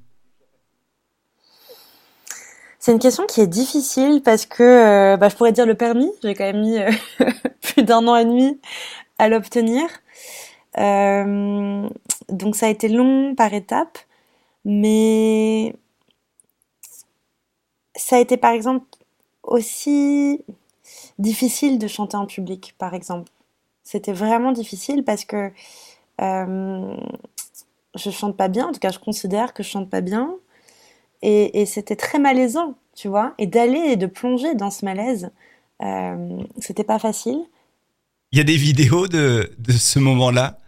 C'est 2.79 2.93
une 2.93 2.99
question 2.99 3.27
qui 3.27 3.41
est 3.41 3.47
difficile 3.49 4.23
parce 4.25 4.47
que 4.47 4.63
euh, 4.63 5.17
bah, 5.17 5.29
je 5.29 5.35
pourrais 5.35 5.53
dire 5.53 5.67
le 5.67 5.75
permis. 5.75 6.11
J'ai 6.23 6.35
quand 6.35 6.45
même 6.45 6.61
mis 6.61 6.79
euh, 6.79 6.91
plus 7.61 7.83
d'un 7.83 8.07
an 8.07 8.17
et 8.17 8.25
demi 8.25 8.61
à 9.19 9.29
l'obtenir. 9.29 9.83
Euh, 10.79 11.89
donc 12.29 12.55
ça 12.55 12.67
a 12.67 12.69
été 12.69 12.89
long 12.89 13.35
par 13.35 13.53
étapes, 13.55 13.99
mais 14.65 15.75
ça 17.97 18.17
a 18.17 18.19
été 18.21 18.37
par 18.37 18.53
exemple 18.53 18.85
aussi 19.43 20.45
difficile 21.19 21.79
de 21.79 21.87
chanter 21.87 22.17
en 22.17 22.27
public, 22.27 22.75
par 22.79 22.95
exemple. 22.95 23.31
C'était 23.85 24.13
vraiment 24.13 24.53
difficile 24.53 25.05
parce 25.05 25.25
que 25.25 25.51
euh, 26.21 26.97
je 27.95 28.11
chante 28.11 28.37
pas 28.37 28.49
bien, 28.49 28.69
en 28.69 28.73
tout 28.73 28.81
cas 28.81 28.91
je 28.91 28.99
considère 28.99 29.55
que 29.55 29.63
je 29.63 29.69
chante 29.69 29.91
pas 29.91 30.01
bien, 30.01 30.35
et, 31.23 31.67
c'était 31.67 31.97
très 31.97 32.19
malaisant, 32.19 32.75
tu 32.95 33.09
vois, 33.09 33.35
et 33.39 33.47
d'aller 33.47 33.79
et 33.79 33.97
de 33.97 34.07
plonger 34.07 34.55
dans 34.55 34.71
ce 34.71 34.85
malaise, 34.85 35.31
euh, 35.83 36.43
c'était 36.59 36.85
pas 36.85 36.99
facile. 36.99 37.41
Il 38.33 38.39
y 38.39 38.41
a 38.41 38.45
des 38.45 38.57
vidéos 38.57 39.09
de, 39.09 39.53
de 39.59 39.73
ce 39.73 39.99
moment-là? 39.99 40.59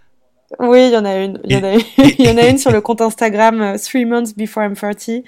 Oui, 0.58 0.86
il 0.86 0.92
y 0.92 0.96
en 0.96 1.04
a 1.04 1.16
une. 1.16 1.40
Il 1.44 1.52
y 1.52 1.56
en 1.56 1.64
a 1.64 1.74
une, 1.74 1.80
il 2.18 2.26
y 2.26 2.30
en 2.30 2.36
a 2.38 2.48
une 2.48 2.58
sur 2.58 2.70
le 2.72 2.80
compte 2.80 3.00
Instagram 3.00 3.60
euh, 3.60 3.76
Three 3.78 4.04
Months 4.06 4.34
Before 4.36 4.62
I'm 4.64 4.74
30. 4.74 5.22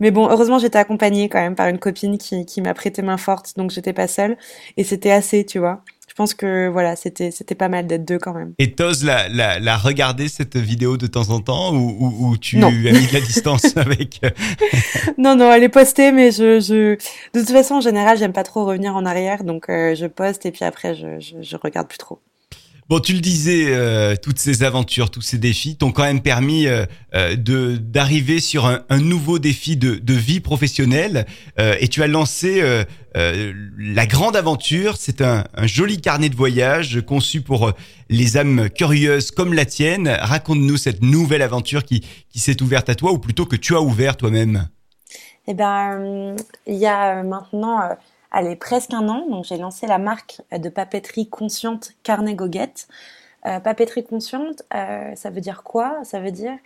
Mais 0.00 0.10
bon, 0.10 0.28
heureusement, 0.28 0.58
j'étais 0.58 0.78
accompagnée 0.78 1.28
quand 1.28 1.40
même 1.40 1.54
par 1.54 1.68
une 1.68 1.78
copine 1.78 2.18
qui, 2.18 2.44
qui 2.44 2.60
m'a 2.60 2.74
prêté 2.74 3.00
main 3.02 3.16
forte, 3.16 3.54
donc 3.56 3.70
j'étais 3.70 3.92
pas 3.94 4.06
seule. 4.06 4.36
Et 4.76 4.84
c'était 4.84 5.10
assez, 5.10 5.44
tu 5.46 5.58
vois. 5.58 5.82
Je 6.08 6.14
pense 6.14 6.34
que 6.34 6.68
voilà, 6.68 6.96
c'était 6.96 7.30
c'était 7.30 7.54
pas 7.54 7.68
mal 7.68 7.86
d'être 7.86 8.04
deux 8.04 8.18
quand 8.18 8.34
même. 8.34 8.52
Et 8.58 8.72
t'oses 8.72 9.04
la, 9.04 9.28
la, 9.28 9.60
la 9.60 9.76
regarder 9.76 10.28
cette 10.28 10.56
vidéo 10.56 10.96
de 10.96 11.06
temps 11.06 11.30
en 11.30 11.40
temps 11.40 11.72
ou, 11.72 11.96
ou, 12.00 12.28
ou 12.30 12.36
tu 12.36 12.58
Non. 12.58 12.68
as 12.68 12.70
mis 12.72 13.06
de 13.06 13.12
la 13.14 13.20
distance 13.20 13.64
avec 13.76 14.20
euh, 14.24 14.30
Non, 15.18 15.36
non, 15.36 15.52
elle 15.52 15.62
est 15.62 15.68
postée, 15.68 16.10
mais 16.10 16.32
je, 16.32 16.58
je, 16.60 16.94
de 17.34 17.40
toute 17.40 17.50
façon, 17.50 17.76
en 17.76 17.80
général, 17.80 18.18
j'aime 18.18 18.32
pas 18.32 18.42
trop 18.42 18.64
revenir 18.66 18.96
en 18.96 19.06
arrière, 19.06 19.44
donc 19.44 19.68
euh, 19.70 19.94
je 19.94 20.06
poste 20.06 20.44
et 20.44 20.50
puis 20.50 20.64
après, 20.64 20.94
je, 20.96 21.20
je, 21.20 21.36
je 21.40 21.56
regarde 21.56 21.86
plus 21.86 21.98
trop. 21.98 22.18
Bon, 22.88 23.00
tu 23.00 23.12
le 23.12 23.20
disais, 23.20 23.66
euh, 23.68 24.16
toutes 24.16 24.38
ces 24.38 24.62
aventures, 24.62 25.10
tous 25.10 25.20
ces 25.20 25.36
défis 25.36 25.76
t'ont 25.76 25.92
quand 25.92 26.04
même 26.04 26.22
permis 26.22 26.66
euh, 26.66 26.86
euh, 27.14 27.36
de 27.36 27.76
d'arriver 27.76 28.40
sur 28.40 28.64
un, 28.64 28.80
un 28.88 28.98
nouveau 28.98 29.38
défi 29.38 29.76
de, 29.76 29.96
de 29.96 30.14
vie 30.14 30.40
professionnelle 30.40 31.26
euh, 31.60 31.74
et 31.80 31.88
tu 31.88 32.02
as 32.02 32.06
lancé 32.06 32.62
euh, 32.62 32.84
euh, 33.14 33.52
la 33.76 34.06
grande 34.06 34.36
aventure. 34.36 34.96
C'est 34.96 35.20
un, 35.20 35.44
un 35.54 35.66
joli 35.66 36.00
carnet 36.00 36.30
de 36.30 36.34
voyage 36.34 37.02
conçu 37.06 37.42
pour 37.42 37.72
les 38.08 38.38
âmes 38.38 38.70
curieuses 38.70 39.32
comme 39.32 39.52
la 39.52 39.66
tienne. 39.66 40.08
Raconte-nous 40.08 40.78
cette 40.78 41.02
nouvelle 41.02 41.42
aventure 41.42 41.84
qui, 41.84 42.06
qui 42.30 42.38
s'est 42.38 42.62
ouverte 42.62 42.88
à 42.88 42.94
toi 42.94 43.12
ou 43.12 43.18
plutôt 43.18 43.44
que 43.44 43.56
tu 43.56 43.74
as 43.74 43.82
ouvert 43.82 44.16
toi-même. 44.16 44.66
Eh 45.46 45.52
ben, 45.52 46.36
il 46.66 46.76
y 46.76 46.86
a 46.86 47.22
maintenant, 47.22 47.80
allez, 48.30 48.56
presque 48.56 48.92
un 48.94 49.08
an, 49.08 49.26
donc 49.28 49.44
j'ai 49.44 49.56
lancé 49.56 49.86
la 49.86 49.98
marque 49.98 50.42
euh, 50.52 50.58
de 50.58 50.68
papeterie 50.68 51.28
consciente 51.28 51.92
Carnet 52.02 52.34
Goguette. 52.34 52.88
Euh, 53.46 53.60
papeterie 53.60 54.04
consciente, 54.04 54.62
euh, 54.74 55.14
ça 55.14 55.30
veut 55.30 55.40
dire 55.40 55.62
quoi? 55.62 55.98
Ça 56.04 56.20
veut 56.20 56.32
dire 56.32 56.56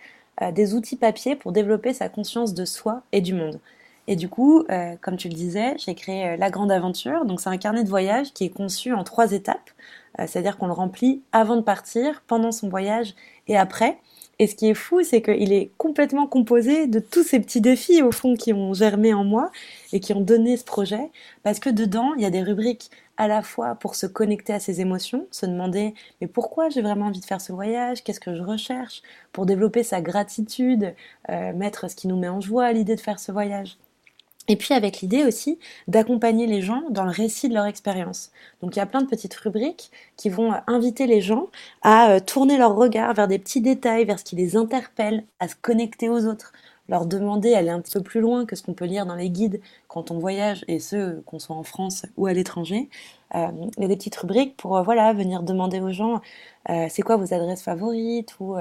des 0.51 0.73
outils 0.73 0.95
papier 0.95 1.35
pour 1.35 1.51
développer 1.51 1.93
sa 1.93 2.09
conscience 2.09 2.55
de 2.55 2.65
soi 2.65 3.03
et 3.11 3.21
du 3.21 3.35
monde. 3.35 3.59
Et 4.07 4.15
du 4.15 4.29
coup, 4.29 4.65
comme 5.01 5.15
tu 5.15 5.29
le 5.29 5.35
disais, 5.35 5.75
j'ai 5.77 5.93
créé 5.93 6.35
La 6.37 6.49
Grande 6.49 6.71
Aventure. 6.71 7.25
Donc 7.25 7.39
c'est 7.39 7.49
un 7.49 7.57
carnet 7.57 7.83
de 7.83 7.89
voyage 7.89 8.33
qui 8.33 8.45
est 8.45 8.49
conçu 8.49 8.93
en 8.93 9.03
trois 9.03 9.31
étapes. 9.31 9.69
C'est-à-dire 10.17 10.57
qu'on 10.57 10.65
le 10.65 10.73
remplit 10.73 11.21
avant 11.33 11.55
de 11.55 11.61
partir, 11.61 12.23
pendant 12.25 12.51
son 12.51 12.67
voyage 12.67 13.13
et 13.47 13.55
après. 13.55 13.99
Et 14.39 14.47
ce 14.47 14.55
qui 14.55 14.67
est 14.69 14.73
fou, 14.73 15.03
c'est 15.03 15.21
qu'il 15.21 15.53
est 15.53 15.71
complètement 15.77 16.27
composé 16.27 16.87
de 16.87 16.99
tous 16.99 17.23
ces 17.23 17.39
petits 17.39 17.61
défis, 17.61 18.01
au 18.01 18.11
fond, 18.11 18.35
qui 18.35 18.51
ont 18.53 18.73
germé 18.73 19.13
en 19.13 19.23
moi 19.23 19.51
et 19.91 19.99
qui 19.99 20.13
ont 20.13 20.21
donné 20.21 20.57
ce 20.57 20.63
projet. 20.63 21.11
Parce 21.43 21.59
que 21.59 21.69
dedans, 21.69 22.13
il 22.15 22.23
y 22.23 22.25
a 22.25 22.29
des 22.31 22.41
rubriques 22.41 22.89
à 23.17 23.27
la 23.27 23.41
fois 23.41 23.75
pour 23.75 23.95
se 23.95 24.07
connecter 24.07 24.53
à 24.53 24.59
ses 24.59 24.81
émotions, 24.81 25.27
se 25.31 25.45
demander 25.45 25.93
mais 26.19 26.27
pourquoi 26.27 26.69
j'ai 26.69 26.81
vraiment 26.81 27.07
envie 27.07 27.19
de 27.19 27.25
faire 27.25 27.41
ce 27.41 27.53
voyage, 27.53 28.03
qu'est-ce 28.03 28.19
que 28.19 28.35
je 28.35 28.41
recherche, 28.41 29.03
pour 29.31 29.45
développer 29.45 29.83
sa 29.83 30.01
gratitude, 30.01 30.95
euh, 31.29 31.53
mettre 31.53 31.89
ce 31.89 31.95
qui 31.95 32.07
nous 32.07 32.17
met 32.17 32.29
en 32.29 32.41
joie 32.41 32.65
à 32.65 32.73
l'idée 32.73 32.95
de 32.95 33.01
faire 33.01 33.19
ce 33.19 33.31
voyage. 33.31 33.77
Et 34.49 34.57
puis 34.57 34.73
avec 34.73 34.99
l'idée 34.99 35.23
aussi 35.23 35.57
d'accompagner 35.87 36.47
les 36.47 36.61
gens 36.61 36.83
dans 36.89 37.05
le 37.05 37.11
récit 37.11 37.47
de 37.47 37.53
leur 37.53 37.65
expérience. 37.65 38.31
Donc 38.61 38.75
il 38.75 38.79
y 38.79 38.81
a 38.81 38.85
plein 38.85 39.01
de 39.01 39.07
petites 39.07 39.35
rubriques 39.35 39.89
qui 40.17 40.29
vont 40.29 40.51
euh, 40.51 40.57
inviter 40.67 41.07
les 41.07 41.21
gens 41.21 41.47
à 41.81 42.11
euh, 42.11 42.19
tourner 42.19 42.57
leur 42.57 42.75
regard 42.75 43.13
vers 43.13 43.27
des 43.27 43.39
petits 43.39 43.61
détails, 43.61 44.05
vers 44.05 44.19
ce 44.19 44.25
qui 44.25 44.35
les 44.35 44.57
interpelle, 44.57 45.23
à 45.39 45.47
se 45.47 45.55
connecter 45.55 46.09
aux 46.09 46.25
autres, 46.25 46.51
leur 46.89 47.05
demander 47.05 47.53
aller 47.53 47.69
un 47.69 47.79
petit 47.79 47.93
peu 47.93 48.03
plus 48.03 48.19
loin 48.19 48.45
que 48.45 48.57
ce 48.57 48.63
qu'on 48.63 48.73
peut 48.73 48.85
lire 48.85 49.05
dans 49.05 49.15
les 49.15 49.29
guides 49.29 49.61
quand 49.87 50.11
on 50.11 50.19
voyage, 50.19 50.65
et 50.67 50.79
ce, 50.79 51.21
qu'on 51.21 51.39
soit 51.39 51.55
en 51.55 51.63
France 51.63 52.05
ou 52.17 52.27
à 52.27 52.33
l'étranger. 52.33 52.89
Euh, 53.35 53.47
il 53.77 53.81
y 53.81 53.85
a 53.85 53.87
des 53.87 53.95
petites 53.95 54.15
rubriques 54.15 54.55
pour 54.57 54.77
euh, 54.77 54.83
voilà 54.83 55.11
venir 55.13 55.41
demander 55.41 55.79
aux 55.79 55.91
gens 55.91 56.21
euh, 56.69 56.85
c'est 56.89 57.01
quoi 57.01 57.17
vos 57.17 57.33
adresses 57.33 57.63
favorites 57.63 58.35
ou 58.39 58.55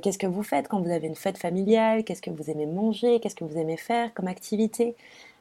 qu'est-ce 0.00 0.18
que 0.18 0.28
vous 0.28 0.42
faites 0.42 0.68
quand 0.68 0.80
vous 0.80 0.90
avez 0.90 1.08
une 1.08 1.16
fête 1.16 1.38
familiale, 1.38 2.04
qu'est-ce 2.04 2.22
que 2.22 2.30
vous 2.30 2.48
aimez 2.48 2.66
manger, 2.66 3.18
qu'est-ce 3.20 3.34
que 3.34 3.44
vous 3.44 3.58
aimez 3.58 3.76
faire 3.76 4.14
comme 4.14 4.28
activité. 4.28 4.94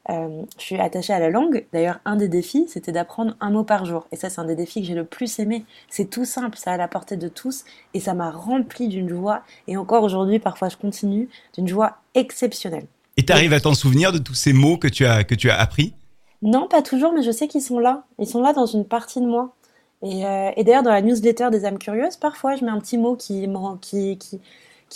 Je 0.09 0.43
suis 0.57 0.79
attachée 0.79 1.13
à 1.13 1.19
la 1.19 1.29
langue. 1.29 1.63
D'ailleurs, 1.71 1.99
un 2.05 2.15
des 2.15 2.27
défis, 2.27 2.65
c'était 2.67 2.91
d'apprendre 2.91 3.35
un 3.39 3.51
mot 3.51 3.63
par 3.63 3.85
jour. 3.85 4.07
Et 4.11 4.15
ça, 4.15 4.31
c'est 4.31 4.41
un 4.41 4.45
des 4.45 4.55
défis 4.55 4.81
que 4.81 4.87
j'ai 4.87 4.95
le 4.95 5.05
plus 5.05 5.37
aimé. 5.37 5.63
C'est 5.89 6.09
tout 6.09 6.25
simple, 6.25 6.57
ça 6.57 6.71
a 6.71 6.77
la 6.77 6.87
portée 6.87 7.17
de 7.17 7.27
tous, 7.27 7.65
et 7.93 7.99
ça 7.99 8.15
m'a 8.15 8.31
rempli 8.31 8.87
d'une 8.87 9.07
joie. 9.07 9.43
Et 9.67 9.77
encore 9.77 10.03
aujourd'hui, 10.03 10.39
parfois, 10.39 10.69
je 10.69 10.75
continue 10.75 11.29
d'une 11.53 11.67
joie 11.67 11.97
exceptionnelle. 12.15 12.87
Et 13.15 13.23
t'arrives 13.23 13.53
à 13.53 13.59
t'en 13.59 13.75
souvenir 13.75 14.11
de 14.11 14.17
tous 14.17 14.33
ces 14.33 14.53
mots 14.53 14.77
que 14.77 14.87
tu 14.87 15.05
as 15.05 15.23
que 15.23 15.35
tu 15.35 15.51
as 15.51 15.59
appris? 15.59 15.93
Non, 16.41 16.67
pas 16.67 16.81
toujours, 16.81 17.13
mais 17.13 17.21
je 17.23 17.31
sais 17.31 17.47
qu'ils 17.47 17.61
sont 17.61 17.79
là. 17.79 18.03
Ils 18.19 18.27
sont 18.27 18.41
là 18.41 18.53
dans 18.53 18.65
une 18.65 18.85
partie 18.85 19.21
de 19.21 19.25
moi. 19.27 19.53
Et, 20.01 20.25
euh, 20.25 20.51
d'ailleurs, 20.57 20.83
dans 20.83 20.91
la 20.91 21.01
newsletter 21.01 21.49
des 21.51 21.65
âmes 21.65 21.77
curieuses, 21.77 22.17
parfois, 22.17 22.55
je 22.55 22.65
mets 22.65 22.71
un 22.71 22.79
petit 22.79 22.97
mot 22.97 23.15
qui, 23.15 23.47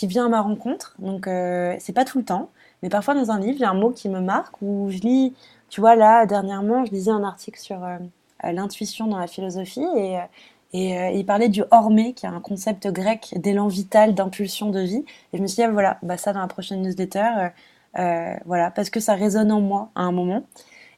vient 0.02 0.26
à 0.26 0.28
ma 0.28 0.40
rencontre. 0.42 0.94
Donc, 0.98 1.26
euh, 1.28 1.76
c'est 1.78 1.92
pas 1.92 2.04
tout 2.04 2.18
le 2.18 2.24
temps. 2.24 2.50
Mais 2.82 2.88
parfois, 2.88 3.14
dans 3.14 3.30
un 3.30 3.38
livre, 3.38 3.56
il 3.58 3.60
y 3.60 3.64
a 3.64 3.70
un 3.70 3.74
mot 3.74 3.90
qui 3.90 4.08
me 4.08 4.20
marque 4.20 4.60
ou 4.62 4.88
je 4.90 4.98
lis, 4.98 5.34
tu 5.68 5.80
vois, 5.80 5.96
là, 5.96 6.26
dernièrement, 6.26 6.84
je 6.84 6.90
lisais 6.92 7.10
un 7.10 7.24
article 7.24 7.58
sur 7.60 7.82
euh, 7.84 7.98
euh, 8.44 8.52
l'intuition 8.52 9.06
dans 9.06 9.18
la 9.18 9.26
philosophie 9.26 9.84
et, 9.96 10.18
euh, 10.18 11.10
il 11.14 11.24
parlait 11.24 11.48
du 11.48 11.62
hormé, 11.70 12.12
qui 12.12 12.26
est 12.26 12.28
un 12.28 12.40
concept 12.40 12.86
grec 12.88 13.32
d'élan 13.36 13.66
vital, 13.68 14.14
d'impulsion 14.14 14.70
de 14.70 14.80
vie. 14.80 15.04
Et 15.32 15.38
je 15.38 15.42
me 15.42 15.46
suis 15.46 15.56
dit, 15.56 15.62
ah, 15.62 15.70
voilà, 15.70 15.98
bah, 16.02 16.16
ça 16.18 16.32
dans 16.32 16.40
la 16.40 16.48
prochaine 16.48 16.82
newsletter, 16.82 17.48
voilà, 18.44 18.70
parce 18.70 18.90
que 18.90 19.00
ça 19.00 19.14
résonne 19.14 19.50
en 19.52 19.60
moi 19.60 19.90
à 19.94 20.02
un 20.02 20.12
moment. 20.12 20.42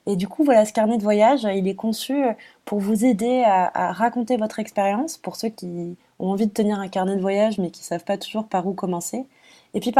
Et 0.09 0.17
du 0.17 0.27
coup, 0.27 0.43
voilà, 0.43 0.65
ce 0.65 0.73
carnet 0.73 0.99
de 0.99 1.03
voyage, 1.03 1.45
euh, 1.45 1.53
il 1.53 1.69
est 1.69 1.75
conçu 1.77 2.25
euh, 2.25 2.33
pour 2.65 2.81
vous 2.81 3.05
aider 3.05 3.45
à, 3.47 3.93
raconter 3.93 4.37
votre 4.37 4.59
expérience, 4.59 5.17
pour 5.19 5.37
ceux 5.37 5.51
qui 5.51 5.97
ont 6.19 6.31
envie 6.31 6.47
de 6.47 6.53
tenir 6.53 6.81
un 6.81 6.89
carnet 6.89 7.15
de 7.17 7.21
voyage, 7.21 7.59
mais 7.59 7.71
qui 7.71 7.85
savent 7.85 8.05
pas 8.05 8.19
toujours 8.19 8.49
par 8.49 8.67
où 8.67 8.73
commencer. 8.73 9.27
Et 9.75 9.81
puis 9.81 9.93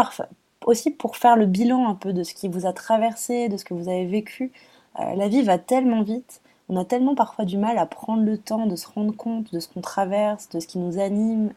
aussi 0.67 0.91
pour 0.91 1.17
faire 1.17 1.37
le 1.37 1.47
bilan 1.47 1.89
un 1.89 1.95
peu 1.95 2.13
de 2.13 2.25
ce 2.25 2.35
qui 2.35 2.49
vous 2.49 2.67
a 2.67 2.73
traversé, 2.73 3.49
de 3.49 3.57
ce 3.57 3.65
que 3.65 3.75
vous 3.75 3.89
avez 3.89 4.07
vécu. 4.07 4.53
Euh, 4.99 5.15
la 5.15 5.29
vie 5.29 5.43
va 5.43 5.59
tellement 5.59 6.03
vite 6.03 6.41
on 6.69 6.77
a 6.77 6.85
tellement 6.85 7.15
parfois 7.15 7.45
du 7.45 7.57
mal 7.57 7.79
à 7.79 7.87
prendre 7.87 8.23
le 8.23 8.37
temps 8.37 8.67
de 8.67 8.77
se 8.77 8.87
rendre 8.87 9.15
compte 9.17 9.53
de 9.53 9.61
ce 9.61 9.69
qu'on 9.69 9.81
traverse, 9.81 10.49
de 10.51 10.61
ce 10.61 10.67
qui 10.67 10.79
nous 10.79 10.99
anime. 10.99 11.51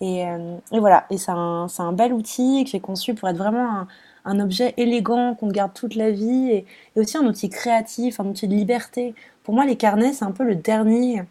Et, 0.00 0.26
euh, 0.26 0.56
et 0.72 0.80
voilà, 0.80 1.06
et 1.10 1.18
c'est 1.18 1.30
un, 1.30 1.66
un, 1.78 1.92
bel 1.92 2.12
outil 2.12 2.64
que 2.64 2.70
j'ai 2.70 2.80
conçu 2.80 3.14
pour 3.14 3.28
être 3.28 3.36
vraiment 3.36 3.86
un, 4.24 4.40
objet 4.40 4.74
élégant 4.76 5.34
qu'on 5.34 5.48
garde 5.48 5.72
toute 5.72 5.94
la 5.94 6.10
vie 6.10 6.50
et, 6.50 6.66
et, 6.94 7.00
aussi 7.00 7.16
un 7.16 7.24
outil 7.24 7.48
créatif, 7.48 8.20
un 8.20 8.26
outil 8.26 8.48
de 8.48 8.54
liberté. 8.54 9.14
Pour 9.42 9.54
moi, 9.54 9.64
les 9.64 9.76
carnets, 9.76 10.12
c'est 10.12 10.24
un 10.24 10.32
peu 10.32 10.44
le 10.44 10.54
dernier, 10.54 11.22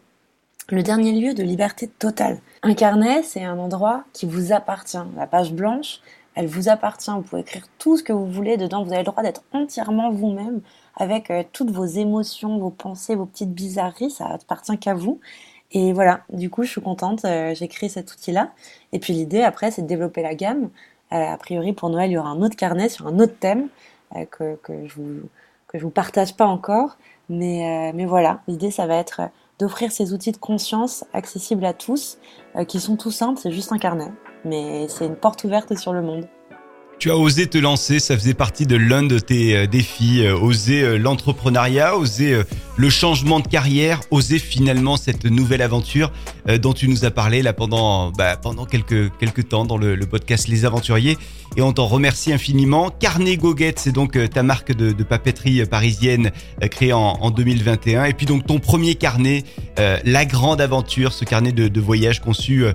le 0.70 0.82
dernier 0.82 1.12
lieu 1.12 1.34
de 1.34 1.42
liberté 1.42 1.86
totale. 1.86 2.40
Un 2.62 2.74
carnet, 2.74 3.22
c'est 3.22 3.44
un 3.44 3.58
endroit 3.58 4.04
qui 4.12 4.26
vous 4.26 4.52
appartient. 4.52 4.98
La 5.16 5.26
page 5.26 5.52
blanche, 5.52 6.00
elle 6.34 6.46
vous 6.46 6.68
appartient. 6.68 7.10
Vous 7.10 7.22
pouvez 7.22 7.42
écrire 7.42 7.66
tout 7.78 7.96
ce 7.96 8.02
que 8.02 8.12
vous 8.12 8.26
voulez 8.26 8.56
dedans. 8.56 8.82
Vous 8.82 8.92
avez 8.92 9.02
le 9.02 9.06
droit 9.06 9.22
d'être 9.22 9.42
entièrement 9.52 10.10
vous-même 10.10 10.60
avec 10.96 11.30
euh, 11.30 11.42
toutes 11.52 11.70
vos 11.70 11.84
émotions, 11.84 12.58
vos 12.58 12.70
pensées, 12.70 13.14
vos 13.14 13.26
petites 13.26 13.52
bizarreries. 13.52 14.10
Ça 14.10 14.26
appartient 14.26 14.76
qu'à 14.78 14.94
vous. 14.94 15.20
Et 15.72 15.92
voilà, 15.92 16.20
du 16.32 16.50
coup, 16.50 16.62
je 16.62 16.70
suis 16.70 16.80
contente. 16.80 17.24
Euh, 17.24 17.54
j'ai 17.54 17.68
créé 17.68 17.88
cet 17.88 18.12
outil-là. 18.12 18.52
Et 18.92 18.98
puis 18.98 19.12
l'idée, 19.12 19.42
après, 19.42 19.70
c'est 19.70 19.82
de 19.82 19.86
développer 19.86 20.22
la 20.22 20.34
gamme. 20.34 20.70
Euh, 21.12 21.16
a 21.16 21.36
priori, 21.36 21.72
pour 21.72 21.90
Noël, 21.90 22.10
il 22.10 22.14
y 22.14 22.18
aura 22.18 22.30
un 22.30 22.42
autre 22.42 22.56
carnet 22.56 22.88
sur 22.88 23.06
un 23.06 23.18
autre 23.18 23.34
thème 23.38 23.68
euh, 24.16 24.24
que, 24.26 24.56
que 24.56 24.86
je 24.86 24.94
vous 24.94 25.28
que 25.68 25.78
vous 25.78 25.90
partage 25.90 26.36
pas 26.36 26.46
encore. 26.46 26.96
Mais, 27.28 27.90
euh, 27.90 27.92
mais 27.94 28.06
voilà, 28.06 28.40
l'idée, 28.46 28.70
ça 28.70 28.86
va 28.86 28.96
être 28.96 29.22
d'offrir 29.58 29.90
ces 29.90 30.12
outils 30.12 30.32
de 30.32 30.36
conscience 30.36 31.04
accessibles 31.12 31.64
à 31.64 31.72
tous, 31.72 32.18
qui 32.68 32.78
sont 32.78 32.96
tout 32.96 33.10
simples. 33.10 33.40
C'est 33.40 33.50
juste 33.50 33.72
un 33.72 33.78
carnet, 33.78 34.12
mais 34.44 34.86
c'est 34.88 35.06
une 35.06 35.16
porte 35.16 35.42
ouverte 35.44 35.74
sur 35.76 35.92
le 35.92 36.02
monde. 36.02 36.28
Tu 36.98 37.10
as 37.10 37.16
osé 37.16 37.46
te 37.46 37.58
lancer, 37.58 38.00
ça 38.00 38.16
faisait 38.16 38.32
partie 38.32 38.64
de 38.64 38.74
l'un 38.74 39.02
de 39.02 39.18
tes 39.18 39.54
euh, 39.54 39.66
défis, 39.66 40.24
euh, 40.24 40.34
oser 40.34 40.80
euh, 40.80 40.96
l'entrepreneuriat, 40.96 41.94
oser 41.94 42.40
le 42.78 42.90
changement 42.90 43.38
de 43.40 43.46
carrière, 43.46 44.00
oser 44.10 44.38
finalement 44.38 44.96
cette 44.96 45.26
nouvelle 45.26 45.62
aventure 45.62 46.12
dont 46.60 46.74
tu 46.74 46.88
nous 46.88 47.04
as 47.04 47.10
parlé 47.10 47.42
là 47.42 47.52
pendant 47.54 48.12
bah, 48.12 48.36
pendant 48.36 48.66
quelques 48.66 49.10
quelques 49.18 49.48
temps 49.48 49.64
dans 49.64 49.78
le, 49.78 49.98
podcast 50.06 50.46
Les 50.46 50.66
Aventuriers 50.66 51.16
et 51.56 51.62
on 51.62 51.72
t'en 51.72 51.86
remercie 51.86 52.34
infiniment. 52.34 52.90
Carnet 52.90 53.38
Goguette, 53.38 53.78
c'est 53.78 53.92
donc 53.92 54.18
ta 54.30 54.42
marque 54.42 54.72
de, 54.72 54.92
papeterie 55.02 55.64
parisienne 55.64 56.32
créée 56.70 56.92
en, 56.92 57.18
en, 57.20 57.30
2021 57.30 58.04
et 58.04 58.12
puis 58.12 58.26
donc 58.26 58.46
ton 58.46 58.58
premier 58.58 58.94
carnet, 58.94 59.44
La 60.04 60.26
Grande 60.26 60.60
Aventure, 60.60 61.14
ce 61.14 61.24
carnet 61.24 61.52
de 61.52 61.80
voyage 61.80 62.20
conçu 62.20 62.66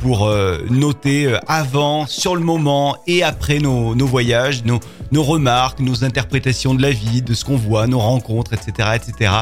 pour 0.00 0.30
noter 0.68 1.34
avant, 1.46 2.06
sur 2.06 2.36
le 2.36 2.42
moment 2.42 2.98
et 3.06 3.22
après 3.22 3.58
nos, 3.66 3.94
nos 3.94 4.06
voyages, 4.06 4.64
nos, 4.64 4.80
nos, 5.12 5.22
remarques, 5.22 5.80
nos 5.80 6.04
interprétations 6.04 6.74
de 6.74 6.82
la 6.82 6.90
vie, 6.90 7.22
de 7.22 7.34
ce 7.34 7.44
qu'on 7.44 7.56
voit, 7.56 7.86
nos 7.86 7.98
rencontres, 7.98 8.52
etc., 8.52 8.90
etc. 8.94 9.32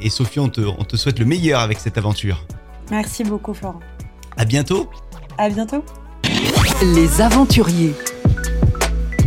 Et 0.00 0.10
Sophie, 0.10 0.40
on 0.40 0.48
te, 0.48 0.60
on 0.60 0.84
te 0.84 0.96
souhaite 0.96 1.18
le 1.18 1.26
meilleur 1.26 1.60
avec 1.60 1.78
cette 1.78 1.98
aventure. 1.98 2.46
Merci 2.90 3.24
beaucoup, 3.24 3.54
Florent. 3.54 3.80
À 4.36 4.44
bientôt. 4.44 4.90
À 5.38 5.48
bientôt. 5.48 5.84
Les 6.82 7.20
aventuriers. 7.20 7.94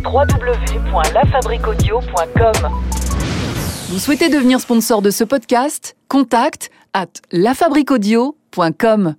www.lafabriquaudio.com 0.03 2.69
Vous 3.89 3.99
souhaitez 3.99 4.29
devenir 4.29 4.59
sponsor 4.59 5.01
de 5.01 5.11
ce 5.11 5.23
podcast? 5.23 5.95
Contact 6.07 6.69
à 6.93 7.05
lafabriquaudio.com. 7.31 9.15